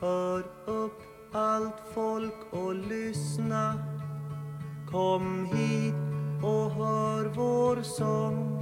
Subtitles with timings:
[0.00, 1.02] Hör upp
[1.32, 3.74] allt folk och lyssna.
[4.90, 5.94] Kom hit
[6.42, 8.56] och hör vår sång.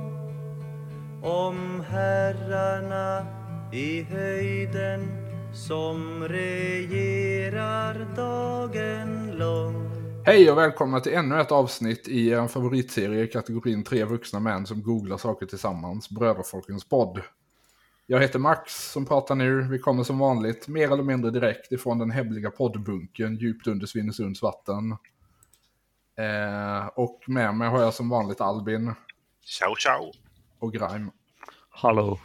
[1.22, 3.26] Om herrarna
[3.72, 5.08] i höjden
[5.54, 9.90] som regerar dagen lång.
[10.26, 14.66] Hej och välkomna till ännu ett avsnitt i en favoritserie i kategorin tre vuxna män
[14.66, 17.20] som googlar saker tillsammans, Bröderfolkens podd.
[18.10, 19.62] Jag heter Max som pratar nu.
[19.62, 24.42] Vi kommer som vanligt mer eller mindre direkt ifrån den hävliga poddbunken djupt under Svinesunds
[24.42, 24.96] vatten.
[26.18, 28.94] Eh, och med mig har jag som vanligt Albin.
[29.44, 30.12] Ciao, ciao.
[30.58, 31.10] Och Grime.
[31.70, 32.20] Hallå.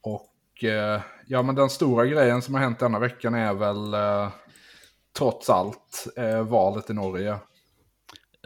[0.00, 4.32] Och eh, ja, men den stora grejen som har hänt denna veckan är väl eh,
[5.18, 7.38] trots allt eh, valet i Norge.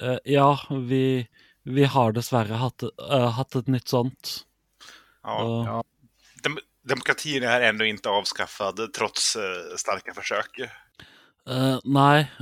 [0.03, 1.29] Uh, ja, vi,
[1.63, 4.47] vi har dessvärre haft, uh, haft ett nytt sånt.
[5.23, 5.65] Ja.
[5.69, 5.83] Uh,
[6.89, 9.37] demokratin är ändå inte avskaffad trots
[9.77, 10.51] starka försök.
[11.85, 12.33] nej.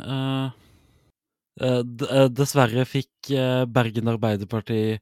[2.30, 3.10] dessvärre fick
[3.66, 5.00] Bergen Arbeiderparti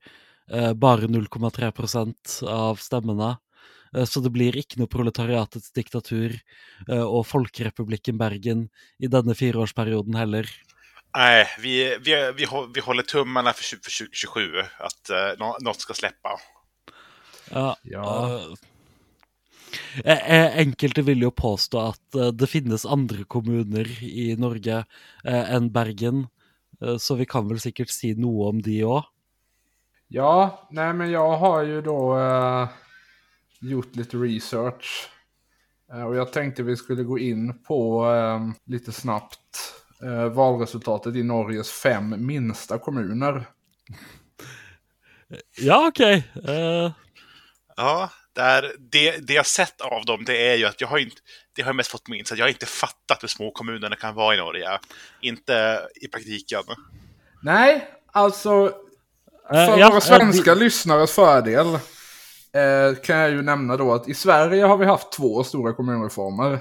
[0.75, 3.39] bara 0,3 procent av stämmorna.
[4.07, 6.41] Så det blir inte något proletariatets diktatur
[7.09, 10.51] och Folkrepubliken Bergen i denna fyraårsperioden heller.
[11.17, 16.29] Nej, vi, vi, vi, vi håller tummarna för, 2027 att uh, något ska släppa.
[17.51, 17.77] Ja.
[17.83, 18.41] ja.
[20.07, 24.85] Uh, enkelte vill ju påstå att uh, det finns andra kommuner i Norge
[25.25, 26.27] än Bergen,
[26.99, 29.11] så vi kan väl säkert säga något om det också.
[30.09, 32.19] Ja, nej men jag har ju då
[33.61, 35.11] gjort lite research.
[36.07, 38.07] Och jag tänkte vi skulle gå in på
[38.65, 39.75] lite snabbt
[40.33, 43.47] valresultatet i Norges fem minsta kommuner.
[45.59, 46.31] Ja, okej.
[46.35, 46.57] Okay.
[46.57, 46.93] Uh...
[47.77, 51.17] Ja, där, det, det jag sett av dem det är ju att jag har inte,
[51.53, 54.15] det har jag mest fått minst, att jag har inte fattat hur små kommunerna kan
[54.15, 54.79] vara i Norge.
[55.21, 56.63] Inte i praktiken.
[57.43, 58.73] Nej, alltså
[59.49, 61.67] för uh, ja, våra svenska uh, lyssnares fördel
[62.55, 66.53] eh, kan jag ju nämna då att i Sverige har vi haft två stora kommunreformer.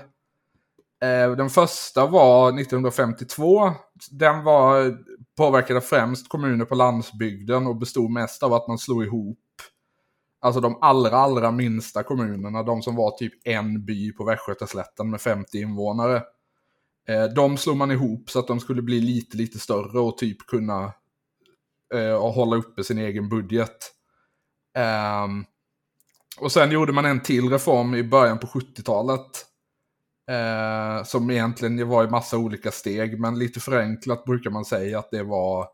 [1.03, 3.71] Eh, den första var 1952.
[4.11, 4.97] Den var
[5.37, 9.39] påverkade främst kommuner på landsbygden och bestod mest av att man slog ihop
[10.43, 15.21] Alltså de allra, allra minsta kommunerna, de som var typ en by på Västgötaslätten med
[15.21, 16.23] 50 invånare.
[17.07, 20.37] Eh, de slog man ihop så att de skulle bli lite, lite större och typ
[20.47, 20.93] kunna
[21.93, 23.91] eh, hålla uppe sin egen budget.
[24.77, 25.27] Eh,
[26.37, 29.45] och sen gjorde man en till reform i början på 70-talet.
[30.29, 35.11] Eh, som egentligen var i massa olika steg, men lite förenklat brukar man säga att
[35.11, 35.67] det var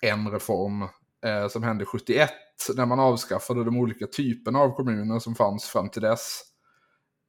[0.00, 0.88] en reform
[1.26, 2.30] eh, som hände 71
[2.76, 6.42] när man avskaffade de olika typerna av kommuner som fanns fram till dess.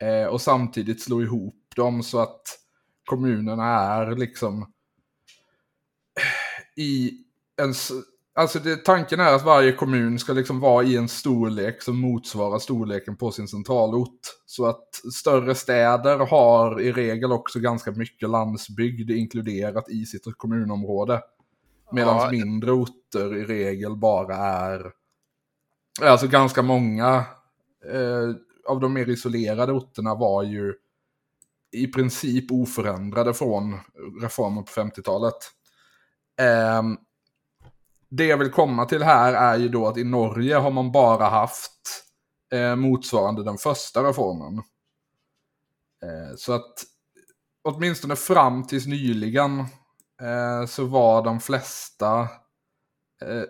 [0.02, 2.42] Eh, och samtidigt slå ihop dem så att
[3.06, 4.62] kommunerna är liksom
[6.20, 7.12] eh, i
[7.62, 7.74] en...
[8.34, 12.60] Alltså det, tanken är att varje kommun ska liksom vara i en storlek som motsvarar
[12.60, 14.20] storleken på sin centralort.
[14.46, 21.22] Så att större städer har i regel också ganska mycket landsbygd inkluderat i sitt kommunområde.
[21.92, 22.32] Medan ja.
[22.32, 24.92] mindre orter i regel bara är
[26.02, 27.26] Alltså ganska många
[27.92, 28.36] eh,
[28.68, 30.74] av de mer isolerade orterna var ju
[31.72, 33.80] i princip oförändrade från
[34.22, 35.36] reformen på 50-talet.
[36.40, 36.84] Eh,
[38.10, 41.26] det jag vill komma till här är ju då att i Norge har man bara
[41.26, 42.04] haft
[42.54, 44.58] eh, motsvarande den första reformen.
[46.04, 46.74] Eh, så att
[47.62, 49.66] åtminstone fram tills nyligen
[50.22, 52.30] eh, så var de flesta
[53.26, 53.44] Eh,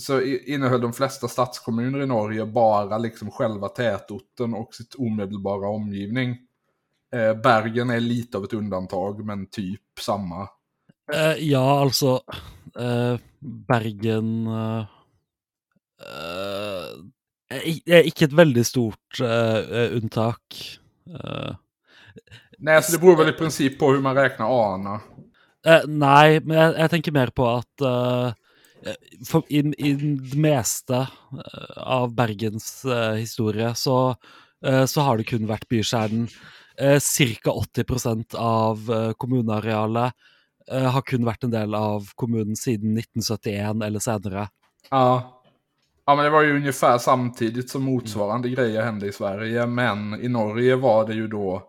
[0.00, 6.36] så innehöll de flesta stadskommuner i Norge bara liksom själva tätorten och sitt omedelbara omgivning.
[7.14, 10.48] Eh, Bergen är lite av ett undantag, men typ samma.
[11.14, 12.20] Uh, ja, alltså
[13.68, 14.46] Bergen
[17.86, 20.34] är inte ett väldigt stort undantag.
[22.58, 25.00] Nej, alltså det beror väl i princip på hur man räknar ana.
[25.66, 28.32] Eh, nej, men jag, jag, tänker mer på att eh,
[29.26, 34.16] for, i, i det meste eh, av Bergens uh, historie så,
[34.66, 36.28] uh, så, har det kun vært bykjernen.
[36.78, 36.98] Uh,
[37.42, 37.50] Ca.
[37.50, 40.14] 80% av uh, kommunearealet
[40.68, 44.42] har kun vært en del av kommunen siden 1971 eller senere.
[44.90, 45.40] Ja.
[46.04, 48.56] ja, men det var ju ungefär samtidigt som motsvarande mm.
[48.56, 49.66] grejer hände i Sverige.
[49.66, 51.62] Men i Norge var det ju då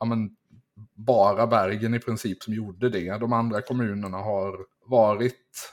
[0.00, 0.35] ja, men,
[0.96, 3.18] bara Bergen i princip som gjorde det.
[3.18, 5.72] De andra kommunerna har varit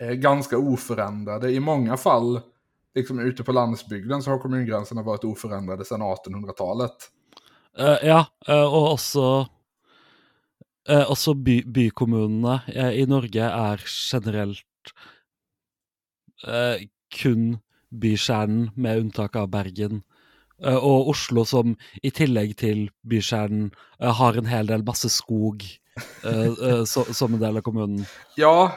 [0.00, 1.52] eh, ganska oförändrade.
[1.52, 2.40] I många fall,
[2.94, 6.96] liksom ute på landsbygden, så har kommungränserna varit oförändrade sedan 1800-talet.
[7.80, 9.48] Uh, eh, ja, uh, och också,
[10.90, 12.60] uh, också by, bykommunerna
[12.92, 14.62] i Norge är generellt
[17.14, 17.58] kun
[17.90, 20.02] bykärnan, med undantag av Bergen
[20.62, 23.70] og Oslo, som i tillegg til bykjernen
[24.00, 25.64] har en hel del masse skog
[26.92, 28.06] så, som en del av kommunen.
[28.36, 28.72] Ja,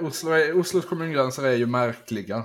[0.00, 2.44] Oslo är, Oslos kommungränser är ju märkliga.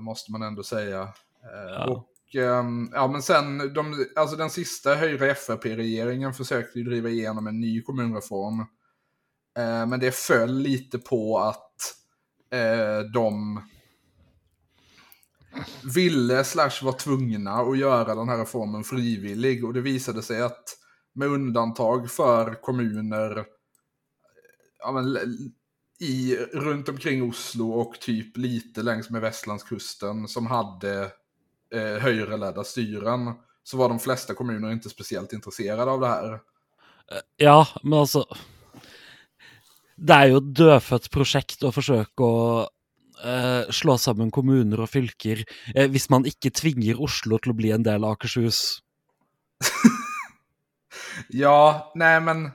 [0.00, 1.08] måste man ändå säga.
[1.42, 1.84] Ja.
[1.86, 7.46] Och Ehm, ja, men sen, de, alltså den sista höjre FRP-regeringen försökte ju driva igenom
[7.46, 8.60] en ny kommunreform.
[9.58, 11.76] Eh, men det föll lite på att
[12.52, 13.60] eh, de
[15.94, 19.64] ville slash var tvungna att göra den här reformen frivillig.
[19.64, 20.64] Och det visade sig att
[21.14, 23.44] med undantag för kommuner
[24.78, 25.18] ja, men,
[26.00, 31.02] i, runt omkring Oslo och typ lite längs med Västlandskusten som hade
[31.74, 33.32] eh, högerledda styren
[33.64, 36.32] så var de flesta kommuner inte speciellt intresserade av det här.
[36.32, 36.38] Eh,
[37.36, 38.24] ja, men alltså.
[39.96, 42.24] Det är ju ett dödfött projekt att försöka
[43.24, 47.70] eh, slå samman kommuner och fylker eh, hvis man inte tvingar Oslo till att bli
[47.70, 48.78] en del av Akershus.
[51.28, 52.46] ja, nej men...
[52.46, 52.52] eh,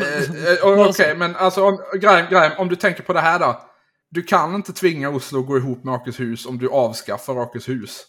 [0.00, 3.64] eh Okej, okay, men alltså om, Graham, Graham, om du tänker på det här då.
[4.10, 8.06] Du kan inte tvinga Oslo att gå ihop med Akershus om du avskaffar Akershus.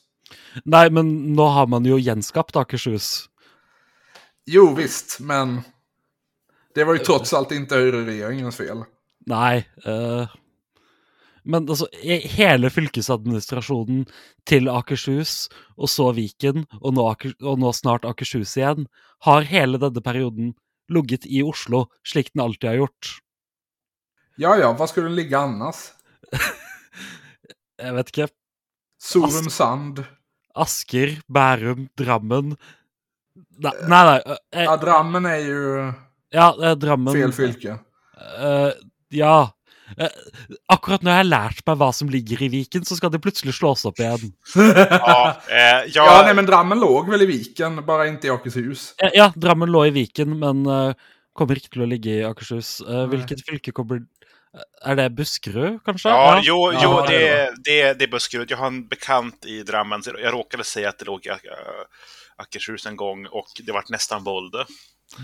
[0.64, 3.26] Nej, men nu har man ju gjenskapt Akershus.
[4.46, 5.62] Jo, visst, men
[6.76, 8.84] det var ju trots allt inte regeringens fel.
[9.26, 10.28] Nej, uh,
[11.50, 11.88] men alltså
[12.24, 14.06] hela fylkesadministrationen
[14.44, 18.88] till Akershus och så Viken och nu, Aker, och nu snart Akershus igen
[19.20, 20.54] har hela denna perioden
[20.88, 23.20] ligget i Oslo, slik den alltid har gjort.
[24.36, 25.76] Ja, ja, var skulle den ligga annars?
[27.84, 28.34] jag vet inte.
[29.02, 30.04] Sorum Sand.
[30.54, 32.58] Asker, Bärum, Drammen.
[33.58, 34.22] Nej, nej.
[34.26, 34.64] nej.
[34.66, 35.94] ja, Drammen är ju
[36.30, 37.14] ja, Drammen.
[37.14, 37.70] fel fylke.
[38.42, 38.72] Uh,
[39.10, 39.59] ja.
[40.00, 40.08] Uh,
[40.66, 43.56] akkurat när jag har lärt mig vad som ligger i Viken så ska det plötsligt
[43.56, 44.20] slås upp igen.
[44.56, 45.82] ja, eh, ja.
[45.94, 48.94] ja, nej men Drammen låg väl i Viken, bara inte i Akershus.
[48.98, 50.94] Ja, ja Drammen låg i Viken, men uh,
[51.34, 52.82] kommer inte till att ligga i Akershus.
[52.90, 54.02] Uh, vilket fylke kommer
[54.82, 56.10] är det Buskerud kanske?
[56.10, 56.42] Ja, ja.
[56.44, 58.52] jo, jo ja, det, är, det, är, det är Buskerud.
[58.52, 60.02] Jag har en bekant i Drammen.
[60.06, 61.30] Jag råkade säga att det låg i
[62.36, 64.56] Akershus en gång och det vart nästan våld.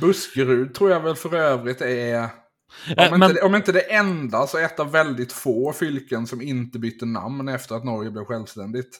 [0.02, 2.30] Buskerud tror jag väl för övrigt är...
[2.98, 3.30] Om, men...
[3.30, 7.48] inte, om inte det enda så ett av väldigt få fylken som inte bytte namn
[7.48, 9.00] efter att Norge blev självständigt.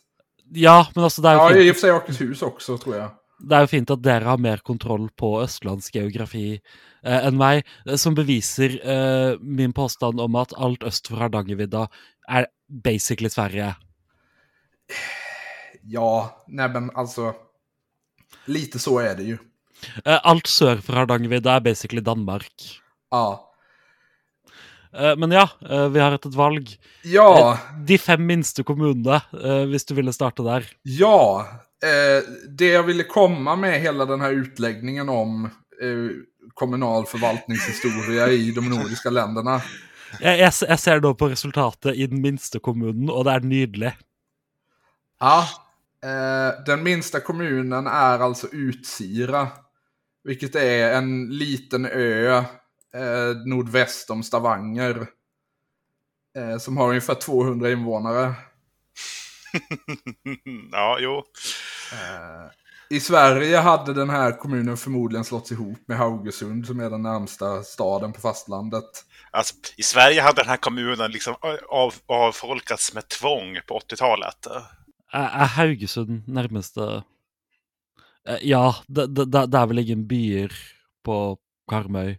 [0.54, 1.22] Ja, men alltså...
[1.22, 1.60] Det är ja, fint.
[1.60, 3.12] i och för sig Akershus också tror jag.
[3.40, 6.62] Det är ju fint att dere har mer kontroll på Östlands geografi
[7.04, 11.88] eh, än mig, eh, som bevisar eh, min påstand om att allt öst för Hardangervidda
[12.28, 12.48] är
[12.84, 13.76] basically Sverige.
[15.82, 17.34] Ja, nej men alltså,
[18.46, 19.38] lite så är det ju.
[20.06, 22.82] Eh, allt söder för Hardangervidda är basically Danmark.
[23.12, 23.52] Ja.
[25.00, 26.66] Eh, men ja, eh, vi har ett val.
[27.04, 27.58] Ja.
[27.88, 30.68] De fem minsta kommunerna, om du ville starta där.
[30.82, 31.48] Ja,
[32.50, 35.50] det jag ville komma med hela den här utläggningen om
[36.54, 39.62] kommunal förvaltningshistoria i de nordiska länderna.
[40.20, 43.94] Jag, jag, jag, ser då på resultatet i den minsta kommunen och det är nydligt.
[45.20, 45.48] Ja,
[46.04, 49.48] eh, den minsta kommunen är alltså Utsira.
[50.24, 52.44] Vilket är en liten ö
[52.96, 55.08] eh, nordväst om Stavanger.
[56.38, 58.34] Eh, som har ungefär 200 invånare.
[60.72, 61.24] ja, jo.
[61.94, 62.52] Eh,
[62.90, 67.64] i Sverige hade den här kommunen förmodligen slått ihop med Haugesund som är den närmsta
[67.64, 69.06] staden på fastlandet.
[69.32, 71.36] Alltså, I Sverige hade den här kommunen liksom
[71.70, 74.48] av, avfolkats med tvång på 80-talet.
[75.12, 77.04] Är Haugesund närmaste?
[78.42, 80.52] Ja, det, det, det är väl ingen byar
[81.04, 81.38] på
[81.70, 82.18] Karmøy?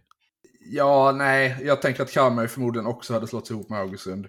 [0.69, 4.25] Ja, nej, jag tänker att Karmøy förmodligen också hade slått ihop med Haugesund.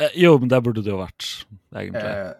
[0.00, 1.46] Eh, jo, men det borde det ha varit.
[1.76, 2.26] Egentligen.
[2.26, 2.32] Eh,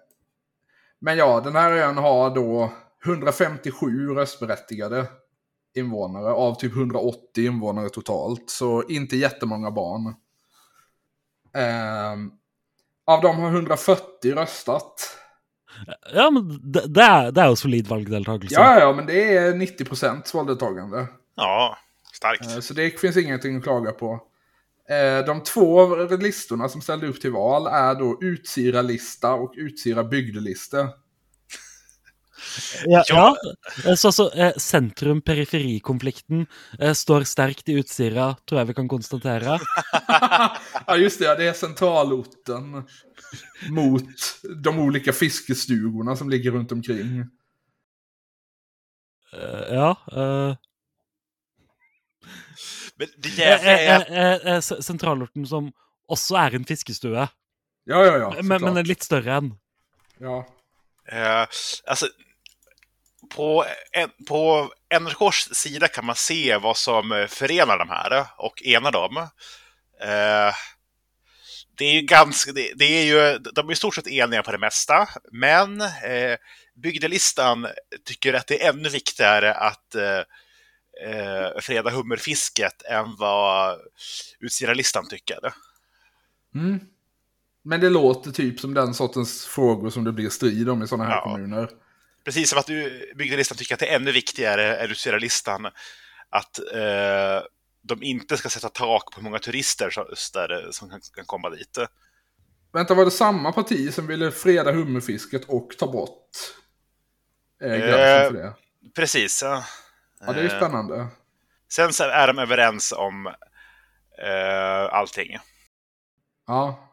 [1.01, 2.73] men ja, den här ön har då
[3.05, 5.07] 157 röstberättigade
[5.75, 8.51] invånare av typ 180 invånare totalt.
[8.51, 10.15] Så inte jättemånga barn.
[11.55, 12.13] Eh,
[13.07, 15.19] av dem har 140 röstat.
[16.15, 18.55] Ja, men det, det är, det är solid valdeltagelse.
[18.55, 21.07] Ja, ja, men det är 90 procents valdeltagande.
[21.35, 21.79] Ja,
[22.23, 22.47] starkt.
[22.47, 24.21] Eh, så det finns ingenting att klaga på.
[24.89, 30.89] Eh, de två listorna som ställde upp till val är då Utsira-lista och Utsira-bygdelista.
[32.85, 33.37] Ja, ja.
[33.87, 36.47] Eh, så, så eh, sentrum-periferikonflikten
[36.79, 39.59] eh, står starkt i Utsira, tror jag vi kan konstatera.
[40.87, 41.35] ja, just det.
[41.35, 42.83] Det är centralorten
[43.71, 44.05] mot
[44.63, 47.21] de olika fiskestugorna som ligger runt omkring.
[49.35, 49.97] Uh, ja.
[50.13, 50.57] Uh...
[53.01, 54.25] Men det jævlige
[54.55, 55.71] er Sentralorten som
[56.13, 57.29] også er en fiskestue.
[57.89, 58.33] Ja, ja, ja.
[58.43, 59.55] Men, men litt større enn.
[60.23, 60.43] Ja.
[61.13, 61.47] Uh,
[61.91, 62.09] alltså,
[63.35, 64.43] på, en, på
[65.01, 69.17] NRKs sida kan man se vad som förenar de här och enar dem.
[69.19, 70.61] Uh,
[71.79, 74.53] det är ju ganska, det, det, är ju, de är i stort sett eniga på
[74.53, 76.37] det mesta, men eh,
[76.75, 77.67] bygdelistan
[78.05, 80.21] tycker att det är ännu viktigare att eh,
[81.61, 83.79] freda hummerfisket än vad
[84.41, 85.39] Utsira-listan tycker.
[86.55, 86.81] Mm.
[87.65, 91.05] Men det låter typ som den sortens frågor som det blir strid om i sådana
[91.05, 91.23] här ja.
[91.23, 91.71] kommuner.
[92.25, 95.67] Precis som att du, bygdelistan tycker att det är ännu viktigare än Utsira-listan
[96.31, 97.47] att eh,
[97.83, 99.91] de inte ska sätta tak på hur många turister
[100.71, 101.79] som kan, kan komma dit.
[102.73, 106.29] Vänta, var det samma parti som ville freda hummerfisket och ta bort
[107.63, 108.55] eh, gränsen för det?
[108.95, 109.43] Precis.
[109.43, 109.65] Ja,
[110.27, 111.07] ja det är ju eh, spännande.
[111.73, 113.27] Sen så är de överens om
[114.19, 115.39] eh, allting.
[116.47, 116.89] Ja.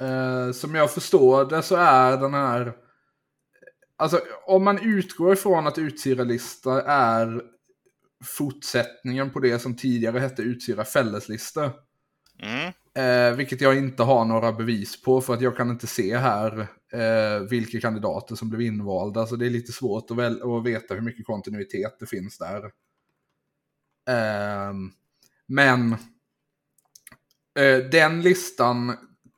[0.00, 2.72] Eh, som jag förstår det så är den här...
[3.96, 7.42] Alltså om man utgår ifrån att utsirarlista är
[8.24, 11.72] fortsättningen på det som tidigare hette Utsira fälleslista.
[12.42, 12.72] Mm.
[12.94, 16.60] Eh, vilket jag inte har några bevis på för att jag kan inte se här
[16.92, 19.26] eh, vilka kandidater som blev invalda.
[19.26, 22.64] Så det är lite svårt att, väl, att veta hur mycket kontinuitet det finns där.
[24.08, 24.72] Eh,
[25.46, 25.92] men
[27.58, 28.96] eh, den listan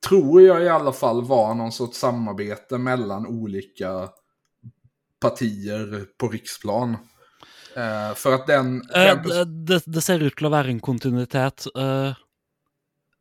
[0.09, 4.09] tror jag i alla fall var någon sorts samarbete mellan olika
[5.21, 6.97] partier på riksplan.
[7.77, 8.77] Uh, för att den...
[8.77, 11.67] Uh, det, det, ser ut å være en kontinuitet.
[11.75, 12.15] Uh,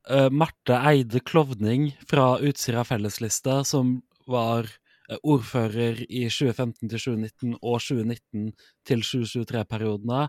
[0.09, 4.67] Eh, Marte Eide Klovning fra Utsira fellesliste, som var
[5.09, 8.49] eh, ordfører i 2015 til 2019 og 2019
[8.87, 10.25] til 2023-periodene,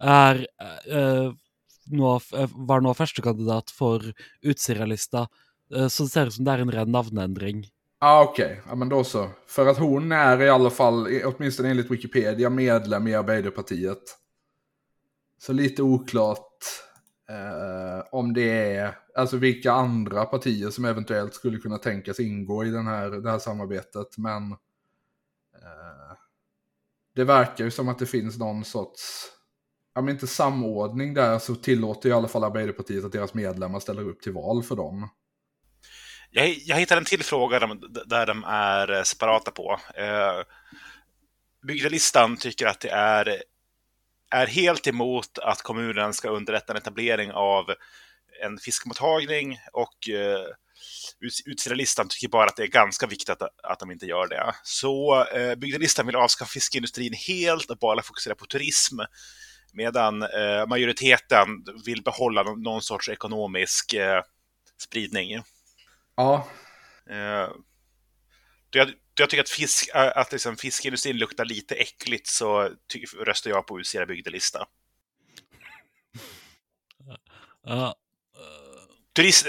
[0.00, 1.28] er eh,
[1.92, 2.14] nå,
[2.70, 4.04] var nå førstekandidat for
[4.44, 5.26] Utsira-lista.
[5.68, 7.66] Så det ser ut som det er en ren navneendring.
[8.00, 8.44] ah, okej.
[8.44, 8.56] Okay.
[8.68, 9.30] Ja, men då så.
[9.46, 14.02] För att hon är i alla fall, åtminstone enligt Wikipedia, medlem i Arbeiderpartiet.
[15.38, 16.87] Så lite oklart
[17.28, 22.70] eh, om det är, alltså vilka andra partier som eventuellt skulle kunna tänkas ingå i
[22.70, 24.18] den här, det här samarbetet.
[24.18, 24.52] Men
[25.54, 26.16] eh,
[27.14, 29.24] det verkar ju som att det finns någon sorts,
[29.94, 34.20] om inte samordning där så tillåter i alla fall Arbeiderpartiet att deras medlemmar ställer upp
[34.20, 35.08] till val för dem.
[36.30, 39.80] Jag, jag hittade en till fråga där, där de är separata på.
[39.94, 40.44] Eh,
[41.66, 43.42] Bygdelistan tycker att det är,
[44.30, 47.64] är helt emot att kommunen ska underlätta en etablering av
[48.42, 50.46] en fiskmottagning och eh,
[51.46, 54.54] Utsida-listan tycker bara att det är ganska viktigt att, att de inte gör det.
[54.62, 58.96] Så eh, Bygdelistan vill avskaffa fiskeindustrin helt och bara fokusera på turism.
[59.72, 61.48] Medan eh, majoriteten
[61.84, 64.22] vill behålla någon, någon sorts ekonomisk eh,
[64.82, 65.42] spridning.
[66.16, 66.46] Ja.
[68.76, 73.04] Uh, jag, jag tycker att, fisk, eh, att liksom fiskindustrin luktar lite äckligt så ty,
[73.04, 74.66] röstar jag på Usera bygdelista.
[77.68, 77.92] Uh,
[79.18, 79.46] Turist,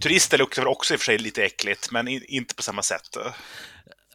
[0.00, 2.82] turister luktar väl också i och för sig lite äckligt, men in, inte på samma
[2.82, 3.16] sätt.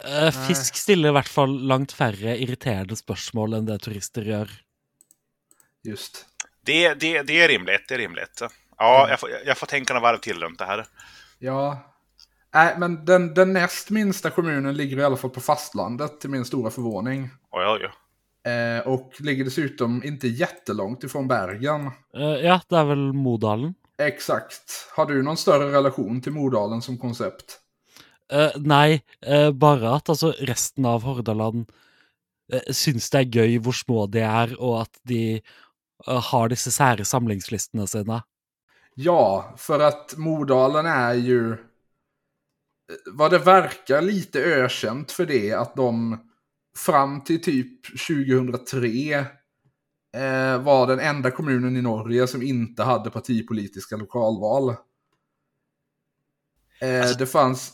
[0.08, 4.50] Uh, fisk stiller i hvert fall langt færre irriterende spørsmål enn det turister gör.
[5.84, 6.26] Just.
[6.62, 8.42] Det, det, det är rimligt, det är rimligt.
[8.78, 9.10] Ja, mm.
[9.10, 10.86] jag, får, jag får tänka några varv till runt det här.
[11.40, 11.95] Ja,
[12.56, 16.46] Nej, men den, den näst minsta kommunen ligger i alla fall på fastlandet till min
[16.46, 17.30] stora förvåning.
[17.52, 17.92] Oj, oj, oj.
[18.52, 21.92] Eh, och ligger dessutom inte jättelångt ifrån Bergen.
[22.18, 23.74] Eh, ja, det är väl Modalen.
[23.98, 24.90] Exakt.
[24.96, 27.60] Har du någon större relation till Modalen som koncept?
[28.32, 31.72] Eh, nej, eh, bara att alltså resten av Hordaland
[32.54, 35.42] eh, syns det är gøy hvor små de är och att de
[36.08, 38.24] eh, har dessa sära samlingslistorna sina.
[38.94, 41.58] Ja, för att Modalen är ju
[43.06, 46.18] vad det verkar lite ökänt för det att de
[46.78, 49.20] fram till typ 2003
[50.16, 54.76] eh, var den enda kommunen i Norge som inte hade partipolitiska lokalval.
[56.82, 57.18] Eh, alltså...
[57.18, 57.74] det, fanns,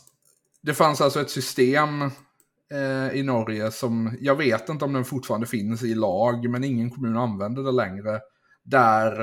[0.62, 2.02] det fanns alltså ett system
[2.72, 6.90] eh, i Norge som, jag vet inte om den fortfarande finns i lag, men ingen
[6.90, 8.20] kommun använder det längre.
[8.64, 9.22] Där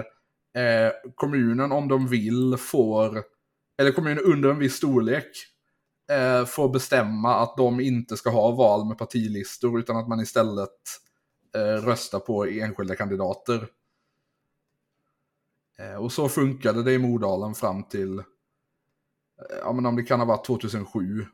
[0.57, 3.23] eh, kommunen om de vill får,
[3.79, 5.27] eller kommunen under en viss storlek
[6.11, 10.71] eh, får bestämma att de inte ska ha val med partilistor utan att man istället
[11.55, 13.69] eh, röstar på enskilda kandidater.
[15.79, 18.25] Eh, och så funkade det i Modalen fram till, eh,
[19.63, 21.27] ja men om det kan ha varit 2007.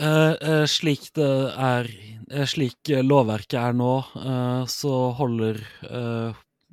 [0.00, 1.86] Uh, eh, eh, slik det er
[2.28, 5.62] eh, Slik lovverket er nå, uh, så holder,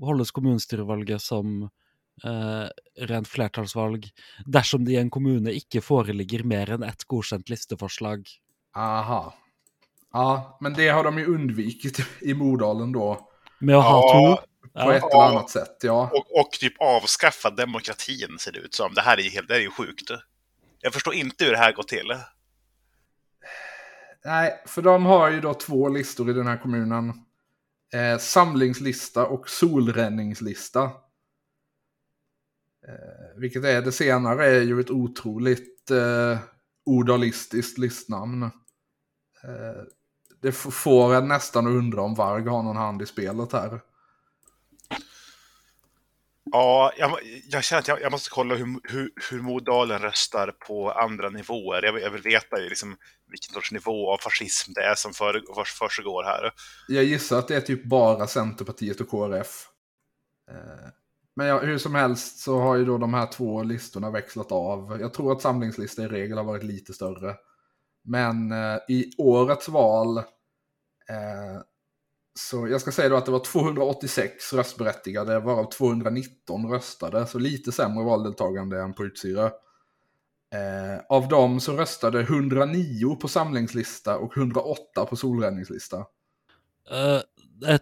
[0.03, 1.69] holdes kommunestyrevalget som
[2.95, 4.09] rent flertallsvalg
[4.45, 8.27] dersom det i en kommune ikke foreligger mer enn ett godkjent listeforslag.
[8.75, 9.33] Aha.
[10.13, 13.29] Ja, men det har de ju undvikit i Modalen då.
[13.59, 14.47] Med att ha ja, två?
[14.83, 16.09] På ett eller annat sätt, ja.
[16.13, 18.93] Och, och typ avskaffa demokratin ser det ut som.
[18.93, 20.11] Det här är, helt, det är ju sjukt.
[20.79, 22.13] Jag förstår inte hur det här går till.
[24.25, 27.13] Nej, för de har ju då två listor i den här kommunen.
[27.93, 30.91] Eh, samlingslista och solränningslista.
[32.87, 36.37] Eh, vilket är det senare är ju ett otroligt eh,
[36.85, 38.43] odalistiskt listnamn.
[38.43, 39.83] Eh,
[40.41, 43.79] det får en nästan undra om Varg har någon hand i spelet här.
[46.51, 50.91] Ja, jag, jag känner att jag, jag, måste kolla hur, hur, hur Modalen röstar på
[50.91, 51.83] andra nivåer.
[51.83, 52.95] Jag, jag vill veta liksom,
[53.27, 56.51] vilken sorts nivå av fascism det är som för, försiggår här.
[56.87, 59.67] Jag gissar att det är typ bara Centerpartiet och KRF.
[60.51, 60.89] Eh,
[61.35, 64.97] men ja, hur som helst så har ju då de här två listorna växlat av.
[65.01, 67.35] Jag tror att samlingslista i regel har varit lite större.
[68.03, 71.61] Men eh, i årets val eh,
[72.35, 77.71] så jag ska säga då att det var 286 röstberättigade, varav 219 röstade, så lite
[77.71, 79.45] sämre valdeltagande än på Utsyra.
[80.53, 85.97] Eh, av dem så röstade 109 på samlingslista och 108 på solräddningslista.
[85.97, 87.21] Uh,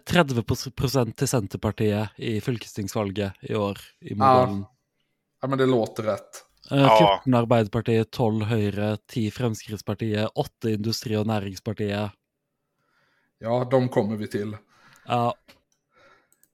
[0.04, 4.14] 30 procent till Centerpartiet i fylkestingsvalget i år i.
[4.14, 4.72] Ja.
[5.40, 6.44] ja, men det låter rätt.
[6.72, 12.10] Uh, 14 Arbeiderpartiet, 12 Høyre, 10 Fremskrittspartiet, 8 Industri- och Näringspartiet.
[13.38, 14.56] Ja, de kommer vi till.
[15.06, 15.34] Ja.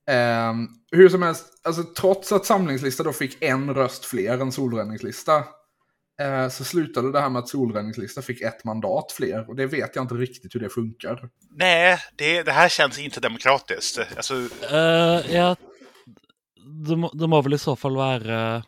[0.07, 0.53] Eh,
[0.91, 5.43] hur som helst, alltså, trots att samlingslista då fick en röst fler än solräddningslista
[6.19, 9.49] eh, så slutade det här med att solräddningslista fick ett mandat fler.
[9.49, 11.29] Och det vet jag inte riktigt hur det funkar.
[11.49, 13.99] Nej, det, det här känns inte demokratiskt.
[14.15, 14.33] Alltså...
[14.35, 15.55] Uh, ja,
[16.85, 18.63] det det må väl i så fall vara uh,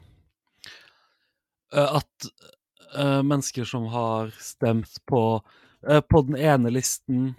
[1.72, 2.06] att
[3.00, 5.44] uh, människor som har stämt på,
[6.10, 7.34] på den ena listan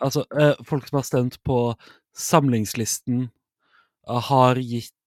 [0.00, 1.76] Altså, eh, folk som har stemt på
[2.16, 3.28] samlingslisten,
[4.08, 4.99] eh, har gitt eh,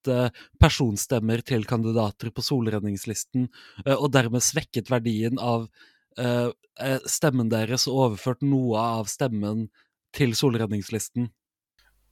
[0.59, 3.47] personstemmer til kandidater på solredningslisten,
[3.85, 5.69] eh, og dermed svekket verdien av
[6.17, 9.67] eh, eh, stemmen deres og overført noe av stemmen
[10.13, 11.29] till solräddningslisten.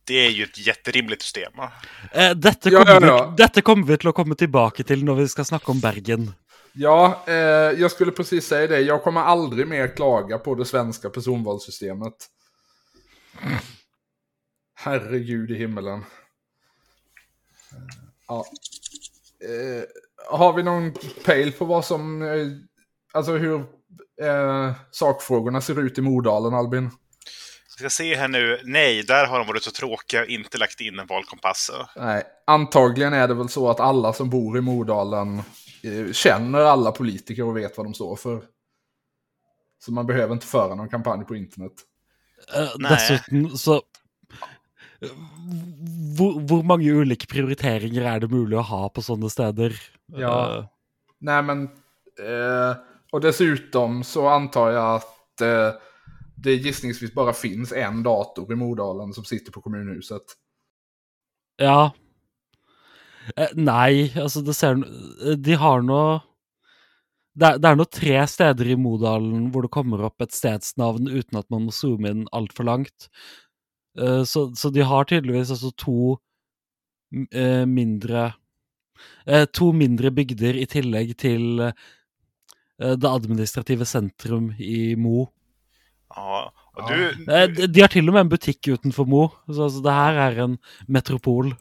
[0.03, 1.53] Det är ju ett jätterimligt system.
[2.11, 3.29] Eh, detta, kommer ja, ja, ja.
[3.29, 6.33] Vi, detta kommer vi till att komma tillbaka till när vi ska snacka om Bergen.
[6.73, 7.33] Ja, eh,
[7.79, 8.79] jag skulle precis säga det.
[8.79, 12.13] Jag kommer aldrig mer klaga på det svenska personvalssystemet.
[14.75, 16.03] Herregud i himmelen.
[18.27, 18.45] Ja.
[19.43, 19.83] Eh,
[20.37, 20.93] har vi någon
[21.25, 22.47] pejl på vad som, eh,
[23.13, 23.59] alltså hur
[24.21, 26.89] eh, sakfrågorna ser ut i Modalen, Albin?
[27.67, 28.61] Ska se här nu.
[28.63, 31.71] Nej, där har de varit så tråkiga och inte lagt in en valkompass.
[31.95, 35.37] Nej, antagligen är det väl så att alla som bor i Modalen
[35.83, 38.43] eh, känner alla politiker och vet vad de står för.
[39.85, 41.73] Så man behöver inte föra någon kampanj på internet.
[42.57, 43.81] Uh, dessuten så
[45.01, 49.75] hvor, hvor, mange ulike prioriteringer er det mulig å ha på sånne steder?
[50.13, 50.35] Ja.
[50.61, 50.69] Uh,
[51.21, 51.69] Nej, men...
[52.21, 52.75] Uh,
[53.11, 55.79] och dessutom så antar jag att uh,
[56.35, 60.23] det gissningsvis bara finns en dator i Modalen som sitter på kommunhuset.
[61.57, 61.91] Ja.
[63.35, 64.79] Eh, nei, altså det ser
[65.37, 66.01] De har nå
[67.37, 71.07] det er, det er nå tre steder i Modalen hvor det kommer opp et stedsnavn
[71.07, 73.07] uten at man må zoome inn altfor langt.
[73.99, 78.29] Uh, så, så, de har tydeligvis altså to uh, mindre
[79.27, 81.71] uh, To mindre bygder i tillegg til
[82.81, 85.27] det administrative sentrum i Mo.
[86.09, 87.67] Ja, og du, du...
[87.69, 90.55] De har til og med en butikk utenfor Mo, så altså, det her er en
[90.89, 91.51] metropol.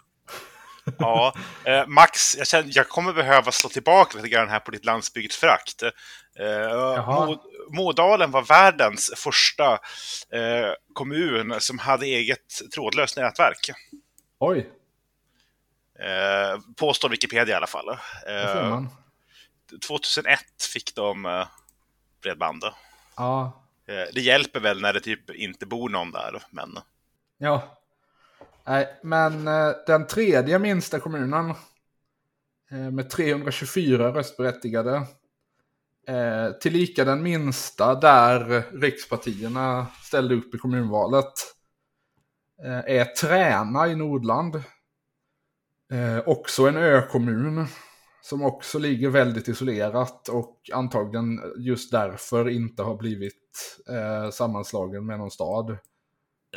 [0.99, 4.85] Ja, eh, Max, jag, känner, jag kommer behöva slå tillbaka lite grann här på ditt
[4.85, 5.83] landsbygdsfrakt.
[6.39, 7.35] Eh,
[7.71, 9.73] Modalen var världens första
[10.33, 13.71] eh, kommun som hade eget trådlöst nätverk.
[14.39, 14.71] Oj.
[15.99, 17.89] Eh, påstår Wikipedia i alla fall.
[18.27, 18.83] Eh,
[19.89, 20.41] 2001
[20.73, 21.47] fick de eh,
[22.23, 22.65] bredband.
[23.17, 23.53] Ja.
[23.89, 26.79] Eh, det hjälper väl när det typ inte bor någon där, men...
[27.39, 27.77] Ja.
[28.65, 31.51] Nej, men eh, den tredje minsta kommunen
[32.71, 35.07] eh, med 324 röstberättigade.
[36.09, 41.33] Eh, tillika den minsta där rikspartierna ställde upp i kommunvalet.
[42.65, 44.55] Eh, är Träna i Nordland.
[45.93, 47.67] Eh, också en ökommun.
[48.23, 55.19] som också ligger väldigt isolerat och antagligen just därför inte har blivit eh, sammanslagen med
[55.19, 55.79] någon stad.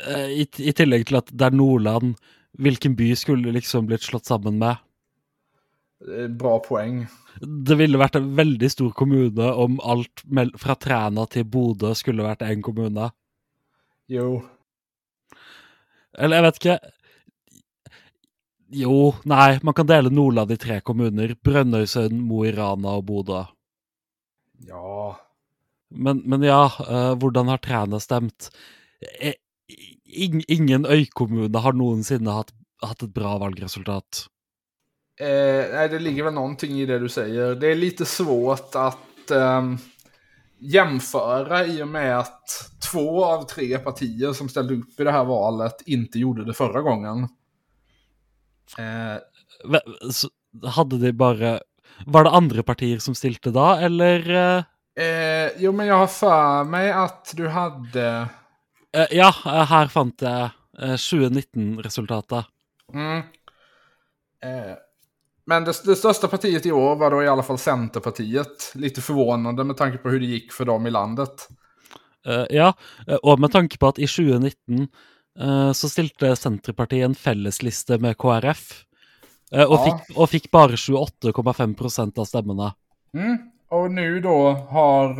[0.08, 2.14] Eh, I, I tillägg till att där Nordland,
[2.52, 4.76] vilken by skulle liksom blivit slått samman med?
[6.28, 7.06] Bra poäng.
[7.40, 10.22] Det ville varit en väldigt stor kommun om allt
[10.56, 13.10] från Träna till Bodö skulle varit en kommun.
[14.06, 14.42] Jo.
[16.18, 16.78] Eller jag vet inte.
[18.68, 21.36] Jo, nej, man kan dela Nordland i tre kommuner.
[21.42, 23.44] Brønnøysund, Mo i Rana och Bodø.
[24.58, 25.20] Ja.
[25.90, 28.50] Men, men ja, uh, hvordan har Træna stemt?
[29.20, 29.34] Eh,
[30.46, 34.26] ingen øykommune har någonsin haft, haft ett bra valresultat.
[35.20, 37.54] Eh, nej, det ligger väl någonting i det du säger.
[37.54, 39.62] Det är lite svårt att eh,
[40.58, 45.24] jämföra i och med att två av tre partier som ställde upp i det här
[45.24, 47.28] valet inte gjorde det förra gången.
[48.78, 49.16] Eh,
[50.68, 51.60] hade det bara...
[52.06, 54.30] Var det andra partier som stilte då, eller?
[54.98, 58.28] Eh, jo, men jag har för mig att du hade...
[58.96, 62.46] Eh, ja, här fann jag 2019-resultatet.
[62.92, 63.18] Mm.
[64.42, 64.76] Eh,
[65.46, 68.72] men det, det, största partiet i år var då i alla fall Centerpartiet.
[68.74, 71.48] Lite förvånande med tanke på hur det gick för dem i landet.
[72.28, 72.74] Uh, ja,
[73.22, 74.88] och med tanke på att i 2019
[75.40, 78.84] uh, så ställde Centerpartiet en fällesliste med KrF.
[79.54, 80.00] Uh, och, ja.
[80.06, 82.74] fick, och fick bara 28,5 procent av stämmorna.
[83.14, 83.38] Mm.
[83.68, 85.14] Och nu då har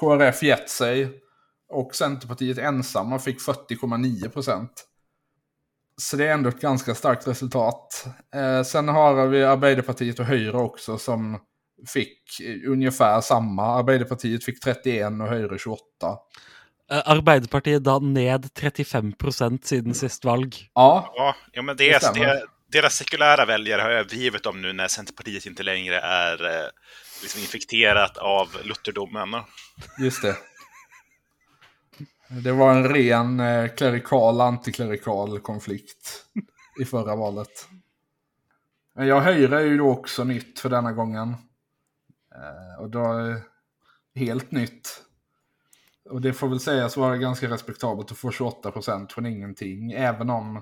[0.00, 1.22] KrF gett sig.
[1.68, 4.86] Och Centerpartiet ensamma fick 40,9 procent.
[6.00, 8.06] Så det är ändå ett ganska starkt resultat.
[8.34, 11.38] Eh, sen har vi Arbeiderpartiet och Höjre också som
[11.88, 12.22] fick
[12.66, 13.62] ungefär samma.
[13.62, 15.82] Arbeiderpartiet fick 31 och Höjre 28.
[16.90, 20.70] Eh, Arbeiderpartiet då ned 35 procent sedan sist valg.
[20.74, 24.88] Ja, ja, ja men det, det, det deras sekulära väljare har övergivit dem nu när
[24.88, 26.68] Centerpartiet inte längre är eh,
[27.22, 29.42] liksom infekterat av lutherdomen.
[29.98, 30.36] Just det.
[32.28, 36.24] Det var en ren eh, klerikal, antiklerikal konflikt
[36.80, 37.68] i förra valet.
[38.94, 41.28] Men jag höjde ju då också nytt för denna gången.
[42.34, 43.40] Eh, och då är
[44.14, 45.02] helt nytt.
[46.10, 49.92] Och det får väl sägas vara ganska respektabelt att få 28 procent från ingenting.
[49.92, 50.56] Även om,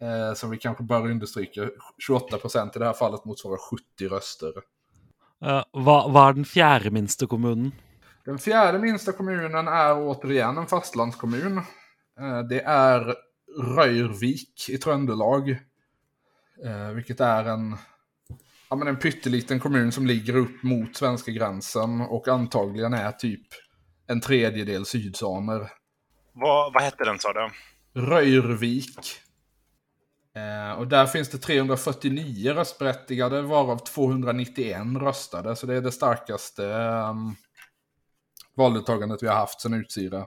[0.00, 4.52] eh, som vi kanske bör understryka, 28 procent i det här fallet motsvarar 70 röster.
[5.44, 7.72] Eh, uh, vad var den fjärde minsta kommunen?
[8.24, 11.58] Den fjärde minsta kommunen är återigen en fastlandskommun.
[12.20, 13.14] Eh, det är
[13.76, 15.50] Röjrvik i Tröndelag.
[16.64, 17.76] Eh, vilket är en,
[18.70, 23.46] ja, men en pytteliten kommun som ligger upp mot svenska gränsen och antagligen är typ
[24.06, 25.70] en tredjedel sydsamer.
[26.32, 27.50] Vad, vad hette den sa du?
[28.00, 29.20] Röjrvik.
[30.36, 35.56] Eh, och där finns det 349 röstberättigade varav 291 röstade.
[35.56, 37.36] Så det är det starkaste um,
[38.56, 40.26] valdeltagandet vi har haft sedan Utsira.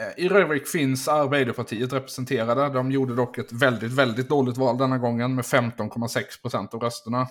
[0.00, 2.68] Eh, I Rövik finns Arbeiderpartiet representerade.
[2.68, 7.28] De gjorde dock ett väldigt, väldigt dåligt val denna gången med 15,6 procent av rösterna.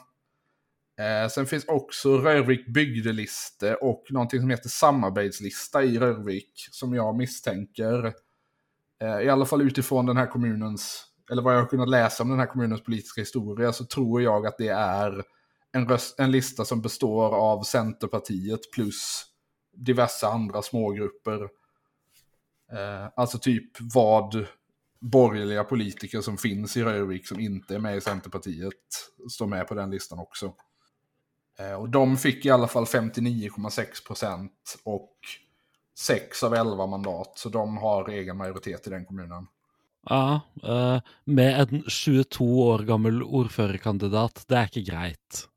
[0.99, 7.17] Eh, sen finns också Rövik bygdeliste och någonting som heter samarbetslista i Rövik som jag
[7.17, 8.13] misstänker,
[9.01, 12.29] eh, i alla fall utifrån den här kommunens, eller vad jag har kunnat läsa om
[12.29, 15.23] den här kommunens politiska historia, så tror jag att det är
[15.71, 19.25] en, röst, en lista som består av Centerpartiet plus
[19.75, 21.41] diverse andra smågrupper.
[22.71, 24.45] Eh, alltså typ vad
[24.99, 28.73] borgerliga politiker som finns i Rövik som inte är med i Centerpartiet
[29.31, 30.53] står med på den listan också.
[31.59, 35.11] Eh, och de fick i alla fall 59,6 procent och
[35.97, 37.31] 6 av 11 mandat.
[37.35, 39.47] Så de har egen majoritet i den kommunen.
[40.09, 45.47] Ja, uh, med en 22 år gammal ordförarkandidat, det är inte grejt.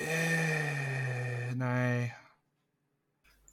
[0.00, 2.16] Uh, nej,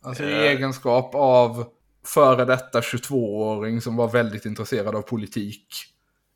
[0.01, 1.65] Alltså i egenskap av
[2.05, 5.67] före detta 22-åring som var väldigt intresserad av politik.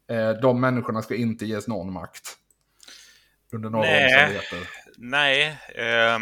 [0.10, 2.38] Eh, de människorna ska inte ges någon makt.
[3.54, 4.06] Under några Nej.
[4.06, 4.70] omständigheter.
[4.98, 5.58] Nej.
[5.78, 6.20] Uh...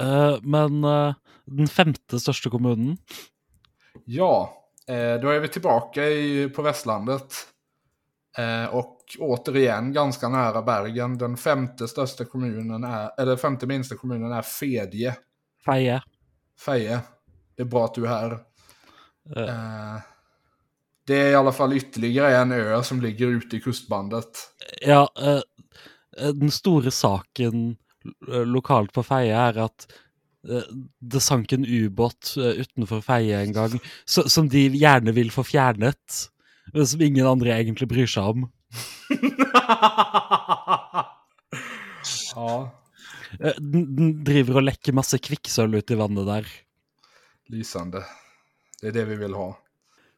[0.00, 2.96] Uh, men uh, den femte största kommunen?
[4.04, 4.58] Ja,
[5.22, 7.34] då är vi tillbaka i, på västlandet.
[8.70, 11.18] och återigen ganska nära Bergen.
[11.18, 15.16] Den femte största kommunen är, eller femte minsta kommunen är Fedje.
[15.64, 16.02] Feje.
[16.64, 17.00] Feje,
[17.56, 18.32] det är bra att du är här.
[19.36, 20.00] Uh.
[21.06, 24.28] det är i alla fall ytterligare en ö som ligger ute i kustbandet.
[24.80, 25.10] Ja,
[26.16, 27.76] den stora saken
[28.28, 29.92] lokalt på Feje är att
[30.98, 36.28] det sank en ubåt utanför Feje en gång som de gärna vill få fjärnet,
[36.72, 38.50] men som ingen andra egentligen bryr sig om.
[42.34, 42.81] ja.
[43.40, 46.46] Eh, Den driver och läcker massa kvicksølv ut i vattnet där.
[47.48, 48.04] Lysande.
[48.80, 49.58] Det är det vi vill ha.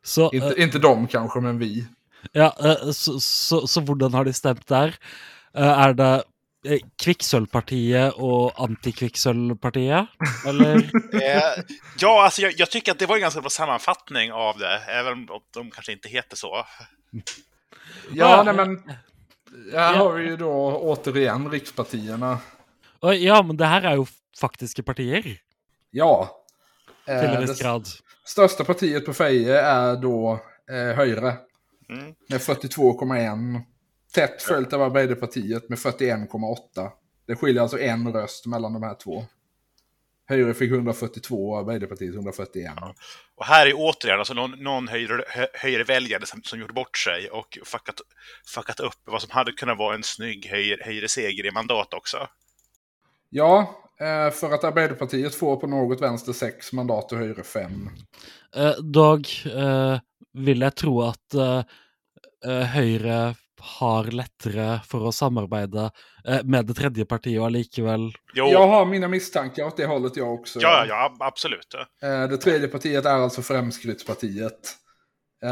[0.05, 1.87] Så, Inte, eh, inte de kanske, men vi.
[2.33, 4.95] ja, eh, så, så, så hvordan har de stemt där?
[5.55, 6.25] Eh, Är det
[6.67, 10.07] eh, Kviksølvpartiet och Antikviksølvpartiet?
[10.47, 10.77] Eller?
[11.23, 11.65] Eh,
[11.99, 15.13] ja, alltså jag, jag tycker att det var en ganska bra sammanfattning av det, även
[15.13, 16.65] om de kanske inte heter så.
[17.11, 17.23] Ja,
[18.13, 18.83] Ja, nej men...
[19.73, 19.99] Här ja.
[19.99, 22.39] har vi ju då återigen rikspartierna.
[23.13, 24.05] Ja, men det här är ju
[24.41, 25.39] faktiska partier.
[25.91, 26.41] Ja.
[27.05, 27.87] Till Eh, en viss det grad.
[28.25, 30.41] största partiet på Feje är då
[30.71, 31.37] eh, Höjre.
[31.89, 32.15] Mm.
[32.29, 33.61] Med 42,1.
[34.15, 36.91] Tätt följt av Arbeiderpartiet med 41,8.
[37.27, 39.25] Det skiljer alltså en röst mellan de här två.
[40.27, 42.73] Höjre fick 142 och Arbeiderpartiet 141.
[43.35, 47.31] Och här är återigen alltså någon, någon höjre, hö, höjreväljare som, som gjort bort sig
[47.31, 48.01] och fuckat,
[48.47, 52.29] fuckat upp vad som hade kunnat vara en snygg höjre, höjreseger i mandat också.
[53.37, 57.91] Ja, eh, för att Arbeiderpartiet får på något vänster 6 mandat och Höjre 5.
[58.57, 59.99] Eh, Dog eh,
[60.33, 61.35] vill jag tro att
[62.75, 65.91] Høyre har lättare för att samarbeta
[66.45, 70.35] med det tredje partiet och allikevel Jo, Jag har mina misstankar åt det hållet jag
[70.35, 70.61] också.
[70.61, 71.75] ja, ja, ab- absolut.
[72.01, 74.75] Det tredje partiet är alltså Fremskrittspartiet.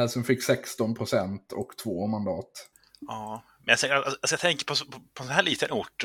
[0.08, 2.50] Som fick 16 procent och två mandat.
[3.00, 3.42] Ja.
[3.66, 6.04] Men jag, alltså, jag tänker på, på, på en sån här liten ort.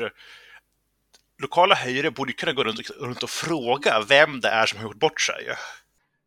[1.42, 4.98] Lokala höjre borde kunna gå runt, runt och fråga vem det är som har gjort
[4.98, 5.48] bort sig.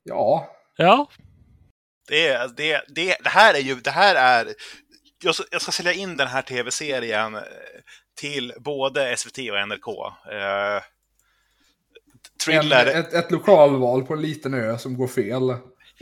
[0.04, 0.50] Ja,
[0.82, 1.08] Ja,
[2.08, 4.54] Det, det, det, det här är ju, det här är...
[5.24, 7.42] Jag ska, jag ska sälja in den här tv-serien eh,
[8.18, 9.88] till både SVT och NRK.
[10.32, 10.82] Eh, en,
[12.46, 15.56] thriller, ett, ett lokalval på en liten ö som går fel.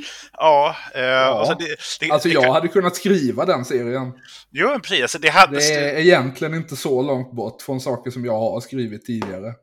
[0.33, 0.75] ja.
[0.95, 4.11] Eh, Alltså det, det, Alltså det, jag hade kunnat skriva den serien.
[4.51, 5.01] Jo, precis.
[5.01, 8.61] Alltså, det hade, Det är egentligen inte så långt bort från saker som jag har
[8.61, 9.53] skrivit tidigare.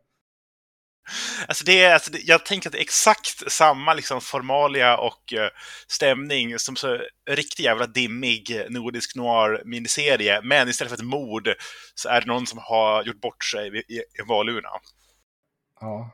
[1.49, 5.33] Alltså det är, alltså det, jag tänker att det är exakt samma liksom formalia och
[5.33, 5.49] eh,
[5.89, 6.99] stämning som så
[7.31, 10.41] riktigt jävla dimmig nordisk noir-miniserie.
[10.43, 11.49] Men istället för ett mord
[11.95, 14.69] så är det någon som har gjort bort sig i, i en valurna.
[15.81, 16.11] Ja.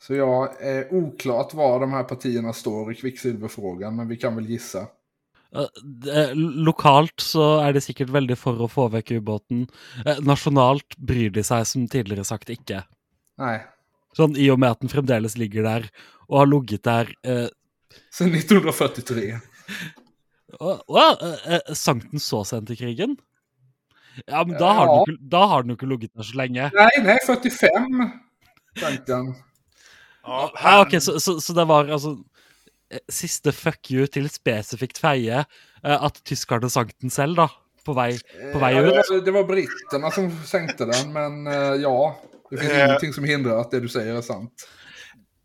[0.00, 4.46] Så ja, eh, oklart var de här partierna står i kvicksilverfrågan, men vi kan väl
[4.50, 4.86] gissa.
[5.54, 9.66] eh, eh, lokalt så är det säkert väldigt för att få väck ubåten.
[10.06, 12.84] Eh, nationalt bryr de sig som tidigare sagt inte.
[13.38, 13.66] Nej,
[14.16, 15.90] Sånn i och med att den fremdeles ligger där
[16.26, 17.46] och har ligget där eh,
[18.12, 19.38] sen 1943.
[20.60, 23.16] Å, å, eh, eh, sank den så sent i krigen?
[24.26, 25.04] Ja, men da har, Ja.
[25.06, 26.70] den, har jo ikke ligget der så lenge.
[26.74, 28.10] Nej, nej, 45
[28.80, 29.34] tänkte den.
[30.28, 32.14] Ja, Ja, ok, så, så, så det var altså
[32.92, 35.44] eh, Siste fuck you til spesifikt Feie.
[35.84, 37.48] eh, At tyskerne sank den selv, da.
[37.88, 38.18] På vei,
[38.52, 39.10] på vei Ja, det, ut.
[39.10, 42.16] var, det var britterna som sänkte den, men eh, ja.
[42.50, 42.84] Det finns Eh.
[42.84, 44.68] ingenting som hindrar att det du säger är sant.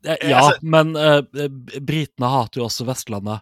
[0.06, 1.22] Eh, Ja, altså- men eh,
[1.82, 3.40] britene hater jo også Vestlandet.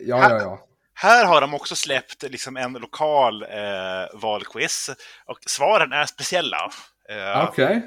[0.00, 0.66] Ja, ja, ja.
[0.94, 4.90] Här har de också släppt liksom en lokal eh, valquiz
[5.26, 6.70] och svaren är speciella.
[7.08, 7.82] Eh, Okej.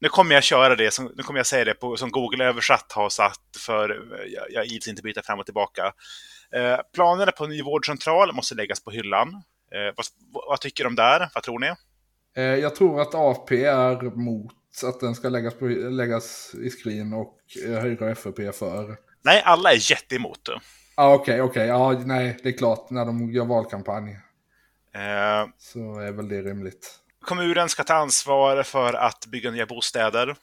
[0.00, 3.08] Nu kommer jag köra det, som, nu kommer jag säga det på, som Google-översatt har
[3.08, 5.92] satt för jag, jag ids inte byta fram och tillbaka.
[6.54, 9.28] Eh, planerna på en ny vårdcentral måste läggas på hyllan.
[9.74, 10.06] Eh, vad,
[10.48, 11.28] vad tycker de där?
[11.34, 11.74] Vad tror ni?
[12.36, 14.52] Eh, jag tror att AP är mot
[14.84, 18.96] att den ska läggas, på, läggas i skrin och eh, FRP är för.
[19.22, 20.48] Nej, alla är jätteemot.
[20.96, 21.66] Ja, okej, okej.
[21.66, 22.90] Ja, nej, det är klart.
[22.90, 24.16] När de gör valkampanj
[24.94, 26.98] Eh, så är väl det rimligt.
[27.24, 30.28] Kommunen ska ta ansvar för att bygga nya bostäder.
[30.28, 30.36] Eh,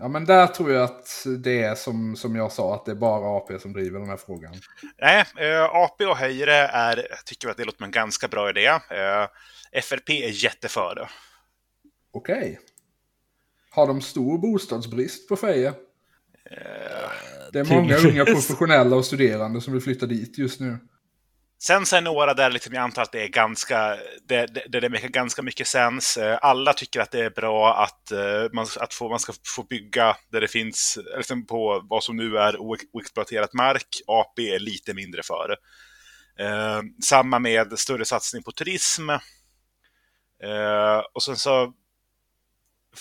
[0.00, 2.96] Ja, men där tror jag att det är som, som jag sa, att det är
[2.96, 4.54] bara AP som driver den här frågan.
[4.98, 8.66] Nej, eh, AP och Höjre är, tycker att det låter som en ganska bra idé.
[8.66, 9.26] Eh,
[9.72, 11.10] FRP är jätteför.
[12.12, 12.60] Okej.
[13.70, 15.72] Har de stor bostadsbrist på Feje?
[17.52, 20.78] Det är många unga professionella och studerande som vill flytta dit just nu.
[21.62, 23.96] Sen så är några där liksom, jag antar att det är ganska,
[24.28, 26.16] det, det, det, det make ganska mycket sens.
[26.16, 29.62] Eh, alla tycker att det är bra att, eh, man, att få, man ska få
[29.62, 34.02] bygga där det finns, liksom på vad som nu är oexploaterat mark.
[34.06, 35.56] AP är lite mindre för.
[36.38, 39.10] Eh, samma med större satsning på turism.
[40.42, 41.72] Eh, och sen så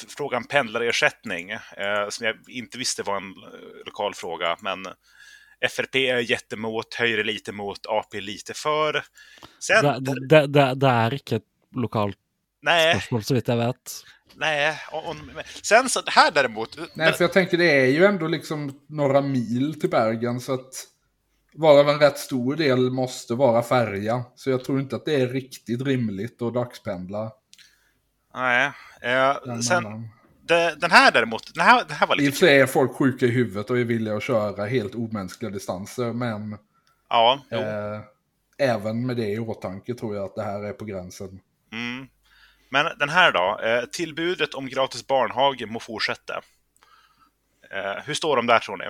[0.07, 4.87] frågan pendlarersättning, eh, som jag inte visste var en eh, lokal fråga, men
[5.61, 9.03] FRP är jättemot, Höjre lite mot, AP lite för.
[9.59, 11.45] Sen, Det, det, det, det er ikke et
[11.75, 12.17] lokalt
[12.61, 13.93] nej, spørsmål, så vidt jeg vet.
[14.35, 14.77] nej.
[14.91, 15.15] Och, och,
[15.61, 19.79] sen så, här däremot, Nej, för jag tänker det är ju ändå liksom några mil
[19.79, 20.73] till Bergen så att
[21.53, 24.23] varav en rätt stor del måste vara färja.
[24.35, 27.31] Så jag tror inte att det är riktigt rimligt att dagspendla.
[28.35, 28.71] Nej.
[29.01, 30.09] Eh, sen,
[30.49, 32.27] det, den här däremot, den här, den här var lite...
[32.27, 34.95] I och för sig är folk sjuka i huvudet och är villiga att köra helt
[34.95, 36.57] omänskliga distanser, men...
[37.09, 37.99] Ja, eh,
[38.57, 41.39] även med det i åtanke tror jag att det här är på gränsen.
[41.71, 42.07] Mm.
[42.69, 43.59] Men den här då?
[43.63, 46.41] Eh, tillbudet om gratis barnhage må fortsätta.
[47.71, 48.85] Eh, hur står de där tror ni?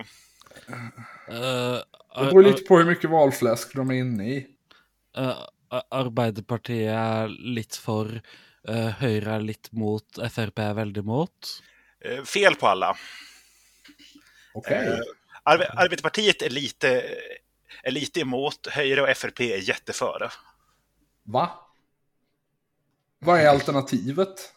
[1.29, 1.79] Uh,
[2.15, 4.47] det beror lite på hur mycket valfläsk de är inne i.
[5.17, 5.37] Uh,
[5.89, 8.21] Arbeiderpartiet er litt for,
[8.69, 11.53] uh, Høyre er litt mot, Frp er veldig mot.
[12.05, 12.91] Uh, fel på alla.
[14.53, 14.87] Okay.
[14.87, 17.03] Uh, Ar Arbetarpartiet är lite,
[17.83, 20.29] är lite emot, Höjre och FRP är jätteföre.
[21.23, 21.49] Va?
[23.19, 24.53] Vad är alternativet?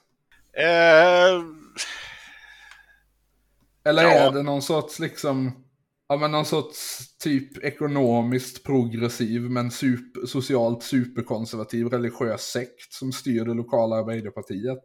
[0.59, 1.45] Uh...
[3.85, 4.11] Eller ja.
[4.11, 5.65] är det någon sorts liksom,
[6.13, 6.79] ja men någon sorts
[7.19, 14.83] typ ekonomiskt progressiv men super, socialt superkonservativ religiös sekt som styr det lokala Arbeiderpartiet?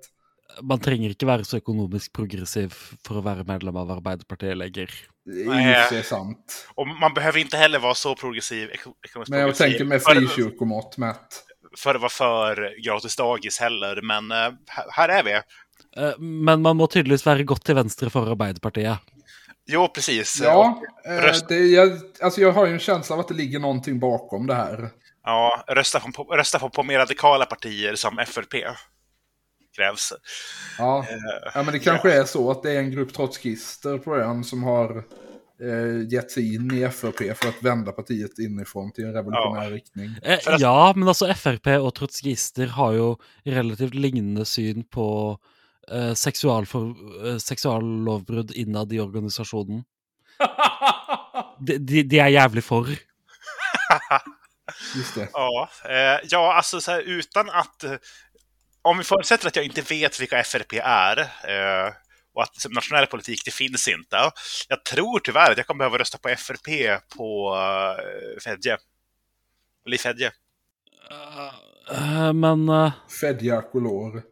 [0.62, 2.74] Man trenger ikke være så ekonomisk progressiv
[3.08, 4.88] för att vara medlem av Arbeiderpartiet längre.
[5.26, 6.68] Det är ju sant.
[6.76, 8.70] Och man behöver inte heller vara så progressiv.
[8.70, 9.66] Ekonomiskt men jag progressiv.
[9.66, 11.44] tänker med frikyrkomått mätt
[11.78, 14.32] för att vara för gratis dagis heller, men
[14.90, 15.34] här är vi.
[16.02, 19.00] Uh, men man må tydligtvis vara gott till vänster för Arbeiderpartiet.
[19.68, 20.40] Jo, precis.
[20.44, 21.48] Ja, röst...
[21.48, 24.56] det, jag, alltså jag har ju en känsla av att det ligger någonting bakom det
[24.56, 24.90] här.
[25.24, 28.54] Ja, rösta på, rösta på, på mer radikala partier som FRP
[29.76, 30.14] krävs.
[30.78, 32.22] Ja, uh, ja men det kanske ja.
[32.22, 35.04] är så att det är en grupp trotskister på ön som har
[35.62, 39.70] eh, gett sig in i FRP för att vända partiet inifrån till en revolutionär ja.
[39.70, 40.10] riktning.
[40.24, 45.40] Eh, ja, men alltså FRP och trotskister har ju relativt liknande syn på
[45.92, 46.96] eh, sexualfor,
[47.28, 47.38] eh,
[48.54, 49.84] innan i organisationen.
[51.60, 52.88] de, de, de, är jävligt för.
[54.96, 55.30] Just det.
[55.34, 57.84] Ja, eh, ja alltså så här, utan att...
[57.84, 57.96] Eh,
[58.82, 61.94] om vi förutsätter att jag inte vet vilka FRP är, eh,
[62.38, 64.32] och att nationell politik, det finns inte.
[64.68, 68.78] Jag tror tyvärr att jag kommer behöva rösta på FRP på uh, Fedje.
[69.86, 70.32] Eller i Fedje.
[71.92, 72.70] Uh, men...
[72.70, 72.92] Uh...
[73.22, 74.24] Fedja Color.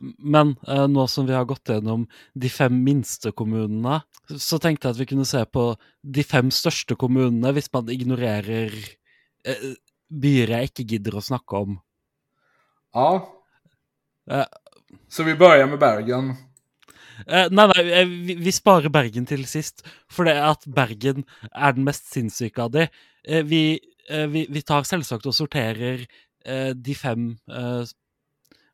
[0.00, 4.00] Men uh, nå som vi har gått gjennom de fem minste kommunene,
[4.32, 5.66] så tenkte jeg at vi kunne se på
[6.02, 8.72] de fem største kommunene, hvis man ignorerer
[9.44, 9.70] uh,
[10.10, 11.76] byer jeg ikke gidder å snakke om.
[12.94, 13.10] Ja.
[14.30, 14.46] Uh,
[15.08, 16.32] så vi börjar med Bergen?
[17.26, 19.84] Uh, nei, nei, eh, vi, vi, sparer Bergen til sist.
[20.10, 22.88] For det at Bergen er den mest sinnssyke av de.
[23.28, 23.62] Uh, vi,
[24.10, 26.02] vi, vi, tar selvsagt og sorterer
[26.40, 27.24] de fem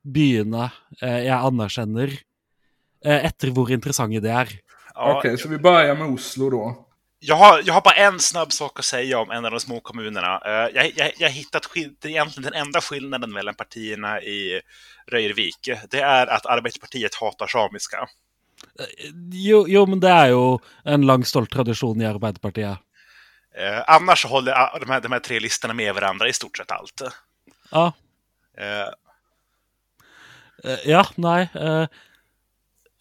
[0.07, 2.13] byene jeg anerkjenner,
[3.03, 4.53] etter hvor interessante de er.
[4.95, 6.83] Okej, okay, så vi börjar med Oslo då.
[7.19, 9.81] Jag har, jag har bara en snabb sak att säga om en av de små
[9.81, 10.41] kommunerna.
[10.75, 14.61] Jag, jag, jag har hittat är egentligen den enda skillnaden mellan partierna i
[15.07, 15.69] Röjrvik.
[15.91, 18.09] Det är att Arbetarpartiet hatar samiska.
[19.33, 22.79] Jo, jo, men det är ju en lång stolt tradition i Arbeiderpartiet.
[23.59, 27.03] Eh, annars håller de här, de här tre listorna med varandra i stort sett allt.
[27.71, 27.93] Ja.
[28.59, 28.93] Eh.
[30.67, 31.49] Eh ja, nej.
[31.55, 31.87] Eh,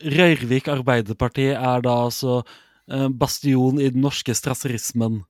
[0.04, 2.44] Røyrvik Arbeiderparti är då alltså
[2.88, 5.24] en bastion i den norska strasserismen.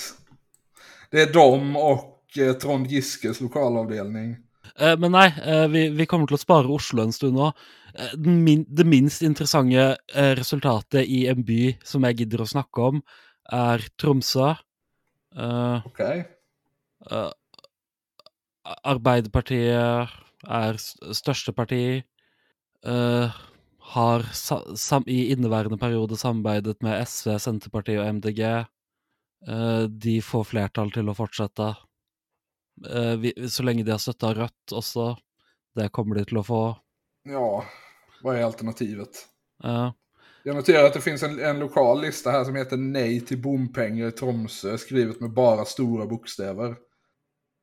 [1.10, 4.36] det är de och eh, Trond Giskes lokalavdelning.
[4.78, 7.38] Eh, men nej, eh, vi, vi, kommer till att spara Oslo en stund.
[7.38, 7.52] Eh,
[8.16, 13.02] min, det minst intressanta resultatet i en by som jag gidder å snakke om,
[13.52, 14.54] är Tromsø.
[15.36, 16.00] Uh, ok.
[17.12, 17.30] Uh,
[18.84, 20.08] Arbeiderpartiet
[20.48, 20.78] er
[21.14, 22.02] største parti.
[22.86, 23.30] Uh,
[23.92, 24.24] har
[25.06, 28.66] i inneværende periode samarbeidet med SV, Senterpartiet og MDG.
[29.88, 31.76] de får flertall till att fortsätta.
[33.18, 35.16] vi, så länge de har støtta Rødt också.
[35.74, 36.78] Det kommer de till att få.
[37.22, 37.64] Ja,
[38.22, 39.28] vad är alternativet?
[39.62, 39.94] Ja.
[40.42, 44.08] Jag noterar att det finns en, en lokal lista här som heter Nej till bompengar
[44.08, 46.76] i Tromsö, skrivet med bara stora bokstäver.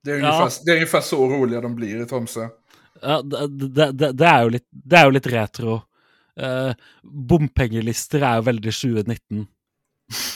[0.04, 0.50] Det är, ungefär, ja.
[0.66, 2.48] det är ungefär så roliga de blir i Tromsö.
[3.02, 5.82] Ja, det, det, det är ju lite, det är ju lite retro.
[6.42, 9.48] Uh, Bompengelister är ju väldigt 2019.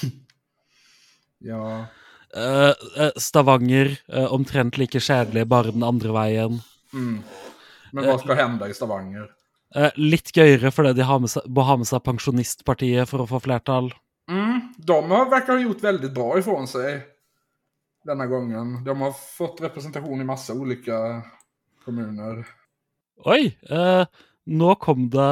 [1.39, 1.85] ja.
[2.37, 6.59] Uh, Stavanger, uh, omtrent lika kjedelig, bara den andra vägen.
[6.93, 7.23] Mm.
[7.91, 9.29] Men vad ska hända i Stavanger?
[9.75, 13.29] Eh, litt gøyere fordi de har med seg, må ha med sig Pensjonistpartiet för att
[13.29, 13.93] få flertal.
[14.29, 17.01] Mm, de har, verkar ha gjort väldigt bra ifrån sig
[18.05, 18.83] denna gången.
[18.83, 21.23] De har fått representation i massa olika
[21.85, 22.43] kommuner.
[23.23, 24.05] Oj, eh,
[24.45, 25.31] nå kom det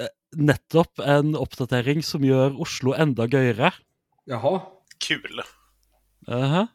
[0.00, 3.72] eh, nettopp en uppdatering som gör Oslo ända gøyere.
[4.24, 4.60] Jaha.
[4.98, 5.42] Kul.
[6.28, 6.66] Uh -huh.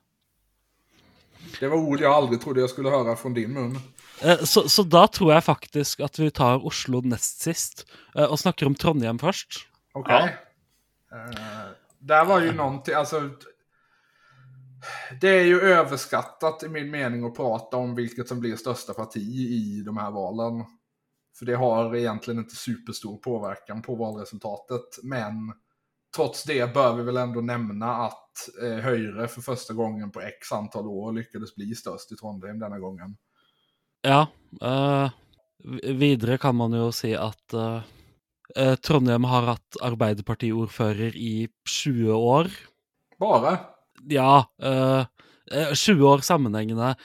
[1.59, 3.79] Det var ord jag aldrig trodde jag skulle höra från din mun.
[4.21, 8.39] Eh, så, så, da tror jeg faktisk at vi tar Oslo nest sist, eh, og
[8.39, 9.65] snakker om Trondheim først.
[9.93, 10.09] Ok.
[10.09, 10.29] Ja.
[11.13, 13.29] Uh, där var ju någonting, alltså.
[15.21, 19.49] Det är ju överskattat i min mening att prata om vilket som blir största parti
[19.49, 20.65] i de här valen.
[21.39, 25.03] För det har egentligen inte superstor påverkan på valresultatet.
[25.03, 25.53] Men
[26.15, 30.51] trots det bör vi väl ändå nämna att eh, Höjre för första gången på x
[30.51, 33.17] antal år lyckades bli störst i Trondheim denna gången.
[34.01, 34.27] Ja.
[34.63, 35.09] Uh,
[35.83, 42.47] videre kan man ju säga att uh, Trondheim har haft Arbeiderpartiordfører i 20 år.
[43.19, 43.59] Bara?
[44.07, 44.45] Ja.
[44.63, 46.95] Uh, 20 år sammanhängande.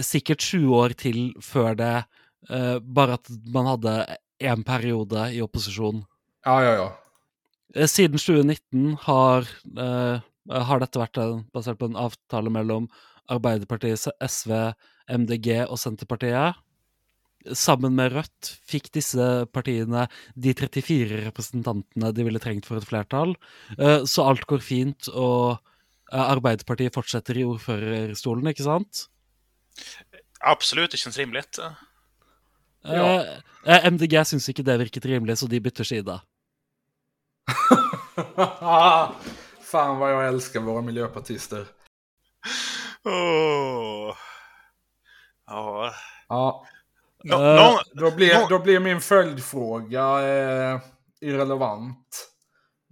[0.00, 2.04] Säkert 20 år till för det.
[2.50, 6.04] Uh, bara att man hade en period i opposition.
[6.44, 6.98] Ja, ja, ja.
[7.74, 10.20] Eh, siden 2019 har, uh,
[10.50, 12.88] har dette vært en, basert på en avtale mellom
[13.32, 14.52] Arbeiderpartiet, SV,
[15.08, 16.60] MDG og Senterpartiet.
[17.52, 23.34] Sammen med Rødt fikk disse partiene de 34 representantene de ville trengt for et flertall.
[23.78, 25.58] Uh, så alt går fint, og
[26.12, 29.06] Arbeiderpartiet fortsetter i ordførerstolen, ikke sant?
[30.40, 31.58] Absolut, det känns rimligt.
[32.84, 33.24] Ja.
[33.90, 36.20] MDG syns ikke det virket rimelig, så de bytter side.
[39.64, 41.66] Fan vad jag älskar våra miljöpartister.
[43.04, 44.16] Oh.
[45.46, 45.94] Ja.
[46.28, 46.66] ja.
[47.24, 48.46] No, no, då, blir, no.
[48.48, 50.80] då blir min följdfråga eh,
[51.20, 52.33] irrelevant.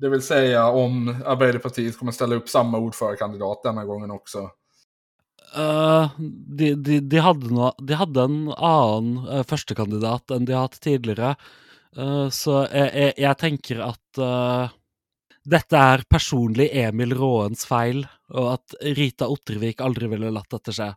[0.03, 4.39] Det vill säga om Arbeiderpartiet kommer ställa upp samma ordförandekandidat denna gången också.
[5.59, 6.09] Uh,
[6.47, 11.37] de, de, de, hade no, de hade en annan uh, förstekandidat än de haft tidigare.
[11.99, 14.69] Uh, så jag, jag, jag, tänker att uh,
[15.45, 20.95] dette er personlig Emil Råens feil, och att Rita Ottervik aldrig ville latt dette skje.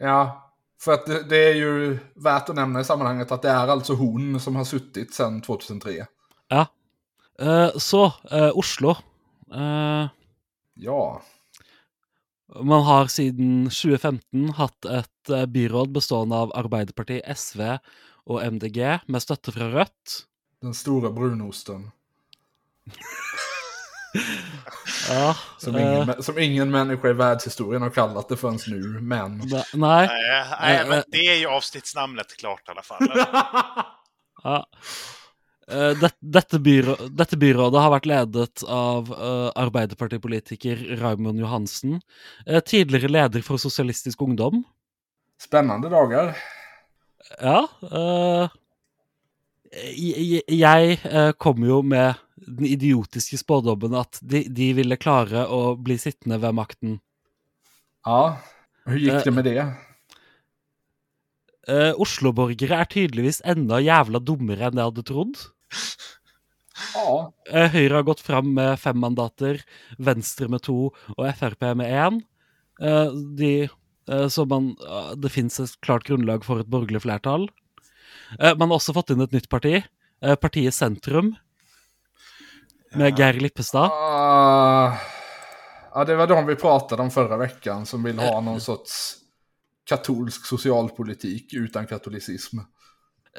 [0.00, 3.68] Ja, för att det, det, är ju värt att nämna i sammanhanget att det är
[3.68, 6.06] alltså hon som har suttit sedan 2003.
[6.48, 6.66] Ja.
[7.42, 8.96] Uh, så, uh, Oslo.
[9.54, 10.08] Uh,
[10.74, 11.22] ja.
[12.62, 17.60] Man har sedan 2015 haft ett byråd bestående av Arbeiderpartiet, SV
[18.24, 20.26] och MDG med stöd från Rött.
[20.62, 21.90] Den stora brunosten.
[25.08, 29.38] Ja, som, ingen, äh, som ingen människa i världshistorien har kallat det förrän nu, men...
[29.74, 30.08] Nej.
[30.08, 33.08] Nej, nej men det är ju avsnittsnamnet klart i alla fall.
[34.42, 34.66] ja.
[35.66, 41.96] Uh, det, dette, byrå, dette, byrådet har vært ledet av uh, Arbeiderpartipolitiker Raymond Johansen.
[42.46, 44.62] Uh, tidligere leder for Sosialistisk Ungdom.
[45.42, 46.36] Spennende dager.
[47.42, 47.66] Ja.
[49.74, 50.98] jeg, jeg
[51.42, 52.14] kom jo med
[52.46, 57.00] den idiotiske spådommen att de, de, ville klara att bli sittande vid makten.
[58.04, 58.38] Ja,
[58.84, 59.66] hur gick det med det?
[61.66, 65.40] Uh, Osloborgere er tydeligvis enda jævla dummere enn jeg hadde trodd.
[66.94, 67.32] Ja.
[67.50, 69.62] Uh, Høyre har gått fram med fem mandater,
[69.98, 72.20] Venstre med to og Frp med én.
[72.82, 73.52] Uh, de,
[74.30, 74.74] så man,
[75.18, 77.48] det fins et klart grunnlag for et borgerlig flertall.
[78.38, 79.80] man har også fått inn et nytt parti,
[80.38, 81.32] partiet Sentrum,
[82.96, 83.90] med Geir Lippestad?
[83.90, 84.94] Uh,
[85.94, 89.16] ja, det var de vi pratade om förra veckan som vill ha någon sorts
[89.88, 92.58] katolsk socialpolitik utan katolicism.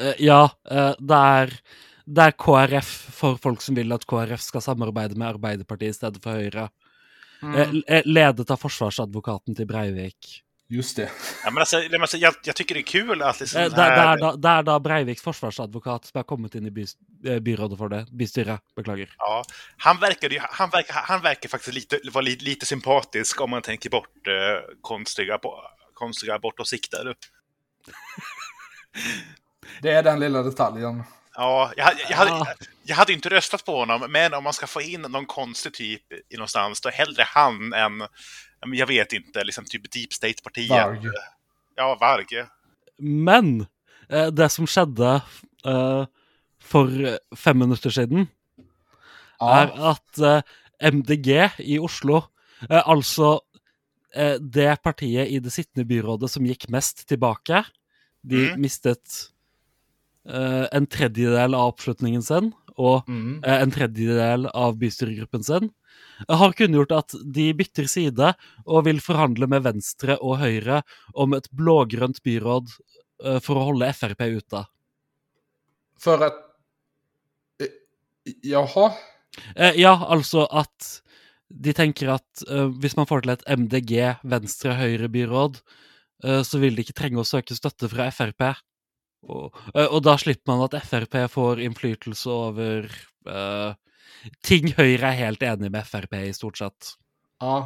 [0.02, 1.60] Uh, ja, uh, det, är,
[2.08, 6.32] det är KrF för folk som vill att KrF ska samarbeta med Arbeiderpartiet istället för
[6.32, 6.70] Høyre.
[7.42, 7.84] Mm.
[8.06, 10.44] Ledet av forsvarsadvokaten till Breivik.
[10.70, 11.10] Just det.
[11.44, 14.18] Ja, men alltså, alltså, jag, jag tycker det är kul att liksom det, här...
[14.18, 16.86] det, är, det är da Breiviks forsvarsadvokat som har kommit in i by,
[17.26, 18.08] eh, byrådet för det.
[18.12, 19.10] Bystyret, beklagar.
[19.18, 19.44] Ja,
[19.78, 23.90] han verkar, han verkar, han verkar faktiskt lite, vara lite, lite sympatisk om man tänker
[23.90, 25.40] bort eh, konstiga,
[25.94, 27.16] konstiga abortåsikter.
[29.82, 31.04] det är den lilla detaljen.
[31.40, 34.82] Ja, jag, jag, hade, jag hade inte röstat på honom, men om man ska få
[34.82, 38.08] in någon konstig typ i någonstans, då hellre han än
[38.66, 40.70] jag vet inte, liksom typ Deep State-partiet.
[40.70, 41.00] Varg.
[41.76, 42.26] Ja, Varg.
[42.98, 43.66] Men
[44.10, 45.22] eh, det som skedde
[45.66, 46.06] eh,
[46.62, 48.28] för fem minuter sedan
[49.40, 49.58] ja.
[49.60, 50.42] är att eh,
[50.80, 52.24] MDG i Oslo,
[52.70, 53.42] alltså
[54.40, 57.66] det partiet i det sittande byrådet som gick mest tillbaka,
[58.22, 58.62] de mm.
[58.62, 59.00] mistet
[60.72, 63.44] en tredjedel av uppslutningen sen och mm.
[63.44, 65.70] en tredjedel av bystyregruppen sen
[66.28, 68.34] har kunngjort att de bytter sida
[68.66, 72.68] och vill förhandla med Venstre och Høyre om ett blågrönt byråd
[73.24, 74.66] eh, för att hålla FRP ute.
[76.00, 76.34] För att...
[76.34, 77.68] Eh,
[78.42, 78.92] jaha?
[79.56, 81.04] Eh, ja, alltså att
[81.50, 85.58] de tänker att om man får till ett MDG, Venstre, Høyre-byråd,
[86.46, 88.58] så vill de inte tränga att söka stöd från FRP.
[89.28, 92.88] Og, og, da slipper man at Frp får innflytelse over
[93.28, 93.74] uh,
[94.46, 96.94] ting Høyre er helt enig med Frp i, stort sett.
[97.44, 97.58] Ja.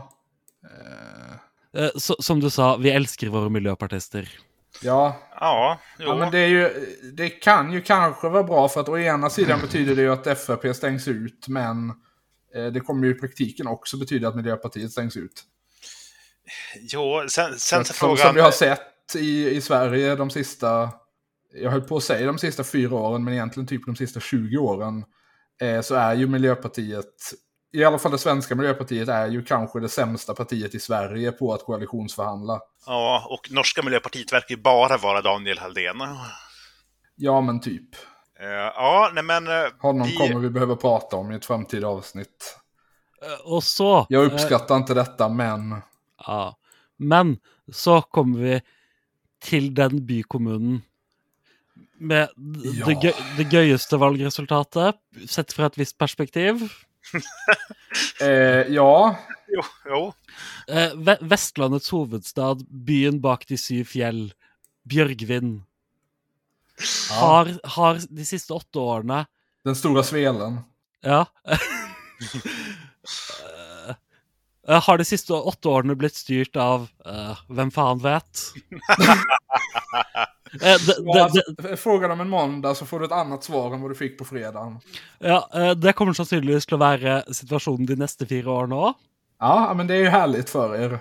[0.65, 1.35] Uh...
[1.77, 4.27] Uh, så, som du sa, vi elsker våre miljøpartister.
[4.81, 5.27] Ja.
[5.39, 6.69] Ja, ja, men det, ju,
[7.13, 10.27] det kan ju kanske vara bra för att å ena sidan betyder det ju att
[10.27, 11.89] FRP stängs ut, men
[12.55, 15.43] eh, det kommer ju i praktiken också betyda att Miljöpartiet stängs ut.
[16.81, 18.17] Jo, sen, sen så frågan...
[18.17, 20.91] Som vi har sett i, i Sverige de sista,
[21.53, 24.57] jag höll på att säga de sista fyra åren, men egentligen typ de sista 20
[24.57, 25.03] åren,
[25.61, 27.33] eh, så är ju Miljöpartiet
[27.73, 31.53] i alla fall det svenska Miljöpartiet är ju kanske det sämsta partiet i Sverige på
[31.53, 32.59] att koalitionsförhandla.
[32.85, 35.95] Ja, och norska Miljöpartiet verkar ju bara vara Daniel Halldén.
[37.15, 37.95] Ja, men typ.
[38.41, 39.47] Uh, ja, nej men...
[39.47, 40.15] Uh, Honom vi...
[40.15, 42.57] kommer vi behöva prata om i ett framtida avsnitt.
[43.25, 44.05] Uh, och så...
[44.09, 45.81] Jag uppskattar inte detta, men...
[46.17, 46.57] Ja.
[46.97, 47.37] Men
[47.71, 48.61] så kommer vi
[49.43, 50.81] till den bykommunen
[52.01, 52.29] med
[52.65, 52.85] ja.
[52.87, 54.97] det, gøy, det gøyeste valgresultatet,
[55.29, 56.63] sett fra et visst perspektiv.
[58.25, 58.93] eh, ja.
[59.51, 59.65] Jo.
[59.89, 60.01] jo.
[60.71, 60.95] Eh,
[61.27, 64.23] Vestlandets hovedstad, byen bak de syv fjell,
[64.89, 65.59] Bjørgvin,
[66.79, 67.19] ja.
[67.19, 69.19] har, har, de siste åtte årene
[69.67, 70.61] Den store svelen.
[71.05, 71.25] Ja.
[74.69, 78.43] Eh, har de siste åtte årene blitt styrt av uh, hvem faen vet?
[81.77, 84.25] Fråga om en måndag så får du ett annat svar än vad du fick på
[84.25, 84.79] fredagen.
[85.19, 88.97] Ja, eh, det kommer sannsynligvis til å være situasjonen de neste fire årene òg.
[89.39, 90.99] Ja, men det är ju härligt för er.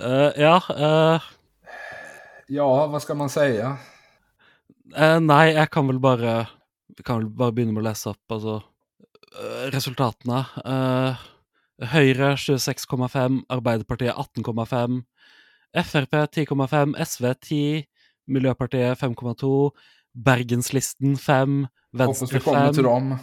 [0.00, 0.62] Uh, ja.
[0.70, 1.22] Uh...
[2.46, 3.76] Ja, vad ska man säga?
[4.98, 6.46] Uh, nei, jeg kan vel bare
[7.04, 8.60] kan vel bare begynne med å lese opp altså,
[9.74, 10.44] resultatene.
[11.90, 15.00] Høyre 26,5, Arbeiderpartiet 18,5,
[15.74, 17.82] Frp 10,5, SV 10,
[18.30, 19.70] Miljøpartiet 5,2.
[20.14, 21.64] Bergenslisten 5.
[21.94, 23.16] Venstre 5.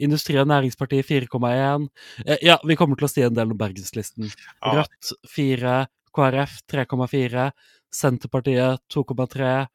[0.00, 1.88] Industri- og Næringspartiet 4,1.
[2.26, 4.30] Eh, ja, vi kommer til å si en del om Bergenslisten.
[4.64, 5.86] Rødt 4.
[6.16, 7.50] KrF 3,4.
[7.92, 9.66] Senterpartiet 2,3.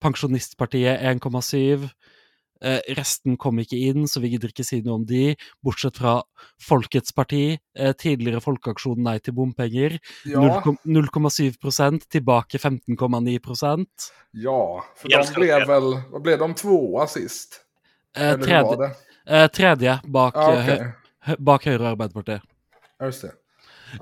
[0.00, 1.90] Pensjonistpartiet 1,7.
[2.64, 5.34] Eh, resten kom ikke inn, så vi gidder ikke si noe om de,
[5.64, 6.14] bortsett fra
[6.62, 9.98] Folkets parti, eh, tidligere Folkeaksjon Nei til bompenger.
[10.24, 10.62] Ja.
[10.64, 14.08] 0,7% tilbake 15,9%
[14.40, 14.60] Ja,
[14.96, 17.60] for de ble vel Hva ble de tvåa sist?
[18.16, 18.92] Eh, tredje,
[19.28, 21.36] eh, tredje bak, ah, okay.
[21.36, 22.46] bak Høyre og Arbeiderpartiet.
[23.02, 23.36] Just det.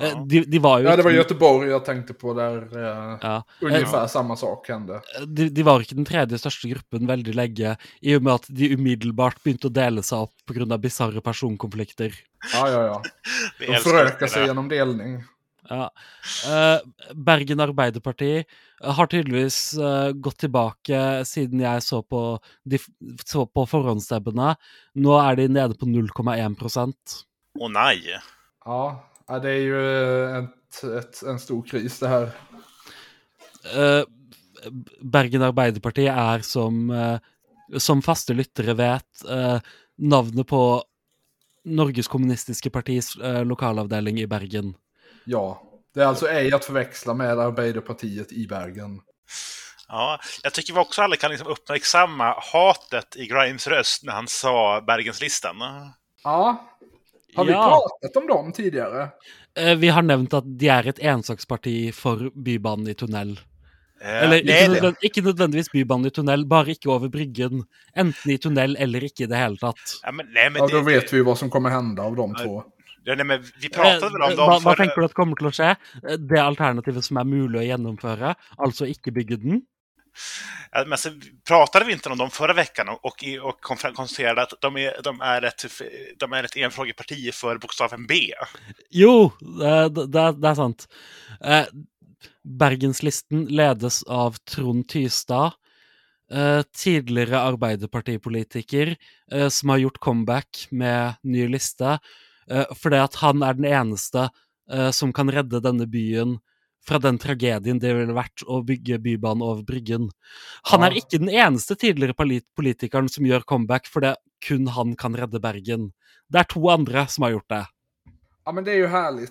[0.00, 0.24] Ja.
[0.26, 3.44] De, de, var ju ja, det var Göteborg jag tänkte på där eh, ja.
[3.60, 4.08] ungefär ja.
[4.08, 5.00] samma sak hände.
[5.26, 9.42] De, de, var den tredje største gruppen veldig lenge, i og med at de umiddelbart
[9.44, 10.78] begynte å dele seg opp pga.
[10.78, 12.16] bisarre personkonflikter.
[12.52, 12.98] Ja, ja, ja.
[13.60, 15.22] De forøka seg gjennom delning.
[15.70, 15.88] Ja.
[17.16, 18.44] Bergen Arbeiderparti
[18.84, 19.58] har tydeligvis
[20.20, 22.20] gått tilbake siden jeg så på,
[22.68, 22.80] de,
[23.24, 24.54] så på forhåndsstemmene.
[25.00, 27.96] Nå er de nede på 0,1 Å oh, nei!
[28.64, 28.82] Ja,
[29.26, 32.30] Ja, det är ju ett, ett, en stor kris det här.
[33.76, 34.04] Uh,
[35.00, 37.18] Bergen Arbeiderparti er som, uh,
[37.78, 39.60] som faste lyttere vet, uh,
[39.96, 40.82] navnet på
[41.64, 44.74] Norges kommunistiske partis lokalavdeling i Bergen.
[45.24, 45.62] Ja,
[45.94, 49.00] det är alltså ej att förväxla med Arbeiderpartiet i Bergen.
[49.88, 54.28] Ja, jag tycker vi också alla kan liksom uppmärksamma hatet i Grimes röst när han
[54.28, 55.56] sa Bergenslistan.
[56.24, 56.73] Ja,
[57.34, 59.08] har vi pratat om dem tidigare?
[59.58, 63.36] Eh, vi har nevnt at de er et ensaksparti for Bybanen i tunnel.
[64.04, 67.64] Eh, eller ikke, nødvend ikke, nødvendigvis Bybanen i tunnel, bare ikke over Bryggen.
[67.96, 69.98] Enten i tunnel eller ikke i det hele tatt.
[70.02, 72.64] Ja, men, nej, men ja, Da vet vi hva som kommer hende av de to.
[73.04, 75.50] Ja, nej, men vi pratet vel om dem hva, hva tenker du at kommer til
[75.50, 75.74] å skje?
[76.02, 78.34] Eh, det alternativet som er mulig å gjennomføre,
[78.66, 79.62] altså ikke bygge den?
[80.86, 81.10] Men så
[81.48, 85.42] pratade vi inte om dem förra veckan och, och, konstaterade att de är, de är
[85.42, 85.64] ett,
[86.18, 88.14] de är ett enfrågeparti för bokstaven B?
[88.90, 90.88] Jo, det, det, det är sant.
[91.44, 91.64] Eh,
[92.44, 95.52] Bergenslisten ledes av Trond Tystad.
[96.30, 98.96] tidigare tidligere Arbeiderpartipolitiker
[99.32, 101.98] eh, som har gjort comeback med ny liste.
[102.74, 104.30] för att han är den eneste
[104.92, 106.38] som kan rädda denna byen
[106.84, 110.10] fra den tragedien det ville vært å bygge Bybanen over Bryggen.
[110.70, 115.16] Han er ikke den eneste tidligere politikeren som gjør comeback, for det kun han kan
[115.16, 115.92] redde Bergen.
[116.28, 117.62] Det er to andre som har gjort det.
[118.44, 119.30] Ja, men det er jo herlig.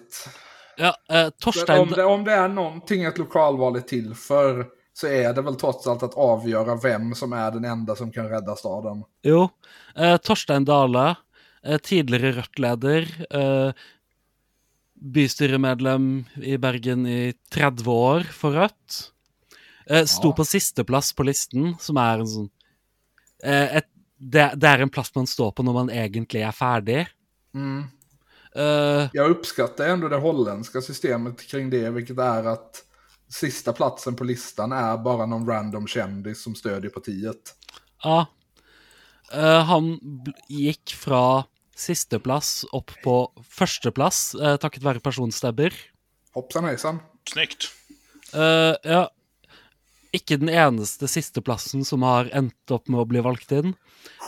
[0.78, 1.84] Ja, eh, Torstein...
[1.86, 5.58] Om det, om det er noe et lokalvalg er til for, så er det vel
[5.60, 9.04] trots alt å avgjøre hvem som er den enda som kan redde staden.
[9.26, 9.48] Jo.
[9.98, 11.16] Eh, Torstein Dale,
[11.64, 13.86] eh, tidligere Rødt-leder, eh,
[15.04, 19.00] bystyremedlem i Bergen i 30 år for Rødt.
[19.92, 20.36] Uh, sto Ja.
[20.38, 22.50] på sisteplass på listen, som er en sånn
[23.44, 27.02] eh, et, det, det er en plass man står på når man egentlig er ferdig.
[27.54, 27.84] Mm.
[28.56, 32.84] Eh, Jag uppskattar ändå det holländska systemet kring det, vilket är att
[33.30, 37.56] sista platsen på listan är bara någon random kändis som stödjer partiet.
[38.04, 38.26] ja.
[39.34, 40.00] Eh, han
[40.50, 41.44] gikk fra
[41.76, 45.74] sisteplass opp på førsteplass, uh, takket være personstemmer.
[46.36, 47.00] Hoppsan hejsan.
[47.30, 47.70] Snyggt.
[48.34, 49.04] Eh, ja.
[50.14, 53.76] Ikke den eneste sisteplassen som har endt opp med å bli valgt inn.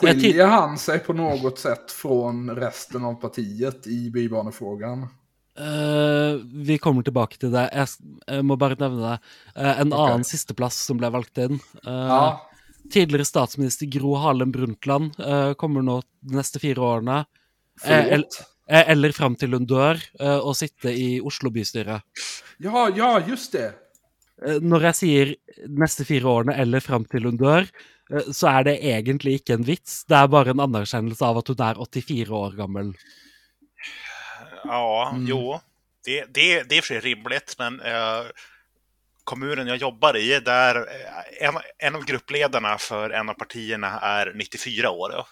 [0.02, 5.08] Jag Skiljer han sig på något sätt från resten av partiet i bybanefrågan?
[5.58, 7.70] Eh, vi kommer tilbake til det.
[7.74, 9.20] Jeg, s- jeg må bare nevne det.
[9.56, 10.00] Eh, en Ok.
[10.10, 11.60] annen sisteplass som ble valgt inn.
[11.86, 12.42] Eh, Ja,
[12.92, 17.22] Tidligere statsminister Gro Harlem Brundtland eh, kommer nå de neste fire årene,
[17.86, 22.00] eh, eh, eller fram til hun dør, å sitte i Oslo bystyre.
[22.64, 23.74] Ja, ja, just det.
[24.62, 25.34] Når jeg sier
[25.70, 27.68] neste fire årene eller fram til hun dør,
[28.36, 30.04] så er det egentlig ikke en vits.
[30.10, 32.92] Det er bare en anerkjennelse av at hun er 84 år gammel.
[34.66, 35.26] Ja, Mm.
[35.28, 35.60] jo.
[36.06, 38.26] Det, det, det är och för sig rimligt, men eh,
[39.26, 44.34] kommunen jag jobbar i, där eh, en, en av gruppledarna för en av partierna är
[44.36, 45.12] 94 år.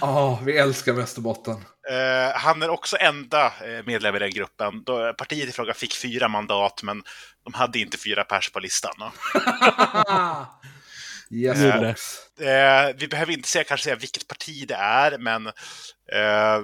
[0.00, 1.54] Ja, vi älskar Västerbotten.
[1.90, 4.84] Eh, han är också enda eh, medlem i den gruppen.
[4.84, 7.02] Då, partiet i fråga fick fyra mandat, men
[7.44, 8.94] de hade inte fyra pers på listan.
[11.30, 11.94] yes, Eh.
[12.48, 15.46] Eh, vi behöver inte säga, kanske säga vilket parti det är, men
[16.12, 16.60] eh,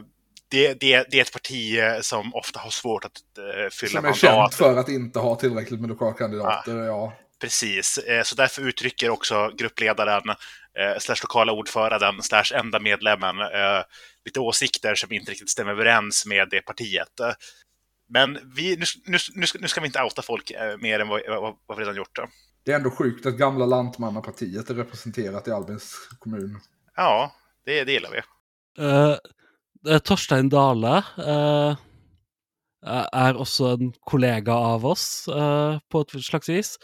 [0.50, 4.04] det, det, det är ett parti eh, som ofta har svårt att eh, fylla Som
[4.04, 4.54] är känt mandat.
[4.54, 6.76] för att inte ha tillräckligt med lokalkandidater.
[6.76, 7.12] Ja.
[7.40, 10.22] Precis, eh, så därför uttrycker också gruppledaren
[10.98, 13.36] slash lokala ordföranden slash enda medlemmen
[14.24, 17.08] lite åsikter som inte riktigt stämmer överens med det partiet.
[18.08, 21.20] Men vi, nu, nu, nu, ska, nu ska vi inte outa folk mer än vad,
[21.28, 22.16] vad, vad vi redan gjort.
[22.16, 22.26] Då.
[22.64, 26.60] Det är ändå sjukt att gamla Lantmannapartiet är representerat i Albins kommun.
[26.96, 27.32] Ja,
[27.64, 28.18] det, det gillar vi.
[28.84, 29.16] Eh,
[30.04, 31.84] Torstein Dale eh,
[32.84, 36.74] er også en kollega av oss, eh, på et slags vis.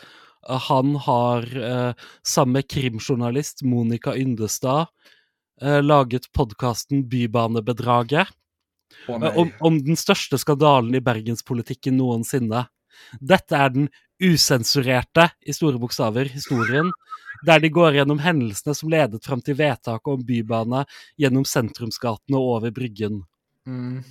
[0.48, 1.46] Eh, han har,
[2.24, 4.88] sammen med krimjournalist Monica Yndestad,
[5.62, 8.32] eh, laget podkasten Bybanebedraget.
[9.08, 12.66] Eh, om, om den største skandalen i bergenspolitikken noensinne.
[13.20, 13.88] Dette er den
[14.22, 16.90] usensurerte, i store bokstaver, historien,
[17.42, 20.84] der de går gjennom hendelsene som ledet fram til vedtaket om bybane
[21.16, 23.24] gjennom sentrumsgatene og over Bryggen.
[23.66, 24.02] Mm,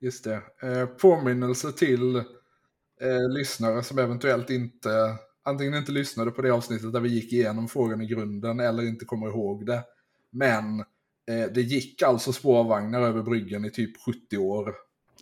[0.00, 0.40] just det.
[0.62, 7.00] Eh, påminnelse till eh, lyssnare som eventuellt inte antingen inte lyssnade på det avsnittet där
[7.00, 9.82] vi gick igenom frågan i grunden eller inte kommer ihåg det.
[10.30, 10.80] Men
[11.28, 14.74] eh, det gick alltså spårvagnar över bryggen i typ 70 år.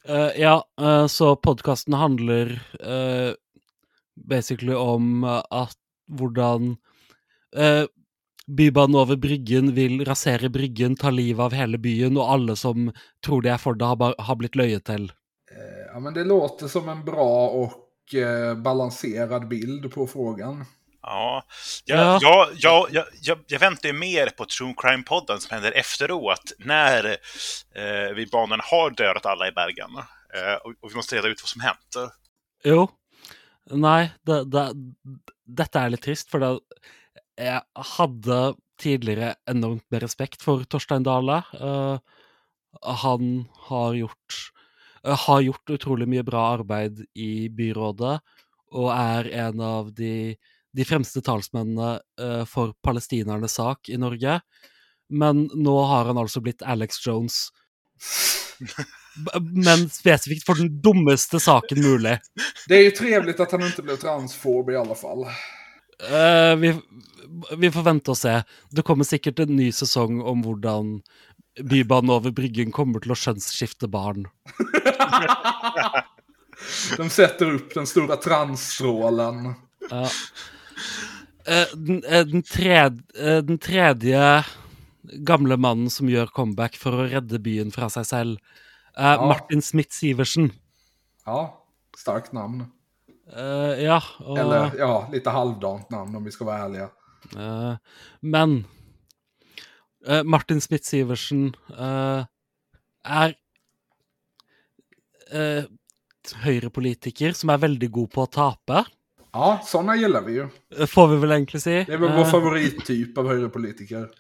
[0.05, 3.35] Eh, ja, eh, så podkasten handler eh,
[4.15, 5.77] basically om at
[6.09, 6.77] hvordan
[7.59, 7.85] uh,
[8.47, 12.91] Bybanen over Bryggen vil rasere Bryggen, ta livet av hele byen, og alle som
[13.25, 15.11] tror de er for det, har, har blitt løyet til.
[15.53, 20.65] Eh, ja, men det låter som en bra och eh, balanserad bild på frågan.
[21.03, 21.45] Ja,
[21.85, 22.19] Ja.
[22.23, 26.53] jag, jag, jag, jag, jag, jag väntar ju mer på True Crime-podden som händer efteråt,
[26.59, 27.05] när
[27.75, 29.91] eh, vi banan har dödat alla i Bergen.
[30.35, 32.13] Eh, och, och vi måste reda ut vad som hänt.
[32.65, 32.89] Jo.
[33.71, 34.65] Nei, det, det,
[35.47, 36.59] dette er litt trist, for det,
[37.39, 37.63] jeg
[37.97, 38.41] hadde
[38.83, 41.43] tidligere enormt med respekt for Torstein Dale.
[41.55, 41.99] Eh,
[42.83, 43.29] han
[43.69, 44.39] har gjort,
[45.05, 48.21] eh, har gjort utrolig mye bra arbeid i byrådet,
[48.73, 50.37] og er en av de,
[50.73, 54.41] de fremste talsmennene eh, for palestinernes sak i Norge.
[55.13, 57.51] Men nå har han altså blitt Alex Jones.
[59.53, 62.19] Men spesifikt for den dummeste saken mulig.
[62.69, 65.27] Det är ju trevligt att han inte blev transfob i alla fall.
[66.01, 66.73] Eh, vi,
[67.59, 68.39] vi får vente og se.
[68.71, 70.97] Det kommer sikkert en ny sesong om hvordan
[71.61, 74.27] Bybanen over Bryggen kommer til å skjønnsskifte barn.
[76.97, 79.55] De sätter upp den stora transstrålen.
[79.91, 80.09] Ja.
[81.45, 84.45] Eh, den, eh, den, tredje, den tredje
[85.27, 88.39] gamle mannen som gjør comeback for å redde byen fra seg selv,
[88.97, 89.27] er Ja.
[89.27, 90.53] Martin Smith-Sivertsen.
[91.27, 91.53] Ja,
[91.97, 92.71] starkt namn.
[93.31, 96.89] Eh, ja, og, Eller ja, lite halvdant namn om vi ska vara ärliga.
[97.37, 97.77] eh,
[98.21, 98.65] Men
[100.07, 102.25] eh, Martin Smith-Sivertsen eh,
[103.05, 103.35] er
[105.33, 105.65] eh,
[106.45, 108.85] høyrepolitiker som er veldig god på å tape,
[109.33, 110.49] Ja, sådana gillar vi ju.
[110.87, 111.85] får vi vel egentlig si.
[111.85, 114.11] Det är väl vår favorittyp av högerpolitiker.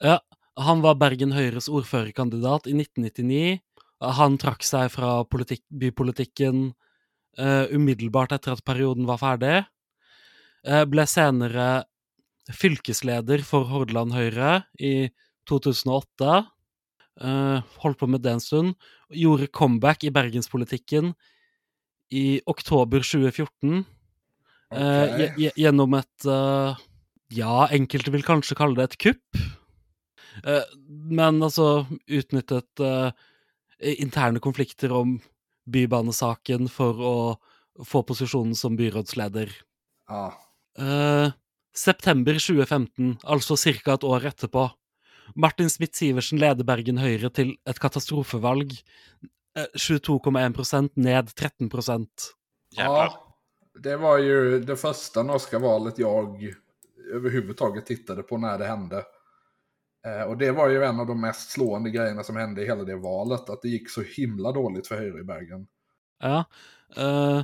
[0.00, 0.20] Ja,
[0.56, 3.58] han var Bergen Høyres ordførerkandidat i 1999.
[4.00, 5.62] Han trakk seg fra politikk,
[7.38, 9.62] eh, umiddelbart etter at perioden var ferdig.
[10.62, 11.84] ble senere
[12.54, 15.10] fylkesleder for Hordaland Høyre i
[15.50, 16.44] 2008.
[17.82, 18.76] Holdt på med det en stund.
[19.10, 21.10] Gjorde comeback i bergenspolitikken
[22.14, 23.82] i oktober 2014.
[24.70, 25.50] Okay.
[25.58, 26.28] Gjennom et
[27.34, 29.42] Ja, enkelte vil kanskje kalle det et kupp.
[31.10, 32.86] Men altså utnyttet
[33.82, 35.18] interne konflikter om
[35.70, 37.16] bybanesaken for å
[37.88, 39.52] få posisjonen som byrådsleder.
[40.10, 40.26] Ja.
[40.78, 41.32] Uh,
[41.76, 43.94] september 2015, altså ca.
[43.94, 44.68] et år etterpå.
[45.36, 48.74] Martin Smith-Sivertsen leder Bergen Høyre til et katastrofevalg.
[49.56, 52.32] Uh, 22,1% ned 13%
[52.76, 53.12] Ja,
[53.74, 56.54] det var ju det första norska valet jag
[57.12, 59.04] överhuvudtaget tittade på när det hände.
[60.06, 62.84] Eh, och det var ju en av de mest slående grejerna som hände i hela
[62.84, 65.66] det valet, att det gick så himla dåligt för Høyre i Bergen.
[66.22, 66.44] Ja,
[66.98, 67.42] uh,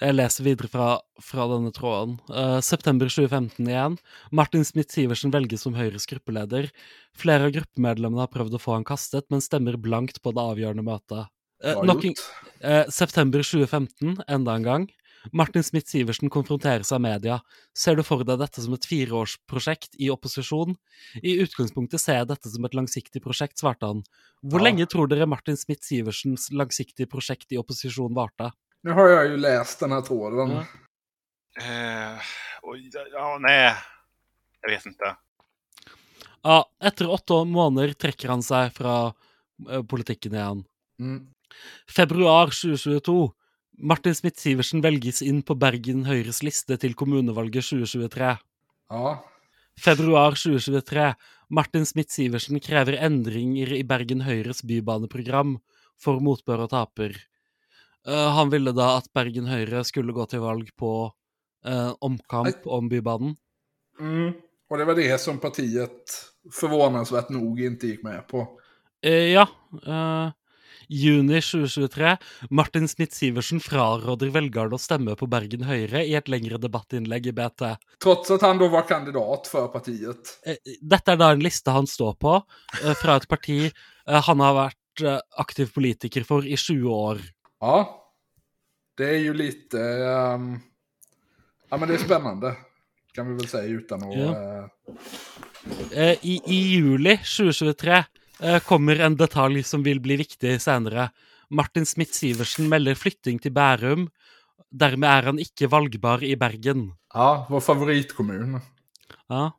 [0.00, 0.86] jeg leser videre fra,
[1.22, 2.16] fra denne tråden.
[2.30, 3.98] Uh, september 2015 igjen.
[4.30, 6.70] Martin Smith-Sivertsen velges som Høyres gruppeleder.
[7.16, 10.86] Flere av gruppemedlemmene har prøvd å få han kastet, men stemmer blankt på det avgjørende
[10.86, 11.32] møtet.
[11.64, 12.06] Uh, nok,
[12.92, 14.90] september 2015, enda en gang.
[15.32, 17.38] Martin Smith-Sivertsen konfronterer seg med media.
[17.76, 20.76] Ser du for deg dette som et fireårsprosjekt i opposisjon?
[21.22, 24.02] I utgangspunktet ser jeg dette som et langsiktig prosjekt, svarte han.
[24.46, 24.68] Hvor ja.
[24.68, 28.52] lenge tror dere Martin Smith-Sivertsens langsiktige prosjekt i opposisjon varte?
[28.86, 30.58] Nå har jeg jo lest denne tråden.
[30.58, 30.66] Ja.
[31.56, 32.34] Uh,
[32.76, 35.14] ja, nei Jeg vet ikke.
[36.44, 40.60] Ja, etter åtte måneder trekker han seg fra uh, politikken igjen.
[41.00, 41.22] Mm.
[41.88, 43.16] Februar 2022
[43.76, 48.30] Martin Smith-Sivertsen velges inn på Bergen Høyres liste til kommunevalget 2023.
[48.90, 49.10] Ja.
[49.76, 51.10] Februar 2023.
[51.52, 55.58] Martin Smith-Sivertsen krever endringer i Bergen Høyres bybaneprogram
[56.00, 57.18] for motbør og taper.
[58.06, 62.88] Uh, han ville da at Bergen Høyre skulle gå til valg på uh, omkamp om
[62.88, 63.36] Bybanen.
[64.00, 64.32] Mm.
[64.66, 66.16] Og det var det som partiet
[66.54, 68.46] forvånansvært nog ikke gikk med på.
[69.04, 69.46] Uh, ja.
[70.88, 72.16] Juni 2023.
[72.50, 77.72] Martin Smith-Sivertsen fraråder velgerne å stemme på Bergen Høyre i et lengre debattinnlegg i BT.
[78.02, 80.36] Trots at han da var kandidat for partiet.
[80.46, 82.36] Eh, dette er da en liste han står på,
[82.82, 84.82] eh, fra et parti eh, han har vært
[85.36, 87.18] aktiv politiker for i 20 år.
[87.60, 87.80] Ja.
[88.96, 90.54] Det er jo litt um...
[91.68, 92.52] Ja, men det er spennende,
[93.12, 94.30] kan vi vel si, uten å ja.
[95.92, 98.25] I, I juli 2023 Eh,
[98.68, 101.10] kommer en detalj som vil bli viktig senere.
[101.48, 104.08] Martin Smith-Sivertsen melder flytting til Bærum.
[104.70, 106.90] Dermed er han ikke valgbar i Bergen.
[107.14, 108.60] Ja, vår favorittkommune.
[109.30, 109.50] Ja.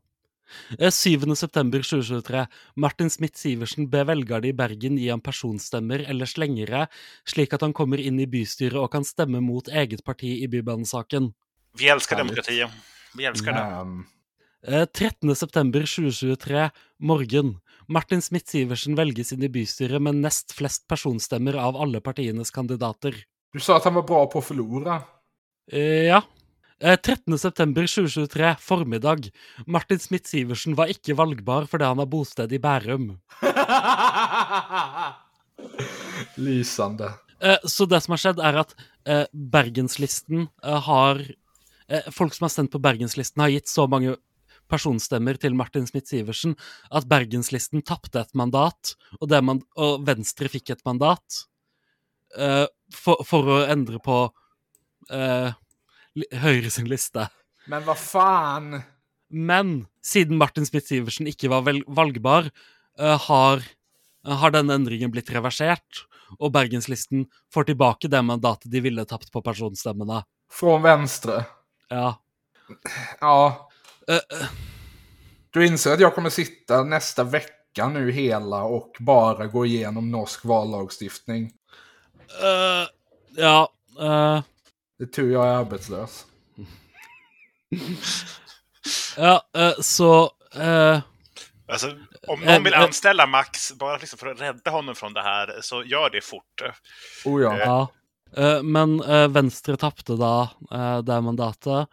[0.80, 2.36] 7.9.2023.
[2.36, 6.86] Eh, Martin Smith-Sivertsen ber velgerne i Bergen gi ham personstemmer eller slengere,
[7.28, 11.34] slik at han kommer inn i bystyret og kan stemme mot eget parti i bybanesaken.
[11.78, 12.72] Vi elsker demokratiet.
[13.18, 13.66] Vi elsker det.
[14.66, 17.60] 13.9.2023, eh, morgen.
[17.88, 23.16] Martin Smith-Sivertsen velges inn i bystyret med nest flest personstemmer av alle partienes kandidater.
[23.54, 25.00] Du sa at han var bra på å forlore.
[25.72, 26.22] Eh, ja.
[26.78, 29.30] 13.9.2023, eh, formiddag.
[29.66, 33.16] Martin Smith-Sivertsen var ikke valgbar fordi han har bosted i Bærum.
[36.38, 37.14] Lysende.
[37.40, 38.78] Eh, så det som har skjedd, er at
[39.32, 41.24] Bergenslisten har
[42.12, 44.18] Folk som har stemt på Bergenslisten, har gitt så mange
[44.72, 46.56] personstemmer til Martin Smith-Sivertsen
[46.96, 51.44] at Bergenslisten tapte et mandat, og, man, og, Venstre fikk et mandat
[52.38, 54.20] uh, for, for, å endre på
[55.14, 55.50] uh,
[56.42, 57.28] Høyre sin liste.
[57.70, 58.80] Men hva faen?
[59.30, 59.74] Men
[60.06, 62.52] siden Martin Smith-Sivertsen ikke var valgbar,
[63.00, 63.66] uh, har,
[64.44, 66.06] har denne endringen blitt reversert,
[66.38, 70.24] og Bergenslisten får tilbake det mandatet de ville tapt på personstemmene.
[70.52, 71.44] Fra Venstre?
[71.92, 72.18] Ja.
[73.22, 73.67] Ja,
[75.52, 80.46] du inser att jag kommer sitta nästa vecka nu hela och bara gå igenom norsk
[80.46, 81.52] vallagstiftning?
[82.44, 82.88] Uh,
[83.36, 83.70] ja.
[84.00, 84.42] Uh...
[84.98, 86.26] Det är tur jag är arbetslös.
[89.18, 90.32] ja, uh, så...
[91.72, 91.88] Alltså,
[92.28, 95.84] om någon vill anställa Max bara liksom för att rädda honom från det här, så
[95.84, 96.62] gör det fort.
[97.26, 97.58] Oh ja.
[97.58, 97.88] ja.
[98.64, 98.98] Men
[99.34, 100.50] Venstre tappte da
[101.04, 101.88] det mandatet,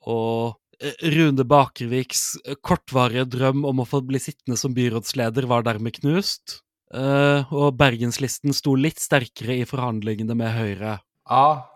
[0.00, 5.66] og Eh, Rune Bakerviks eh, kortvarige drøm om å få bli sittende som byrådsleder var
[5.66, 6.60] dermed knust.
[6.88, 10.94] Uh, og Bergenslisten sto litt sterkere i forhandlingene med Høyre.
[11.28, 11.68] Ja,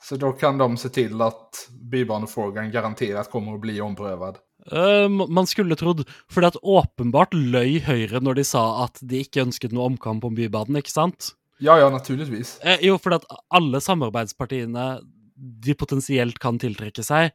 [0.00, 4.40] så da kan de se til at bybanefrågan garantert kommer å bli omprøvd?
[4.72, 9.20] Uh, man skulle trodd, for det at åpenbart løy Høyre når de sa at de
[9.26, 11.34] ikke ønsket noe omkamp om Bybanen, ikke sant?
[11.60, 12.56] Ja, ja, naturligvis.
[12.64, 14.88] Uh, jo, for at alle samarbeidspartiene
[15.34, 17.34] de potensielt kan tiltrekke seg,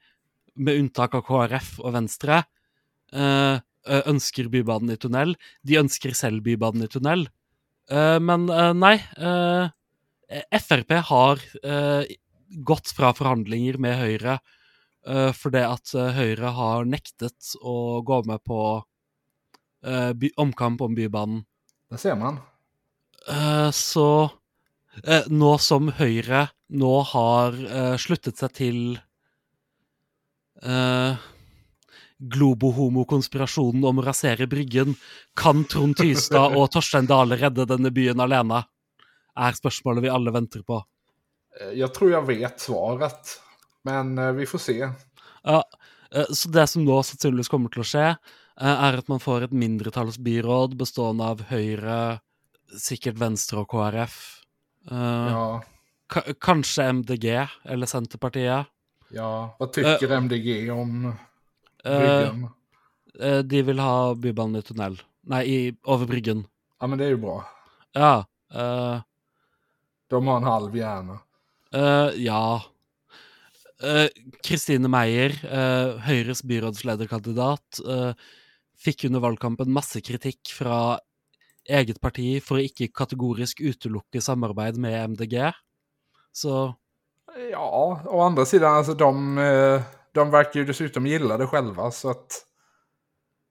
[0.59, 2.43] med unntak av KrF og Venstre,
[3.15, 3.57] uh,
[3.89, 5.33] ønsker Bybanen i tunnel.
[5.65, 7.27] De ønsker selv Bybanen i tunnel.
[7.89, 8.45] Uh, men
[8.77, 8.97] nei.
[10.61, 11.39] Frp har
[12.61, 14.35] gått fra forhandlinger med Høyre
[15.33, 18.59] fordi at Høyre har nektet å gå med på
[20.43, 21.41] omkamp om Bybanen.
[21.89, 22.37] Det ser man.
[23.73, 24.29] så
[25.33, 27.57] nå som Høyre nå har
[27.97, 28.81] sluttet seg til
[30.63, 31.19] uh,
[32.19, 34.95] globohomokonspirasjonen om å rasere Bryggen.
[35.39, 38.63] Kan Trond Tystad og Torstein Dale redde denne byen alene?
[39.39, 40.81] Er spørsmålet vi alle venter på.
[41.59, 43.37] Eh, jeg tror jeg vet svaret,
[43.87, 44.77] men uh, vi får se.
[45.39, 45.61] Ja,
[46.09, 48.07] så det som nå sannsynligvis kommer til å skje,
[48.59, 52.17] er at man får et mindretallsbyråd bestående av Høyre,
[52.75, 54.17] sikkert Venstre og KrF.
[54.89, 55.45] ja.
[56.41, 57.27] Kanskje MDG
[57.69, 58.73] eller Senterpartiet.
[59.09, 61.13] Ja, vad tycker uh, MDG om
[61.83, 62.49] Bryggen?
[63.23, 65.01] Uh, de vill ha Bybanen i tunnel.
[65.21, 66.47] Nej, i, över Bryggen.
[66.79, 67.45] Ja, men det är ju bra.
[67.91, 68.25] Ja.
[68.55, 69.01] Uh,
[70.09, 71.19] De har en halv hjärna.
[72.15, 72.63] ja.
[74.43, 75.31] Kristine Meyer,
[76.03, 77.79] Høyres byrådslederkandidat,
[78.75, 80.99] fikk under valgkampen masse kritikk fra
[81.69, 85.53] eget parti for å ikke kategorisk utelukke samarbeid med MDG.
[86.35, 86.73] Så
[87.51, 92.09] Ja, å andra sidan, alltså de, eh, de verkar ju dessutom gilla det själva så
[92.09, 92.45] att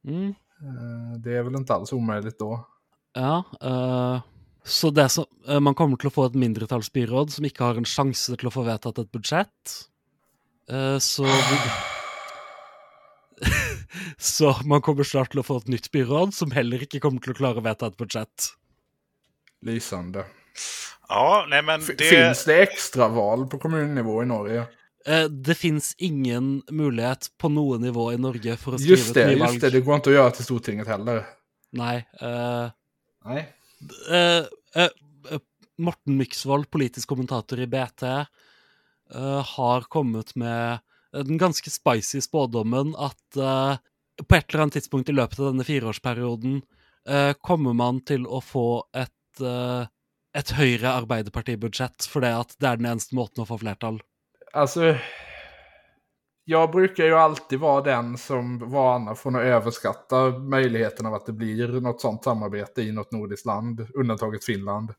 [0.05, 0.35] mm.
[0.61, 2.67] Eh, det är väl inte alls omöjligt då.
[3.15, 4.21] Ja, uh,
[4.65, 7.87] så det som, uh, man kommer til å få et mindretallsbyråd som ikke har en
[7.87, 9.75] sjanse til å få vedtatt et budsjett.
[10.71, 11.27] Uh, så
[14.19, 17.37] Så man kommer snart til å få et nytt byråd som heller ikke kommer til
[17.37, 18.51] å klare å vedta et budsjett.
[19.67, 20.27] Lysande.
[21.09, 22.05] Ja, nej men det...
[22.05, 24.67] Finns det extraval på kommunnivå i Norge?
[25.09, 29.25] Eh, det finns ingen mulighet på noe nivå i Norge for å skrive just det,
[29.25, 29.57] et nyvalg.
[29.57, 31.23] Just det, det går ikke å gjøre til Stortinget heller.
[31.79, 31.95] Nei.
[32.21, 32.69] Uh,
[33.29, 33.45] Nei.
[34.11, 34.45] Uh,
[34.77, 35.39] uh,
[35.81, 38.05] Morten Myksvold, politisk kommentator i BT,
[39.49, 40.83] har kommet med
[41.17, 46.59] den ganske spicy spådommen at på et eller annet tidspunkt i løpet av denne fireårsperioden
[47.41, 49.41] kommer man til å få et
[50.39, 54.01] et høyre Arbeiderparti-budsjett, for det, at det er den eneste måten å få flertall?
[54.57, 54.95] Altså
[56.49, 61.37] Jeg bruker jo alltid være den som varner for å overskatte muligheten av at det
[61.37, 64.95] blir noe sånt samarbeid i noe nordisk land, unntaket Finland.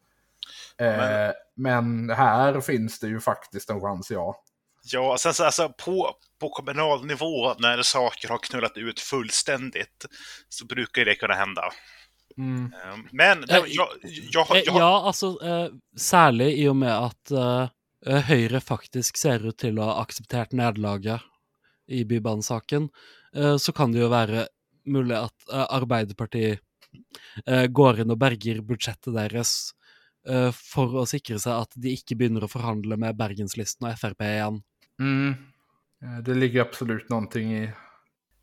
[0.77, 4.29] Men, eh, men her finnes det jo faktisk en sjanse, ja.
[4.91, 10.05] Ja, sen så alltså på, på kommunal nivå när saker har knullat ut fullständigt
[10.49, 11.61] så brukar det kunna hända.
[12.37, 12.71] Mm.
[12.73, 15.67] Ehm, men det, jeg, jeg, jeg, Ja, altså uh,
[15.97, 21.25] Særlig i og med at uh, Høyre faktisk ser ut til å ha akseptert nederlaget
[21.89, 22.87] i Bybanesaken,
[23.35, 24.47] uh, så kan det jo være
[24.89, 26.63] mulig at Arbeiderpartiet
[27.45, 29.51] går inn og berger budsjettet deres
[30.55, 34.57] for å sikre seg at de ikke begynner å forhandle med Bergenslisten og Frp igjen.
[34.97, 35.35] Mm.
[36.25, 37.59] Det ligger absolutt noe i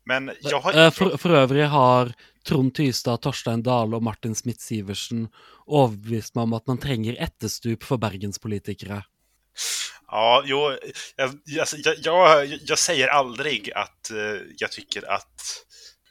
[0.07, 0.79] men jeg har...
[0.85, 2.13] Eh, for, for, øvrig har
[2.47, 5.27] Trond Tystad, Torstein Dale og Martin Smith-Sivertsen
[5.67, 9.01] overbevist meg om at man trenger etterstup for bergenspolitikere.
[10.07, 10.61] Ja, jo,
[11.19, 15.49] jeg, jeg, jeg, jeg sier aldri at uh, jeg syns at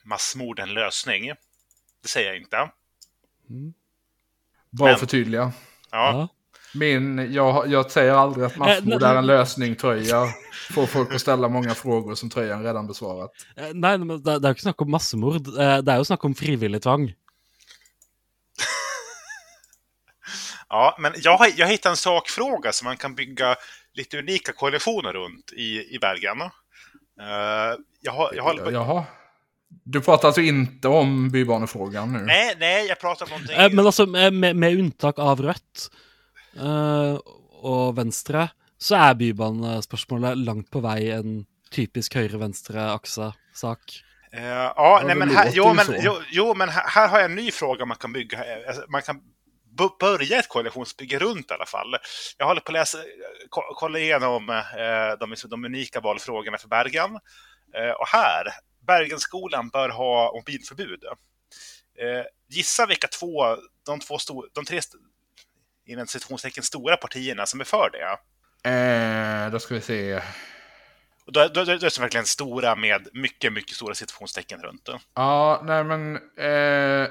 [0.07, 1.31] massmord er en løsning.
[2.05, 2.67] Det sier jeg ikke.
[3.49, 3.71] Mm.
[4.77, 5.41] Bare fortydelig.
[5.41, 5.49] Ja.
[5.97, 6.27] ja.
[6.77, 10.27] Min, jag, jag säger aldrig att massmord är en lösning, tröja.
[10.75, 13.31] Får folk att ställa många frågor som trøyen redan besvarat.
[13.57, 15.49] Eh, nei, men det, det er jo ikke snakk om massemord.
[15.55, 17.07] Eh, det er jo snakk om frivillig tvang.
[20.69, 23.55] ja, men jag har, jag hittat en sakfråga som man kan bygga
[23.95, 26.41] lite unika koalitioner runt i, i Bergen.
[27.21, 28.73] Uh, jag har, jag har...
[28.73, 29.05] Jaha.
[29.69, 32.19] Du prater altså ikke om bybanefrågan nu?
[32.19, 33.77] Nej, nej, jag pratar om någonting...
[33.77, 35.89] Men altså, med, med unntak av Rødt,
[36.57, 37.19] Uh,
[37.67, 38.49] og Venstre,
[38.79, 41.45] så er bybanespørsmålet langt på vei en
[41.75, 43.97] typisk høyre-venstre-akse-sak.
[44.37, 47.37] Uh, ja, nej, men här, jo, men, jo, jo, men här, här, har jag en
[47.37, 48.45] ny fråga man kan bygga.
[48.69, 49.21] Alltså, man kan
[50.01, 51.97] börja ett koalitionsbygge runt i alla fall.
[52.39, 52.99] Jag håller på att läsa,
[53.51, 57.11] kolla igenom eh, de, de unika valfrågorna för Bergen.
[57.75, 58.47] Eh, och här,
[58.87, 61.05] Bergenskolan bör ha mobilförbud.
[61.99, 64.81] Eh, gissa vilka två, de två stor, de tre
[65.87, 68.19] inom citationstecken stora partierna som är för det?
[68.71, 70.21] Eh, då ska vi se.
[71.27, 74.99] Och då, då, då, är det verkligen stora med mycket, mycket stora citationstecken runt det.
[75.15, 77.09] Ja, nej men eh,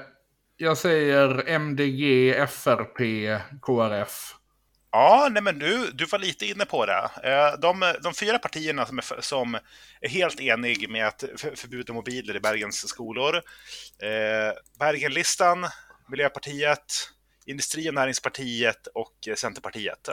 [0.56, 2.98] jag säger MDG, FRP,
[3.62, 4.34] KRF.
[4.90, 7.10] Ja, nej men du, du var lite inne på det.
[7.22, 9.54] Eh, de, de fyra partierna som är, som
[10.00, 11.24] är helt eniga med att
[11.54, 13.36] förbjuda mobiler i Bergens skolor.
[14.02, 15.66] Eh, Bergenlistan,
[16.08, 17.10] Miljöpartiet,
[17.46, 20.08] Industri och näringspartiet och Centerpartiet.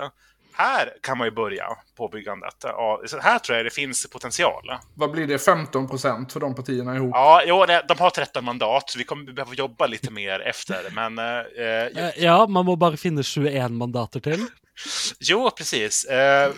[0.55, 1.65] Här kan man ju börja
[1.97, 2.55] på byggandet.
[2.61, 4.63] Ja, så här tror jag det finns potential.
[4.93, 7.11] Vad blir det, 15 procent för de partierna ihop?
[7.13, 10.89] Ja, jo, de har 13 mandat, så vi kommer behöva jobba lite mer efter.
[10.91, 14.45] Men, eh, ja, man må bara finna 21 mandater till.
[15.19, 16.05] Jo, precis.
[16.05, 16.51] Eh,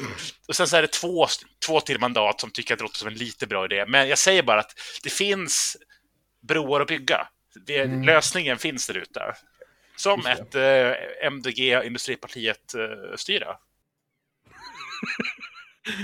[0.48, 1.28] och sen så är det två,
[1.66, 3.86] två till mandat som tycker att det låter som en lite bra idé.
[3.88, 4.72] Men jag säger bara att
[5.04, 5.78] det finns
[6.48, 7.28] broar att bygga.
[7.66, 8.04] Det, mm.
[8.04, 9.34] Lösningen finns där ute.
[9.98, 13.50] Som ett eh, MDG, Industripartiet-styre.
[13.50, 13.56] Eh,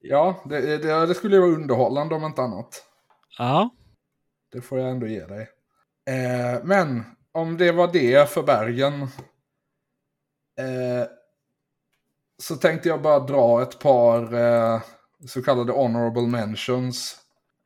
[0.00, 2.84] ja, det, det, det, skulle vara underhållande om inte annat.
[3.38, 3.70] Ja.
[4.52, 5.48] Det får jag ändå ge dig.
[6.06, 9.08] Eh, men om det var det för bergen
[10.60, 11.06] Eh,
[12.38, 14.80] så tänkte jag bara dra ett par eh,
[15.26, 17.19] så kallade honorable mentions.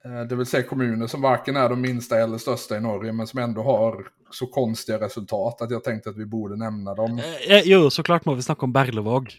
[0.05, 3.27] Eh, det vill säga kommuner som varken är de minsta eller största i Norge men
[3.27, 7.21] som ändå har så konstiga resultat att jag tänkte att vi borde nämna dem.
[7.49, 9.35] Eh, jo, såklart må vi snacka om Berlevåg.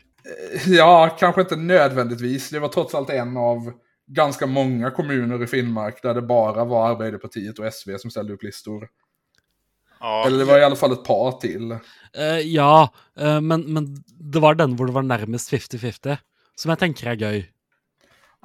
[0.54, 2.50] Eh, ja, kanske inte nödvändigtvis.
[2.50, 3.72] Det var trots allt en av
[4.08, 8.44] ganska många kommuner i Finnmark där det bara var Arbeiderpartiet och SV som ställde upp
[8.44, 8.88] listor.
[10.00, 10.24] Ja.
[10.28, 11.72] Eller det var i alla fall ett par till.
[11.72, 12.90] Uh, ja,
[13.22, 16.18] uh, men, men det var den hvor det var närmast 50-50,
[16.56, 17.52] som jag tänker är gøy.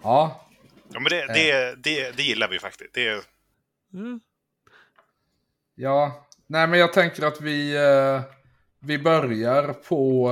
[0.03, 0.50] Ja.
[0.93, 2.95] Ja, men det, det, det, det gillar vi faktiskt.
[2.95, 3.25] Det...
[3.95, 4.21] Mm.
[5.75, 8.23] Ja, nej men jag tänker att vi, uh,
[8.81, 10.31] vi börjar på,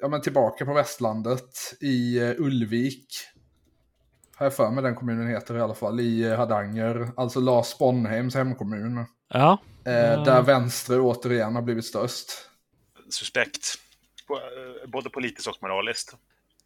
[0.00, 3.06] ja men tillbaka på västlandet i Ulvik.
[4.38, 7.10] Har jag för mig den kommunen heter i alla fall, i Hardanger.
[7.16, 9.04] Alltså Lars Sponheims hemkommun.
[9.28, 9.58] Ja.
[9.84, 12.30] Eh, där vänster återigen har blivit störst.
[13.10, 13.74] Suspekt.
[14.30, 16.16] Eh, både politiskt och moraliskt.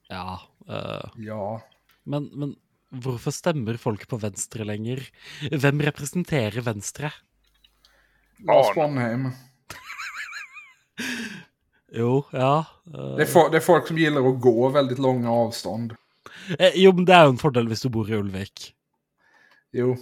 [0.09, 0.41] Ja.
[0.69, 1.11] Uh...
[1.17, 1.63] Ja.
[2.03, 2.55] Men, men
[2.89, 5.01] varför stämmer folk på vänster längre?
[5.51, 7.15] Vem representerar vänster?
[8.39, 9.31] Lars Sponheim.
[11.93, 12.67] jo, ja.
[12.87, 13.17] Uh...
[13.17, 15.95] Det, är det, är folk som gillar att gå väldigt långa avstånd.
[16.59, 18.75] Eh, jo, men det är en fördel om du bor i Ulvik.
[19.73, 19.97] Jo.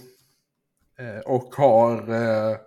[0.99, 2.57] Eh, och har eh,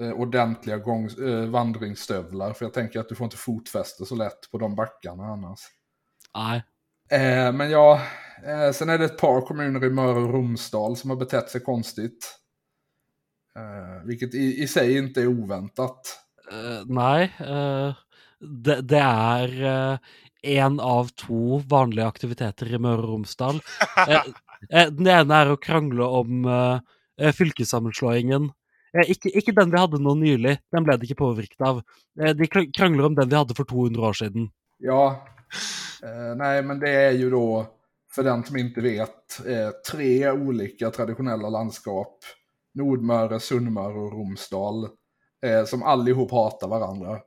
[0.00, 2.52] eh, ordentliga gång, eh, vandringsstövlar.
[2.52, 5.60] För jag tänker att du får inte fotfäste så lätt på de backarna annars.
[6.34, 6.62] Nej.
[7.10, 8.00] Eh, men ja,
[8.46, 11.60] eh, sen är det ett par kommuner i Møre och Romsdal som har betett sig
[11.60, 12.40] konstigt.
[14.04, 16.00] vilket i, i sig inte är oväntat.
[16.86, 17.32] nej,
[18.40, 19.98] det, det, är
[20.42, 23.60] en av två vanliga aktiviteter i Møre og Romsdal.
[24.90, 26.44] den ena är att krangle om
[27.20, 28.52] eh, fylkessammenslåingen.
[28.94, 31.82] Eh, ikke, ikke, den vi hadde nå nylig, den ble det ikke påvirket av.
[32.20, 34.50] Eh, de krangler om den vi hade för 200 år sedan.
[34.78, 35.26] Ja,
[36.02, 37.66] eh, nej men det är ju då,
[38.14, 42.18] för den som inte vet, eh, tre olika traditionella landskap.
[42.74, 44.88] Nordmöre, Sunnmöre och Romsdal.
[45.44, 47.18] Eh, som allihop hatar varandra.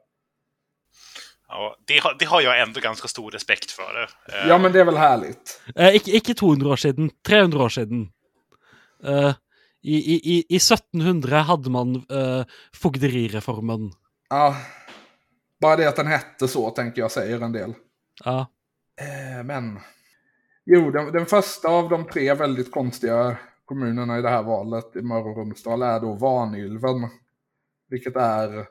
[1.47, 4.09] Ja, det har, det har jag ändå ganska stor respekt för.
[4.47, 5.61] Ja, men det är väl härligt.
[5.75, 8.09] Eh, ikke, ikke 200 år sedan, 300 år sedan.
[9.03, 9.33] Eh,
[9.81, 13.91] i, i, i 1700 hade man uh, fogderireformen.
[14.29, 14.55] Ja,
[15.61, 17.73] bara det att den hette så tänker jag säger en del.
[18.25, 18.47] Ja.
[19.01, 19.79] Eh, men,
[20.65, 24.99] jo, den, den, första av de tre väldigt konstiga kommunerna i det här valet i
[24.99, 27.09] och Romsdal är då Vanylven.
[27.89, 28.65] Vilket är,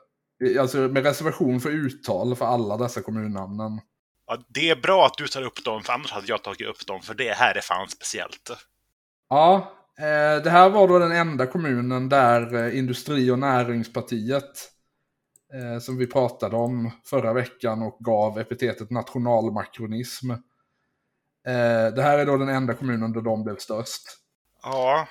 [0.59, 3.81] alltså med reservation för uttal för alla dessa kommunnamnen.
[4.27, 6.87] Ja, det är bra att du tar upp dem, för annars hade jag tagit upp
[6.87, 8.51] dem, för det här är fan speciellt.
[9.29, 14.71] Ja, Eh, det här var då den enda kommunen där eh, Industri och näringspartiet
[15.53, 20.31] eh, som vi pratade om förra veckan och gav epitetet nationalmakronism.
[21.95, 24.01] Det här är då den enda kommunen där de blev störst.
[24.63, 25.07] Ja.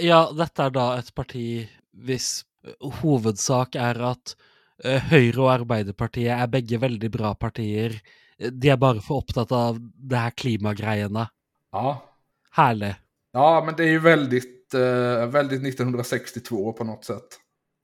[0.00, 2.44] Ja, detta är då ett parti viss
[3.02, 4.36] huvudsak är att
[4.84, 8.00] Höger och Arbeiderpartiet är bägge väldigt bra partier.
[8.50, 11.30] De är bara för upptagna av de här klimagrejerna.
[11.72, 12.02] Ja.
[12.50, 12.96] Härligt.
[13.32, 17.39] Ja, men det är ju väldigt, eh, väldigt 1962 på något sätt.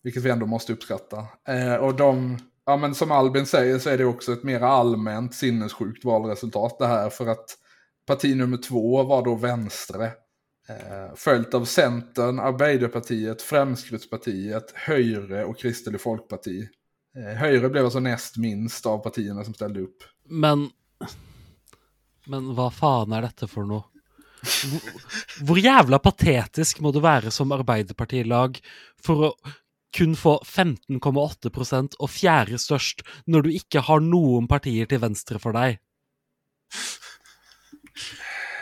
[0.07, 1.27] Vilket vi ändå måste uppskatta.
[1.49, 5.35] Eh, och de, ja men som Albin säger så är det också ett mer allmänt
[5.35, 7.11] sinnessjukt valresultat det här.
[7.11, 7.59] För att
[8.07, 10.05] parti nummer två var då Vänstre.
[10.69, 16.69] Eh, följt av Centern, Arbeiderpartiet, Fremskrittspartiet, Höjre och Kristelig Folkparti.
[17.17, 19.99] Eh, Höjre blev alltså näst minst av partierna som ställde upp.
[20.29, 20.71] Men,
[22.27, 23.91] men vad fan är detta för något?
[25.41, 28.61] Hvor jævla patetisk må du være som Arbeiderpartilag
[29.03, 29.33] for å
[29.97, 35.57] kun få 15,8% og fjerde størst når du ikke har noen partier til venstre for
[35.57, 35.81] deg.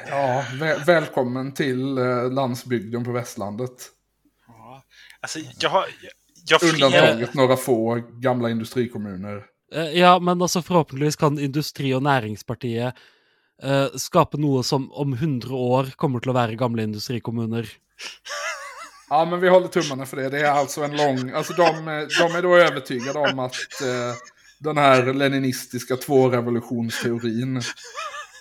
[0.09, 3.91] Ja, väl välkommen till eh, landsbygden på västlandet.
[4.49, 4.83] Ja,
[5.21, 5.87] alltså, jag har...
[6.47, 9.45] Jag, jag Undantaget några få gamla industrikommuner.
[9.75, 12.93] Eh, ja, men altså forhåpentligvis kan Industri- og Næringspartiet
[13.65, 17.65] uh, skape noe som om 100 år kommer til å være gamle industrikommuner.
[19.11, 20.29] Ja, men vi håller tummarna för det.
[20.29, 21.31] Det är alltså en lång...
[21.31, 21.65] Alltså de,
[22.19, 24.15] de är då övertygade om att eh,
[24.59, 27.63] den här leninistiska tvårevolutionsteorin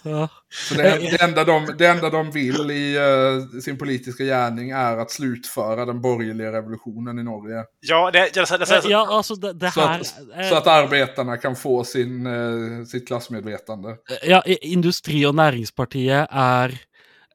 [0.03, 0.29] Ja.
[0.49, 4.97] Så det, det, enda de, det enda de vill i uh, sin politiska gärning är
[4.97, 7.63] att slutföra den borgerliga revolutionen i Norge.
[7.79, 11.37] Ja, det, det, det, det, ja alltså det, det så, här, att, så att arbetarna
[11.37, 13.95] kan få sin, uh, sitt klassmedvetande.
[14.23, 16.75] Ja, Industri- og Næringspartiet er,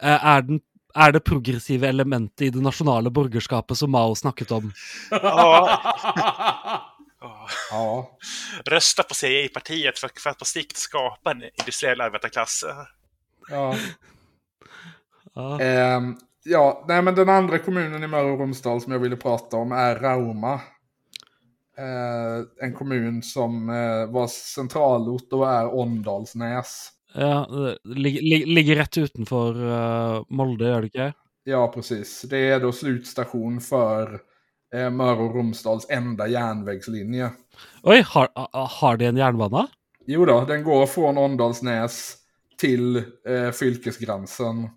[0.03, 0.61] er, den,
[0.95, 4.73] er det progressive elementet i det nasjonale borgerskapet som Mao snakket om.
[5.11, 5.81] Ja.
[7.71, 8.19] Ja.
[8.65, 12.65] Rösta på CI-partiet för, för, att på sikt skapa en industriell arbetarklass.
[13.51, 13.75] Ja.
[15.35, 15.61] Ja.
[15.61, 16.01] Eh,
[16.45, 19.73] ja, nej men den andra kommunen i Mörre och Romsdal som jag ville prata om
[19.73, 20.55] är Rauma.
[21.79, 26.91] Eh, en kommun som eh, var centralort och är Åndalsnäs.
[27.21, 27.49] Ja,
[27.85, 31.13] ligger, ligger rätt utanför uh, Molde, gör det inte?
[31.45, 32.23] Ja, precis.
[32.23, 34.21] Det är då slutstation för
[34.75, 37.31] eh, Møre och Romsdals enda järnvägslinje.
[37.83, 39.69] Oj, har, har de en järnbana?
[40.07, 42.17] Jo då, den går från Åndalsnäs
[42.59, 42.97] till
[43.27, 44.69] eh, fylkesgränsen.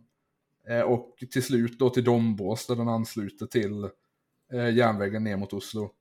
[0.70, 3.84] Eh, och till slut då till Dombås där den ansluter till
[4.54, 5.92] eh, järnvägen ner mot Oslo.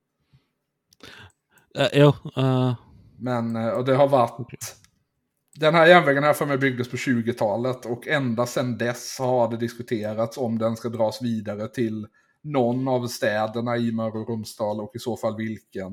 [1.78, 2.12] Uh, jo.
[2.38, 2.74] Uh...
[3.18, 4.76] Men, och det har varit...
[5.54, 9.56] Den här järnvägen här för mig byggdes på 20-talet och ända sedan dess har det
[9.56, 12.06] diskuterats om den ska dras vidare till
[12.42, 15.92] någon av städerna i Mörre och Romsdal och i så fall vilken.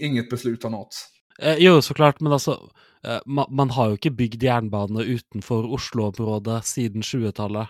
[0.00, 1.08] Inget beslut har nåtts.
[1.38, 2.70] Eh, jo, såklart, men alltså
[3.04, 7.68] eh, man, man, har ju inte byggt järnbana utanför Oslo-området sedan 20-talet.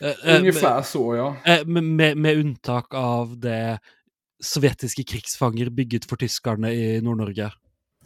[0.00, 1.36] Eh, Ungefär så, ja.
[1.44, 3.78] Eh, med, med, med unntak av det
[4.42, 7.52] sovjetiska krigsfanger bygget för tyskarna i Nordnorge.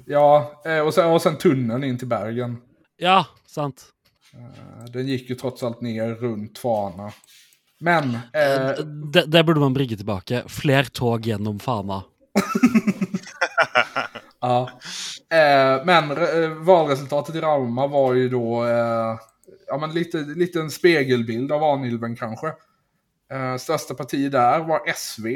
[0.06, 2.56] Ja, eh, och sen, och sen tunneln in till Bergen.
[2.96, 3.84] Ja, sant.
[4.32, 7.12] Eh, den gick ju trots allt ner runt Fana.
[7.80, 8.14] Men...
[8.14, 8.84] Eh...
[9.12, 10.44] Det, det, burde man bringe tilbake.
[10.48, 12.04] Fler tog genom Fana.
[14.40, 14.70] ja.
[15.30, 19.18] Eh, men eh, valresultatet i Rauma var ju då eh,
[19.66, 22.46] ja, men lite, lite en spegelbild av Vanilven kanske.
[23.32, 25.26] Eh, största parti där var SV.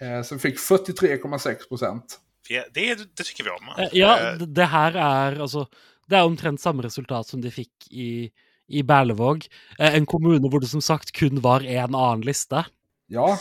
[0.00, 2.20] Eh, som fick 43,6 procent.
[2.48, 3.68] Det, det, tycker vi om.
[3.78, 5.66] Eh, ja, det, det här är alltså,
[6.06, 8.30] det är omtrent samma resultat som de fick i
[8.68, 9.46] i Berlevåg.
[9.78, 12.66] Eh, en kommun där det som sagt kun var en annan lista.
[13.06, 13.38] Ja.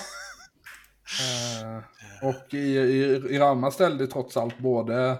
[1.19, 5.17] Eh, och i, i, i Ramma ställde trots allt både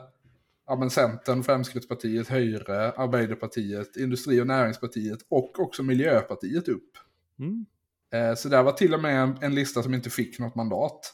[0.67, 6.91] ja, men Centern, Fremskrittspartiet, Höjre, Arbeiderpartiet, Industri och näringspartiet och också Miljöpartiet upp.
[7.39, 7.65] Mm.
[8.13, 11.13] Eh, så det var till och med en, en, lista som inte fick något mandat.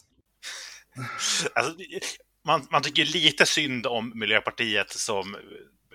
[1.53, 1.73] Alltså,
[2.45, 5.35] man, man tycker lite synd om Miljöpartiet som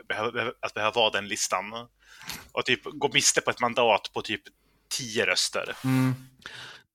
[0.09, 1.89] behöver, att behöva vara den listan
[2.53, 4.43] och typ gå miste på ett mandat på typ
[4.99, 5.77] tio röster.
[5.85, 6.15] Mm.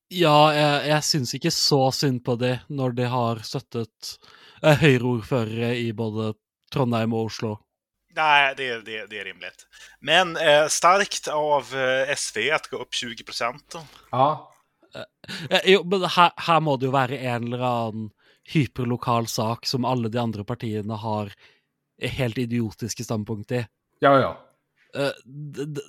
[0.08, 4.20] Ja, jag, jag syns inte så synd på det när de har stöttat
[4.64, 6.34] eh, högerordförare i både
[6.74, 7.60] Trondheim och Oslo.
[8.16, 9.68] Nej, det, det, det är rimligt.
[10.00, 13.76] Men eh, starkt av eh, SV att gå upp 20 procent.
[14.12, 14.54] Ja.
[14.96, 18.10] Eh, eh, jo, men här, här må det ju vara en eller annan
[18.44, 21.34] hyperlokal sak som alla de andra partierna har
[22.02, 23.66] helt idiotiska ståndpunkt i.
[24.00, 24.38] Ja, ja.
[24.98, 25.82] Uh, det,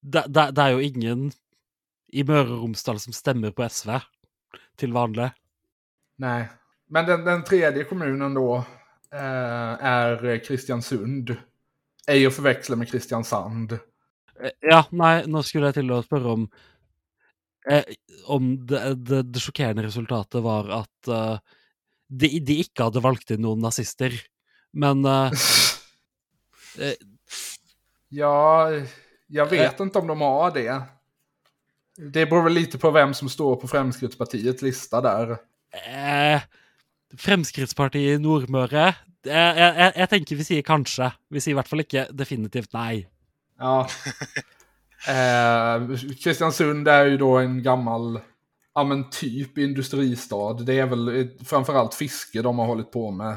[0.00, 1.30] det, det, er jo ingen
[2.12, 3.98] i Møre og Romsdal som stemmer på SV
[4.76, 5.30] till vanlig.
[6.16, 6.48] Nej,
[6.88, 8.56] men den, den tredje kommunen då
[9.12, 11.36] eh, är Kristiansund.
[12.06, 13.72] Ej att förväxla med Kristiansand.
[13.72, 16.48] Eh, ja, nej, nu skulle jag till att fråga om
[17.70, 17.84] eh,
[18.26, 21.38] om det, det, det chockerande resultatet var att uh,
[22.08, 24.12] de, de inte hade valt in någon nazister.
[24.72, 25.32] Men uh,
[28.08, 28.68] Ja,
[29.26, 30.82] jag vet inte om de har det.
[31.96, 35.30] Det beror väl lite på vem som står på Fremskrittspartiets lista där.
[35.70, 36.40] Eh,
[37.16, 38.94] Fremskrittspartiet i Nordmøre
[39.26, 41.12] eh, jag, jag, tänker vi säger kanske.
[41.28, 43.08] Vi säger i hvert fall inte definitivt nej.
[43.58, 43.88] Ja.
[45.08, 48.20] Eh, Kristiansund är ju då en gammal,
[48.76, 50.52] ja men typ industristad.
[50.52, 53.36] Det är väl framförallt fiske de har hållit på med.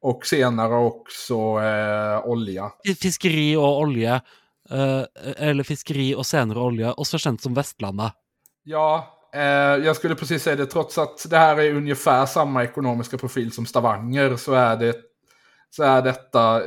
[0.00, 2.72] Och senare också eh, olja.
[3.02, 4.20] Fiskeri och olja.
[4.70, 5.02] Eh,
[5.36, 6.92] eller fiskeri och senare olja.
[6.92, 8.12] Och så känt som Västlandet.
[8.64, 9.40] Ja, eh,
[9.84, 10.66] jag skulle precis säga det.
[10.66, 14.94] Trots att det här är ungefär samma ekonomiska profil som Stavanger så är, det,
[15.70, 16.62] så är detta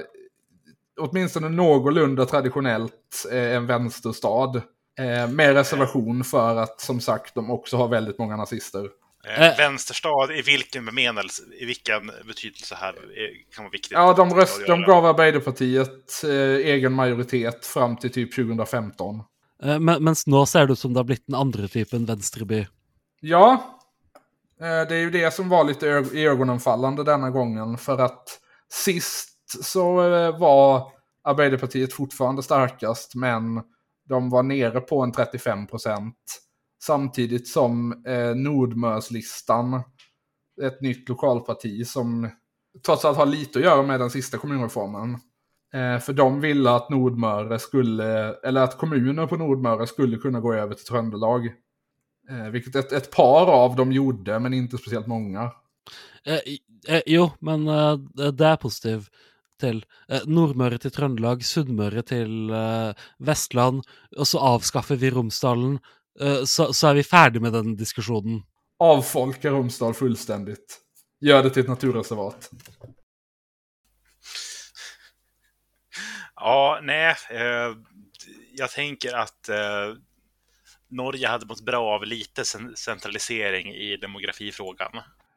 [0.99, 4.61] åtminstone någorlunda traditionellt eh, en vänsterstad.
[4.99, 8.89] Eh, med reservation för att som sagt de också har väldigt många nazister.
[9.27, 9.57] Eh, eh.
[9.57, 12.95] vänsterstad i vilken bemedelse, i vilken betydelse här
[13.55, 13.91] kan vara viktigt?
[13.91, 16.31] Ja, de, röst, de gav Arbeiderpartiet eh,
[16.73, 19.23] egen majoritet fram till typ 2015.
[19.63, 22.67] Eh, men, mens nå ser det ut som det har blivit den andra typen vänsterby.
[23.21, 23.77] Ja,
[24.61, 27.77] eh, det är ju det som var lite ögonenfallande denna gången.
[27.77, 28.39] För att
[28.69, 30.91] sist så eh, var
[31.23, 33.61] Arbeiderpartiet fortfarande starkast, men
[34.09, 36.15] de var nere på en 35 procent.
[36.83, 39.81] Samtidigt som eh, Nordmörslistan,
[40.61, 42.29] ett nytt lokalparti som
[42.85, 45.17] trots allt har lite att göra med den sista kommunreformen.
[45.73, 50.53] Eh, för de ville att Nordmöre skulle, eller att kommuner på Nordmöre skulle kunna gå
[50.53, 51.45] över till Tröndelag.
[52.29, 55.51] Eh, vilket ett, ett par av dem gjorde, men inte speciellt många.
[56.23, 56.39] Eh,
[56.95, 57.97] eh, jo, men eh,
[58.31, 59.09] det är positivt
[59.59, 63.83] till eh, Nordmøre til Trøndelag, Sunnmøre till eh, Vestland,
[64.17, 65.79] och så avskaffar vi Romsdalen.
[66.21, 68.41] Eh, så, så, är vi färdiga med den diskussionen.
[68.79, 70.79] Avfolka Romsdal fullständigt.
[71.21, 72.51] Gör det till ett naturreservat.
[76.35, 77.15] Ja, nej.
[77.29, 77.75] Eh,
[78.55, 79.57] jag tänker att eh,
[80.89, 82.43] Norge hade mått bra av lite
[82.75, 84.91] centralisering i demografifrågan.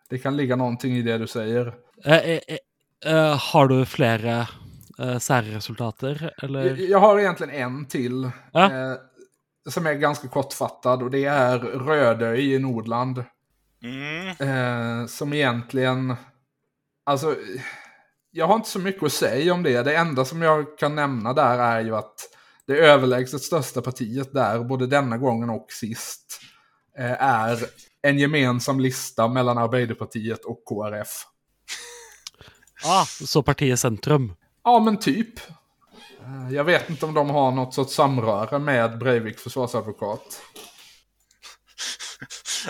[0.08, 1.74] Det kan ligga någonting i det du säger.
[2.04, 2.58] Eh, eh, eh
[3.06, 4.48] Uh, har du flera
[5.00, 6.34] uh, särresultater?
[6.42, 6.64] Eller?
[6.64, 8.30] Jag, jag, har egentligen en till.
[8.52, 8.70] Ja.
[8.70, 8.96] Uh,
[9.68, 13.24] som är ganska kortfattad och det är Rödöj i Nordland.
[13.84, 15.08] Mm.
[15.08, 16.16] som egentligen,
[17.04, 17.36] alltså,
[18.30, 19.82] jag har inte så mycket att säga om det.
[19.82, 22.14] Det enda som jag kan nämna där är ju att
[22.66, 26.40] det överlägset största partiet där, både denna gången och sist,
[27.18, 27.58] är
[28.02, 31.26] en gemensam lista mellan Arbeiderpartiet och KRF.
[32.84, 34.34] Ah, så partiet Centrum?
[34.64, 35.40] Ja, men typ.
[36.20, 40.42] Eh, jag vet inte om de har något sorts samröre med Breivik försvarsadvokat.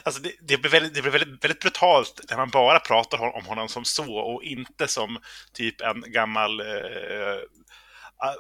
[0.05, 3.47] Alltså det, det, blir, väldigt, det blir väldigt, väldigt, brutalt när man bara pratar om
[3.47, 5.19] honom som så och inte som
[5.53, 6.67] typ en gammal eh,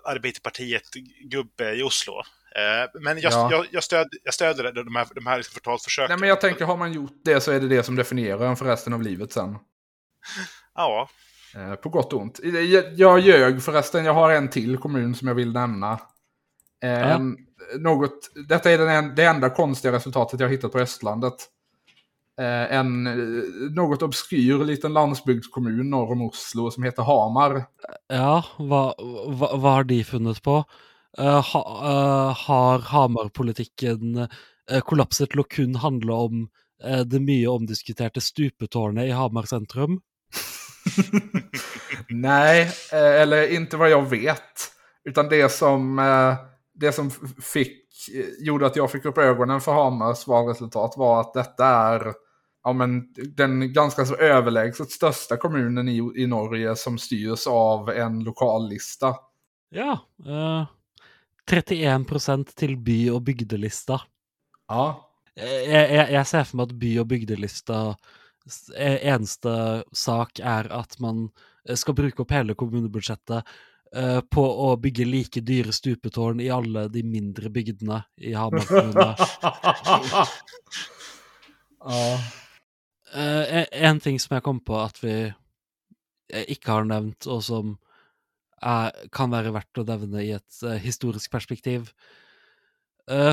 [0.04, 2.12] Arbeiderpartiet-gubbe i Oslo.
[2.56, 3.48] Eh, men jag, ja.
[3.50, 6.10] jag, jag, stöd, jag stöder de här, de här liksom förtalsförsöken.
[6.10, 8.56] Nej, men jag tänker, har man gjort det så är det det som definierar en
[8.56, 9.58] för resten av livet sen.
[10.74, 11.08] Ja,
[11.82, 12.40] på gott och ont.
[12.96, 15.98] Jag ljög förresten, jag har en till kommun som jag vill nämna.
[16.80, 17.20] Ja.
[17.78, 21.34] något, detta är den, det enda konstiga resultatet jag hittat på Östlandet.
[22.40, 23.04] Eh, en
[23.70, 27.64] något obskyr liten landsbygdskommun norr om Oslo som heter Hamar.
[28.08, 28.94] Ja, vad,
[29.26, 30.64] vad, vad har de funnit på?
[31.18, 34.28] Ha, uh, har Hamar-politikken
[34.80, 36.48] kollapset till att kun handla om
[37.06, 40.00] det mycket omdiskuterade stupetårnet i Hamar centrum?
[42.08, 44.72] Nej, eh, eller inte vad jag vet.
[45.04, 46.34] Utan det som, eh,
[46.74, 47.10] det som
[47.42, 47.78] fick,
[48.38, 52.12] gjorde att jag fick upp ögonen för Hamars valresultat var att detta är
[52.64, 58.24] ja, men, den ganska så överlägset största kommunen i, i Norge som styrs av en
[58.24, 59.14] lokallista.
[59.70, 60.66] Ja, uh,
[61.48, 64.00] 31 procent till by och bygdelista.
[64.68, 65.08] Ja.
[65.34, 67.94] Jag, jag, jag ser för mig att by och bygdelista Eh,
[68.76, 71.30] eneste sak är att man
[71.68, 73.44] eh, ska bruke opp hele kommunebudsjettet
[73.96, 79.16] uh, på att bygga lika dyra stupetårn i alla de mindre bygdene i Hamar kommune.
[83.16, 85.32] uh, en ting som jag kom på att vi
[86.48, 87.78] inte har nämnt och som
[88.62, 92.21] er, kan vara värt att nämna i ett uh, historiskt perspektiv, Eh,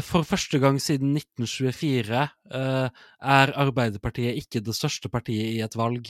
[0.02, 2.24] for første gang siden 1924
[2.56, 2.90] uh,
[3.22, 6.10] er Arbeiderpartiet ikke det største partiet i et valg.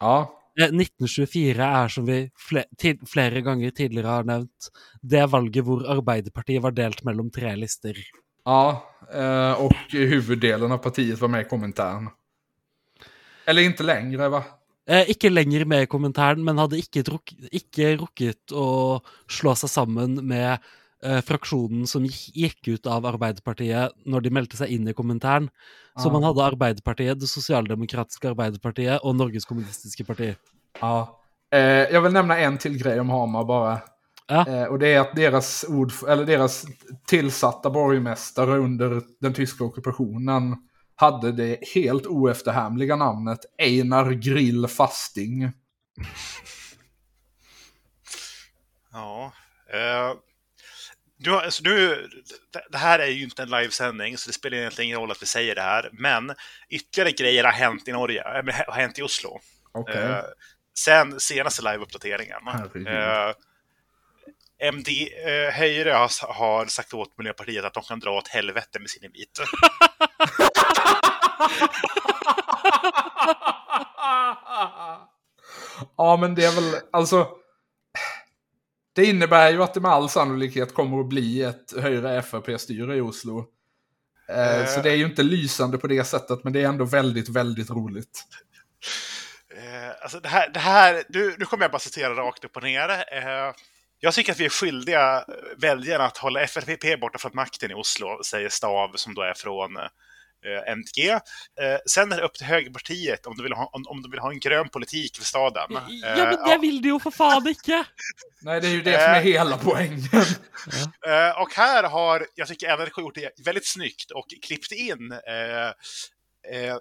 [0.00, 0.24] Ja.
[0.56, 4.70] 1924 eh, er, som vi flere ganger tidligere har nevnt,
[5.02, 7.98] det valget hvor Arbeiderpartiet var delt mellom tre lister.
[8.46, 8.80] Ja,
[9.58, 12.08] och huvuddelen av partiet var med i kommentaren.
[13.46, 14.42] Eller inte längre, va?
[14.86, 17.02] Eh, ikke lenger med i kommentaren, men hadde ikke,
[17.50, 20.68] ikke rukket å slå seg sammen med eh,
[21.24, 25.50] fraksjonen som gick ut av Arbeiderpartiet när de meldte sig in i kommentaren.
[25.96, 30.36] Så man hade Arbeiderpartiet, det socialdemokratiska Arbeiderpartiet och Norges kommunistiska parti.
[30.80, 31.20] Ja.
[31.50, 33.80] Eh, jag vill nämna en till grej om Hamar bara.
[34.26, 34.48] Ja.
[34.48, 36.66] Eh, och det är att deras, ord, eller deras
[37.06, 40.56] tillsatta borgmästare under den tyska ockupationen
[40.96, 45.52] hade det helt oefterhärmliga namnet Einar Grill Fasting.
[48.92, 49.32] Ja,
[49.72, 50.16] eh,
[51.18, 52.08] Du, alltså, du,
[52.70, 55.26] det här är ju inte en livesändning, så det spelar egentligen ingen roll att vi
[55.26, 55.90] säger det här.
[55.92, 56.34] Men
[56.68, 59.40] ytterligare grejer har hänt i Norge, äh, har hänt i Oslo.
[59.74, 60.02] Okay.
[60.02, 60.24] Eh,
[60.78, 62.48] sen senaste liveuppdateringen.
[62.86, 63.32] Eh,
[64.72, 64.88] MD
[65.26, 69.04] eh, Höjre har, har, sagt åt Miljöpartiet att de kan dra åt helvete med sin
[69.04, 69.40] invit.
[75.96, 77.28] ja, men det är väl, alltså.
[78.96, 83.00] Det innebär ju att det med all sannolikhet kommer att bli ett högre FRP-styre i
[83.00, 83.44] Oslo.
[84.28, 86.84] Eh, uh, så det är ju inte lysande på det sättet, men det är ändå
[86.84, 88.24] väldigt, väldigt roligt.
[89.52, 92.62] Uh, alltså det här, det här nu, nu kommer jag bara citera rakt upp och
[92.62, 92.88] ner.
[92.88, 93.54] Uh,
[94.00, 95.24] jag tycker att vi är skyldiga
[95.56, 99.76] väljarna att hålla FRP borta från makten i Oslo, säger Stav som då är från
[99.76, 99.88] eh,
[100.66, 101.10] MTG.
[101.10, 101.20] Eh,
[101.86, 104.30] sen är det upp till högerpartiet om de vill ha, om, om de vill ha
[104.30, 105.66] en grön politik för staden.
[105.70, 106.58] ja, men det ja.
[106.60, 107.84] vill du ju för fan inte!
[108.42, 110.00] Nej, det är ju det som är hela poängen.
[111.00, 111.40] Ja.
[111.42, 115.72] och här har, jag tycker NRK gjort det väldigt snyggt och klippt in eh,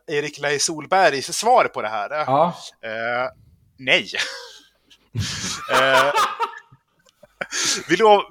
[0.08, 2.10] Erik Leij Solbergs svar på det här.
[2.10, 2.58] Ja.
[3.78, 4.10] nej.
[7.88, 8.22] vi, lov,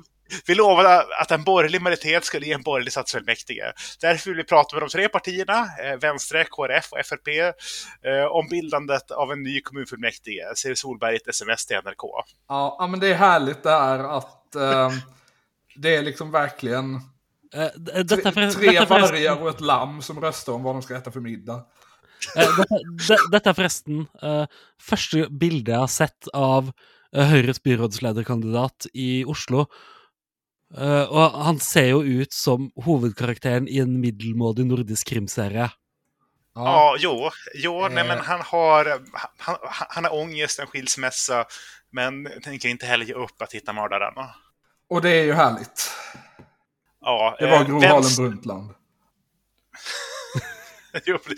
[0.46, 3.72] vi lovade att en borgerlig majoritet skulle ge en borgerlig stadsfullmäktige.
[4.00, 8.48] Därför vill vi prata med de tre partierna, eh, Vänstre, KrF och FRP, eh, om
[8.48, 12.24] bildandet av en ny kommunfullmäktige, säger Solberg i ett sms till NRK.
[12.48, 14.90] Ja, men det är härligt det är att eh,
[15.76, 17.00] det är liksom verkligen
[17.54, 20.96] Uh, detta för, tre detta vargar och ett lamm som röstar om vad de ska
[20.96, 21.54] äta för middag.
[21.54, 24.46] Uh, detta, detta forresten uh,
[24.82, 26.72] første bildet jeg har sett av
[27.14, 29.68] Høyres byrådslederkandidat i Oslo.
[30.74, 35.68] Uh, og han ser jo ut som hovedkarakteren i en middelmådig nordisk krimserie.
[36.54, 37.30] Ja, ja jo.
[37.54, 37.92] jo eh.
[37.94, 38.90] nej, men han har,
[39.38, 41.44] han, han har ångest, en skilsmässa,
[41.92, 44.14] men tänker inte heller ge upp att hitta mördaren.
[44.90, 45.90] Och det är ju härligt.
[47.00, 48.74] Ja, det var eh, Gro Harlem Brundtland.
[51.04, 51.36] jo, det,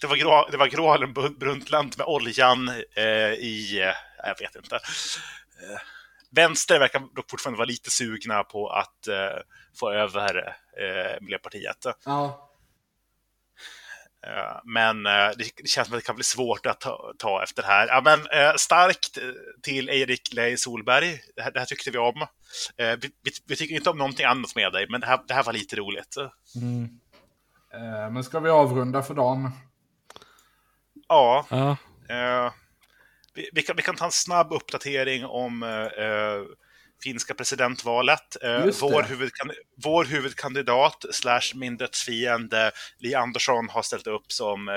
[0.00, 4.56] det var Gro, det var Gro Harlem Brundtland med oljan eh, i, eh, jag vet
[4.56, 4.74] inte.
[4.76, 5.80] Eh,
[6.32, 9.42] vänster verkar dock fortfarande vara lite sugna på att eh,
[9.80, 11.86] få över eh, Miljöpartiet.
[12.04, 12.48] Ja.
[14.26, 17.62] Eh, men eh, det känns som att det kan bli svårt att ta, ta efter
[17.62, 17.86] det här.
[17.86, 19.18] Ja, men, eh, starkt
[19.62, 21.20] till Erik Lej Solberg.
[21.36, 22.26] Det här, det här tyckte vi om.
[22.76, 25.42] Vi, vi, vi, tycker inte om någonting annat med dig, men det här, det här
[25.42, 26.16] var lite roligt.
[26.56, 27.00] Mm.
[28.12, 29.50] Men ska vi avrunda för dagen?
[31.08, 31.46] Ja.
[32.08, 32.52] ja
[33.34, 36.56] vi, vi, kan, vi kan ta en snabb uppdatering om eh,
[37.02, 38.36] finska presidentvalet.
[38.42, 39.50] Eh, vår, huvudkan,
[39.84, 44.74] vår huvudkandidat slash min dödsfiende Li Andersson har ställt upp som eh,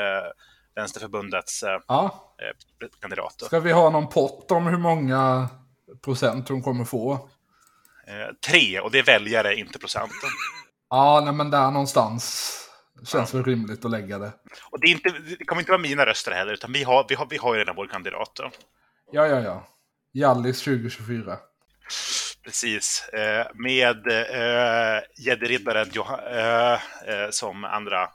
[0.75, 2.33] Vänsterförbundets eh, ja.
[2.41, 3.41] Eh, kandidat.
[3.41, 5.49] Ska vi ha någon pott om hur många
[6.03, 7.13] procent hon kommer få?
[8.07, 10.29] Eh, tre, och det är väljare, inte procenten.
[10.89, 12.51] ja, nej, men där någonstans.
[13.03, 14.31] Känns väl rimligt att lägga det.
[14.71, 15.09] Och det, är inte,
[15.39, 17.59] det kommer inte vara mina röster heller, utan vi har, vi har, vi har ju
[17.59, 18.31] redan vår kandidat.
[18.35, 18.51] Då.
[19.11, 19.67] Ja, ja, ja.
[20.13, 21.37] Jallis 2024.
[22.43, 23.09] Precis.
[23.09, 25.87] Eh, med eh, gäddriddaren
[26.31, 28.09] eh, eh, som andra.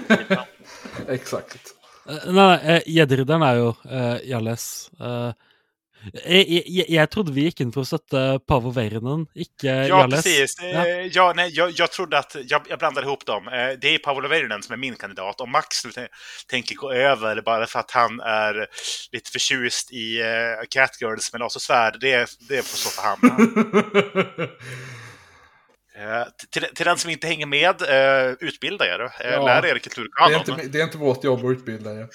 [1.08, 1.74] Exakt.
[2.10, 4.90] Uh, nei, gjeddridderen er jo uh, Jalles.
[6.24, 10.56] Jag, jag, jag trodde vi gick in för att stötta Paavo Väyrynen, inte Ja, precis.
[10.62, 10.86] Ja.
[10.86, 13.44] Ja, nej, jag, jag trodde att jag, jag blandade ihop dem.
[13.80, 15.40] Det är Paavo Väyrynen som är min kandidat.
[15.40, 15.90] Om Max nu
[16.50, 18.66] tänker gå över bara för att han är
[19.12, 23.18] lite förtjust i uh, Catgirls med las och svärd, det, det får stå för han.
[25.98, 29.12] Uh, till, till, den som inte hänger med, uh, utbilda er.
[29.20, 30.42] Ja, lär er kulturkanon.
[30.46, 32.08] Det är, inte, det är inte vårt jobb att utbilda er.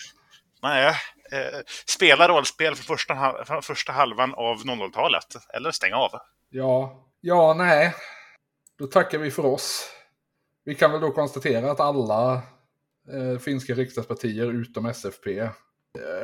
[0.63, 0.95] Nej,
[1.35, 5.35] eh, spela rollspel för första, för första halvan av 00-talet.
[5.53, 6.11] Eller stänga av.
[6.49, 7.93] Ja, ja, nej.
[8.79, 9.89] Då tackar vi för oss.
[10.65, 12.33] Vi kan väl då konstatera att alla
[13.13, 15.49] eh, finska riksdagspartier utom SFP eh,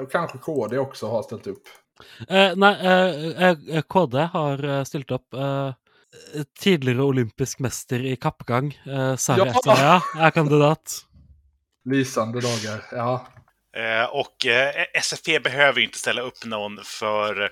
[0.01, 1.63] och kanske KD också har ställt upp.
[2.29, 5.27] Eh, nej, eh, eh, KD har ställt upp.
[6.59, 10.01] tidigare olympisk mästare i kappgång, eh, Sari ja!
[10.17, 11.05] är kandidat.
[11.85, 13.27] Lysande dagar, ja.
[13.77, 17.43] Eh, och eh, SFP behöver inte ställa upp någon för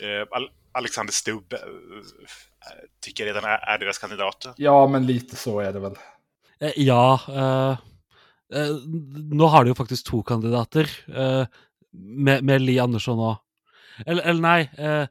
[0.00, 0.40] eh,
[0.72, 1.54] Alexander Stubb
[3.00, 4.46] tycker redan är, deras kandidat.
[4.56, 5.94] Ja, men lite så är det väl.
[6.76, 7.20] Ja.
[8.54, 8.76] Uh,
[9.32, 10.90] nu har de ju faktiskt två kandidater.
[11.08, 11.46] Uh,
[11.92, 13.36] med, med Li Andersson och...
[14.06, 15.06] Eller, eller nej, uh,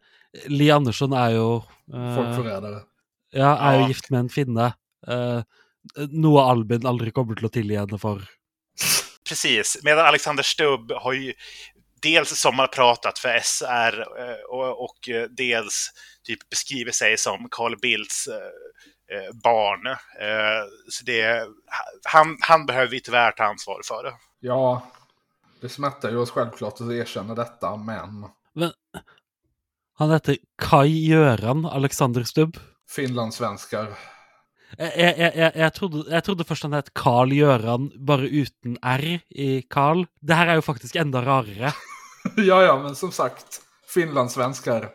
[0.48, 1.62] Li Andersson är ju...
[2.16, 2.80] Folkförrädare.
[3.32, 3.82] Ja, är ja.
[3.82, 4.74] ju gift med en finne.
[5.12, 5.42] Uh,
[6.10, 8.22] noe Albin aldrig kommer till att tillge henne för.
[9.30, 11.34] Precis, medan Alexander Stubb har ju
[12.02, 15.92] dels sommarpratat för SR eh, och, och eh, dels
[16.24, 19.98] typ beskriver sig som Carl Bildts eh, barn.
[20.90, 21.48] Så det,
[22.04, 24.04] han, han behöver vi tyvärr ta ansvar för.
[24.04, 24.14] Det.
[24.40, 24.88] Ja,
[25.62, 28.26] det smärtar ju oss självklart att erkänna detta, men...
[28.54, 28.72] men
[29.96, 32.58] han heter Kai Göran Alexander Stubb.
[32.90, 33.88] Finlandssvenskar.
[34.78, 39.06] Jeg, jeg, jeg, jeg, trodde, jeg trodde først han het Carl Gjøran, bare uten R
[39.30, 40.06] i Carl.
[40.22, 41.74] Det her er jo faktisk enda rarere.
[42.50, 43.62] ja, ja, men som sagt,
[43.94, 44.90] finlandssvenskar.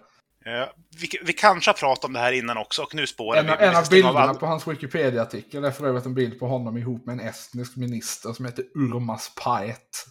[0.45, 3.47] Ja, vi, vi kanske har pratat om det här innan också och nu spårar en,
[3.47, 3.53] vi.
[3.67, 7.13] En av bilderna på hans Wikipedia-artikel är för övrigt en bild på honom ihop med
[7.13, 10.07] en estnisk minister som heter Urmas Paet.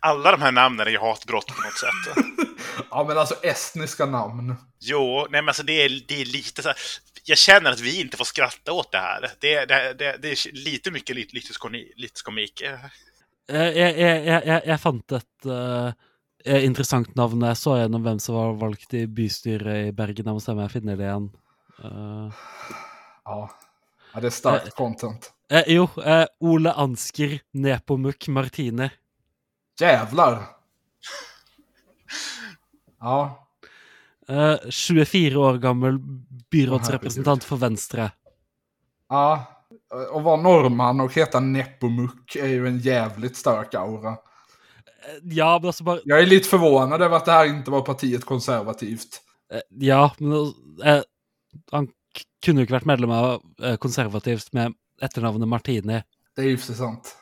[0.00, 2.24] Alla de här namnen är ju hatbrott på något sätt.
[2.90, 4.54] ja, men alltså estniska namn.
[4.80, 6.78] Jo, nej men alltså det är, det är lite så här,
[7.24, 9.20] Jag känner att vi inte får skratta åt det här.
[9.40, 11.36] Det, det, det, det är lite mycket lite,
[11.96, 12.62] lite komik.
[13.48, 15.92] Jeg, jeg, jeg, jeg fant et uh,
[16.44, 20.28] interessant navn jeg så gjennom hvem som var valgt i bystyret i Bergen.
[20.28, 21.30] Jeg må se om jeg finner det igjen.
[21.80, 22.42] Uh,
[23.24, 23.38] ja.
[24.12, 24.20] ja.
[24.20, 25.30] det er sterkt uh, content.
[25.64, 25.88] jo,
[26.44, 28.90] Ole Ansker Nepomuk Martine.
[29.80, 30.42] Jävlar!
[33.00, 33.48] Ja.
[34.30, 35.98] Uh, 24 år gammel
[36.50, 38.10] byrådsrepresentant för Venstre.
[39.08, 39.44] Ja,
[40.12, 44.10] och vara norrman och heta Nepomuk är ju en jävligt stark aura.
[44.10, 44.16] Eh,
[45.22, 46.00] ja, men alltså bara...
[46.04, 49.20] Jag är lite förvånad över att det här inte var partiet konservativt.
[49.54, 50.52] Uh, ja, men uh,
[51.70, 51.88] han
[52.44, 53.42] kunde ju inte varit medlem av
[53.78, 56.02] konservativt med efternamnet Martini.
[56.36, 57.16] Det är ju för sant.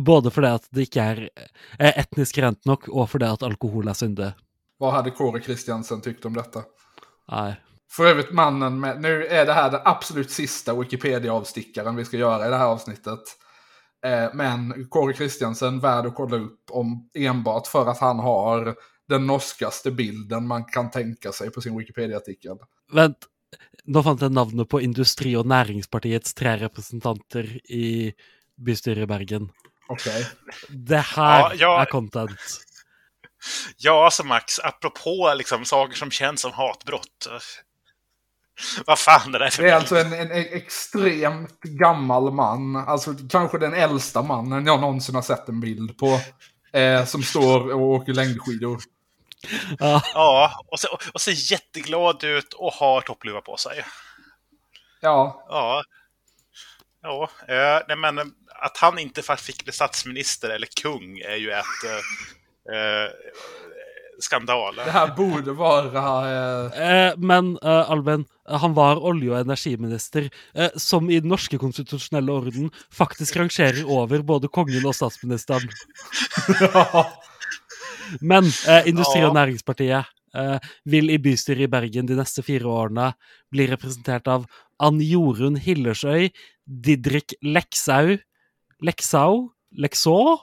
[0.00, 1.30] Både för det att det inte är
[1.78, 4.34] etniskt rent nog och för det att alkohol är synde.
[4.78, 6.62] Vad hade Kåre Kristiansen tyckt om detta?
[7.32, 7.60] Nej.
[7.90, 12.46] För övrigt mannen med, nu är det här den absolut sista Wikipedia-avstickaren vi ska göra
[12.46, 13.20] i det här avsnittet.
[14.06, 18.74] Eh, men Kåre Kristiansen värd att kolla upp om enbart för att han har
[19.08, 22.56] den norskaste bilden man kan tänka sig på sin Wikipedia-artikel.
[22.92, 23.18] Vänt,
[23.84, 28.12] då fanns det namnet på Industri- och näringspartiets tre representanter i
[28.60, 29.50] bystyret i Bergen.
[29.88, 30.20] Okej.
[30.20, 30.24] Okay.
[30.68, 31.80] Det här ja, jag...
[31.80, 32.40] är content.
[33.76, 37.28] Ja, alltså Max, apropå liksom saker som känns som hatbrott.
[38.86, 42.76] Vad fan är det för Det är alltså en, en, extremt gammal man.
[42.76, 46.20] Alltså kanske den äldsta mannen jag någonsin har sett en bild på.
[46.72, 48.80] Eh, som står och åker längdskidor.
[49.78, 53.84] Ja, ja och, ser, och ser jätteglad ut och har toppluva på sig.
[55.00, 55.46] Ja.
[55.48, 55.82] Ja.
[57.02, 61.84] Ja, eh, nej men att han inte fick bli statsminister eller kung är ju ett
[61.84, 63.10] eh, eh,
[64.18, 64.74] skandal.
[64.74, 66.30] Det här borde vara...
[66.70, 66.90] Eh...
[66.90, 72.32] Eh, men eh, Alben, han var olje- och energiminister, eh, som i den norska konstitutionella
[72.32, 75.60] orden faktiskt rangerar över både kungen och statsministern.
[78.20, 83.12] Men eh, Industri- och näringspartiet eh, vill i bystyret i Bergen de nästa fyra åren
[83.50, 84.46] bli representerat av
[84.78, 86.30] Ann Jorunn Hillersøy,
[86.66, 88.18] Didrik Leksau,
[88.80, 90.38] Leksau, Lekså,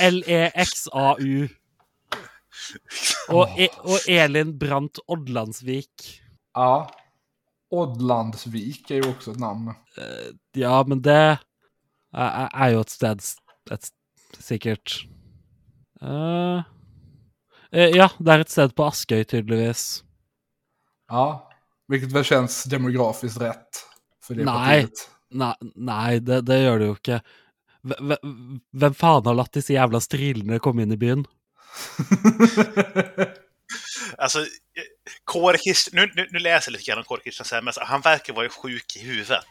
[0.00, 1.48] L-E-X-A-U.
[3.28, 6.22] Och, e och Elin Brandt Oddlandsvik.
[6.54, 6.90] Ja.
[7.70, 9.68] Oddlandsvik är ju också ett namn.
[9.68, 11.38] Uh, ja, men det
[12.12, 13.20] är, ju ett ställe,
[13.70, 13.88] ett,
[14.38, 15.06] säkert.
[16.02, 16.62] Uh,
[17.70, 20.04] ja, det är ett ställe på Askøy tydligvis.
[21.08, 21.50] Ja,
[21.88, 23.68] vilket väl känns demografiskt rätt
[24.22, 25.10] för det nej, partiet.
[25.34, 27.22] Nej, nej det, det gör det ju inte.
[27.82, 28.16] V
[28.72, 31.26] vem fan har låtit dessa jävla strilorna komma in i byn?
[34.18, 34.46] alltså,
[35.24, 35.58] Kåre
[35.92, 38.48] nu, nu, nu, läser jag lite grann om Kåre Kristiansen, men alltså, han verkar vara
[38.48, 39.44] sjuk i huvudet.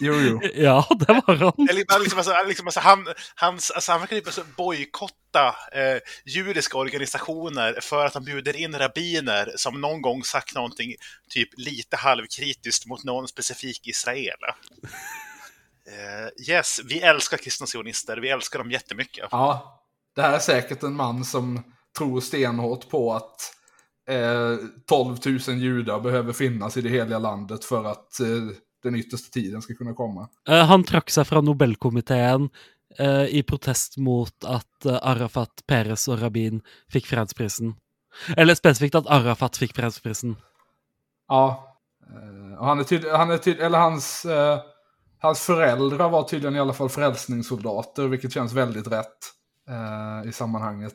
[0.00, 0.40] Jo, jo.
[0.54, 1.66] Ja, det var han.
[1.76, 6.78] Liksom, liksom, alltså, liksom, alltså, han, hans, alltså, han verkar typ alltså, bojkotta eh, judiska
[6.78, 10.94] organisationer för att han bjuder in rabbiner som någon gång sagt någonting
[11.30, 14.38] typ lite halvkritiskt mot någon specifik Israel.
[15.88, 18.16] Uh, yes, vi älskar kristna sionister.
[18.16, 19.28] Vi älskar dem jättemycket.
[19.30, 19.82] Ja,
[20.16, 21.62] det här är säkert en man som
[21.98, 23.56] tror stenhårt på att
[24.08, 24.56] eh,
[24.86, 28.26] 12 000 judar behöver finnas i det heliga landet för att eh,
[28.86, 30.28] den yttersta tiden ska kunna komma.
[30.48, 32.48] Uh, han trakk sig från Nobelkommittén
[33.00, 37.74] uh, i protest mot att uh, Arafat, Peres och Rabin fick fredsprisen.
[38.36, 40.36] Eller specifikt att Arafat fick fredsprisen.
[41.28, 41.72] Ja,
[42.58, 44.26] och han är tydlig, han är tydlig, eller hans
[45.18, 49.18] Hans föräldrar var tydligen i alla fall frälsningssoldater, vilket känns väldigt rätt
[49.68, 50.94] eh, i sammanhanget.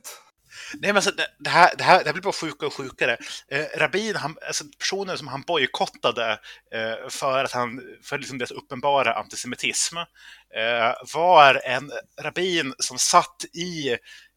[0.73, 3.17] Nej, men alltså, det, här, det, här, det här blir bara sjukare och sjukare.
[3.47, 6.31] Eh, Rabin, han, alltså, personen som han bojkottade
[6.73, 11.91] eh, för att han, för liksom deras uppenbara antisemitism, eh, var en
[12.21, 13.89] rabbin som satt i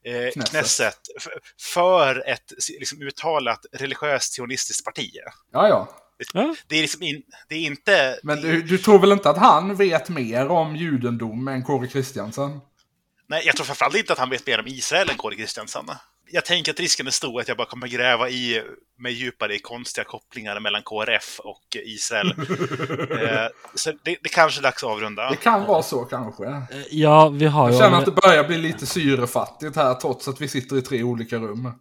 [0.05, 0.99] eh, Knesset
[1.75, 5.11] för ett liksom, uttalat religiöst sionistiskt parti.
[5.53, 5.89] Ja, ja.
[6.19, 8.19] Det, det är liksom in, det är inte...
[8.23, 12.61] Men du, du tror väl inte att han vet mer om judendom än Kåre Kristiansen?
[13.27, 15.85] Nej, jag tror framförallt inte att han vet mer om Israel än Kåre Kristiansen.
[16.31, 18.63] Jag tänker att risken är stor att jag bara kommer gräva i
[18.99, 22.29] mig djupare i konstiga kopplingar mellan KRF och Israel.
[23.11, 25.31] eh, så det, det kanske är dags att avrunda.
[25.31, 26.45] Det kan vara så kanske.
[26.47, 27.75] Eh, ja, vi har ju...
[27.75, 31.03] Jag känner att det börjar bli lite syrefattigt här trots att vi sitter i tre
[31.03, 31.73] olika rum.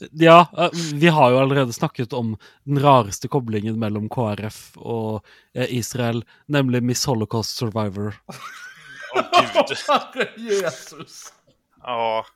[0.10, 5.24] ja, eh, vi har ju allerede snackat om den raraste kopplingen mellan KRF och
[5.54, 8.14] Israel, nämligen Miss Holocaust Survivor.
[9.18, 10.28] Oh, gud.
[10.36, 11.32] Jesus.
[11.82, 12.26] Ja,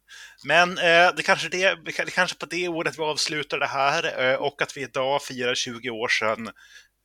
[0.45, 4.37] men eh, det, kanske det, det kanske på det ordet vi avslutar det här eh,
[4.37, 6.47] och att vi idag firar 20 år sedan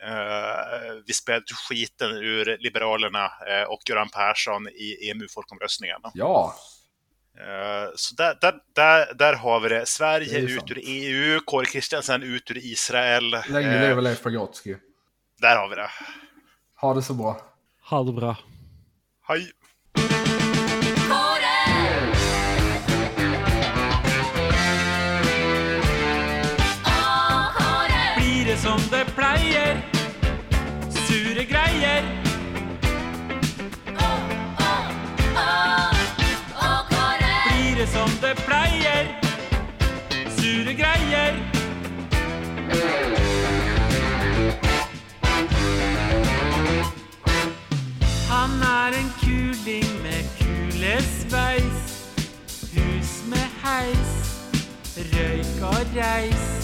[0.03, 6.01] eh, vi spelade skiten ur Liberalerna eh, och Göran Persson i EMU-folkomröstningen.
[6.13, 6.55] Ja.
[7.39, 9.85] Eh, så där, där, där, där har vi det.
[9.85, 13.31] Sverige det ut ur EU, Kåre Kristiansen ut ur Israel.
[13.49, 14.75] Länge eh, lever Leif Pagrotsky.
[15.41, 15.89] Där har vi det.
[16.81, 17.41] Ha det så bra.
[17.89, 18.37] Ha det bra.
[19.27, 19.51] Hej.
[28.57, 29.81] Som det pleier.
[30.89, 32.03] Sure greier.
[37.47, 39.05] Blir det som det pleier.
[40.37, 41.33] Sure greier.
[48.29, 51.79] Han er en kuling med kulesvejs
[52.73, 54.13] Hus med heis,
[55.13, 56.56] røyk og reis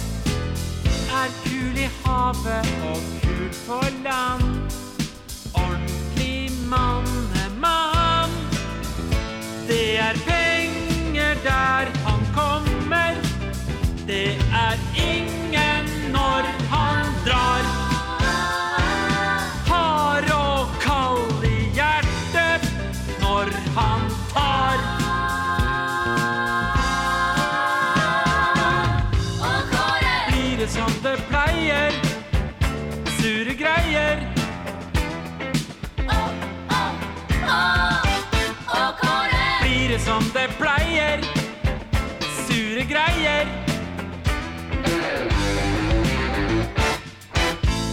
[1.63, 4.71] kul i havet och kul på land.
[5.53, 7.05] Ordentlig man
[7.45, 8.29] är man
[9.67, 13.15] Det är pengar där han kommer.
[14.07, 14.77] Det är
[40.43, 41.21] det som pleier.
[42.47, 43.47] Sure greier.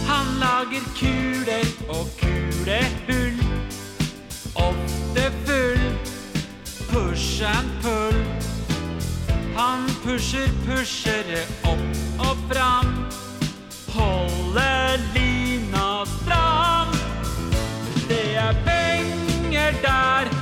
[0.07, 3.37] Han lager kuler og kulehull.
[4.55, 5.81] Ofte full.
[6.89, 8.19] Push and pull.
[9.55, 11.79] Han pusher pushere opp
[12.19, 13.05] og fram.
[13.91, 16.87] Holder lina fram
[18.07, 20.40] Det er penger der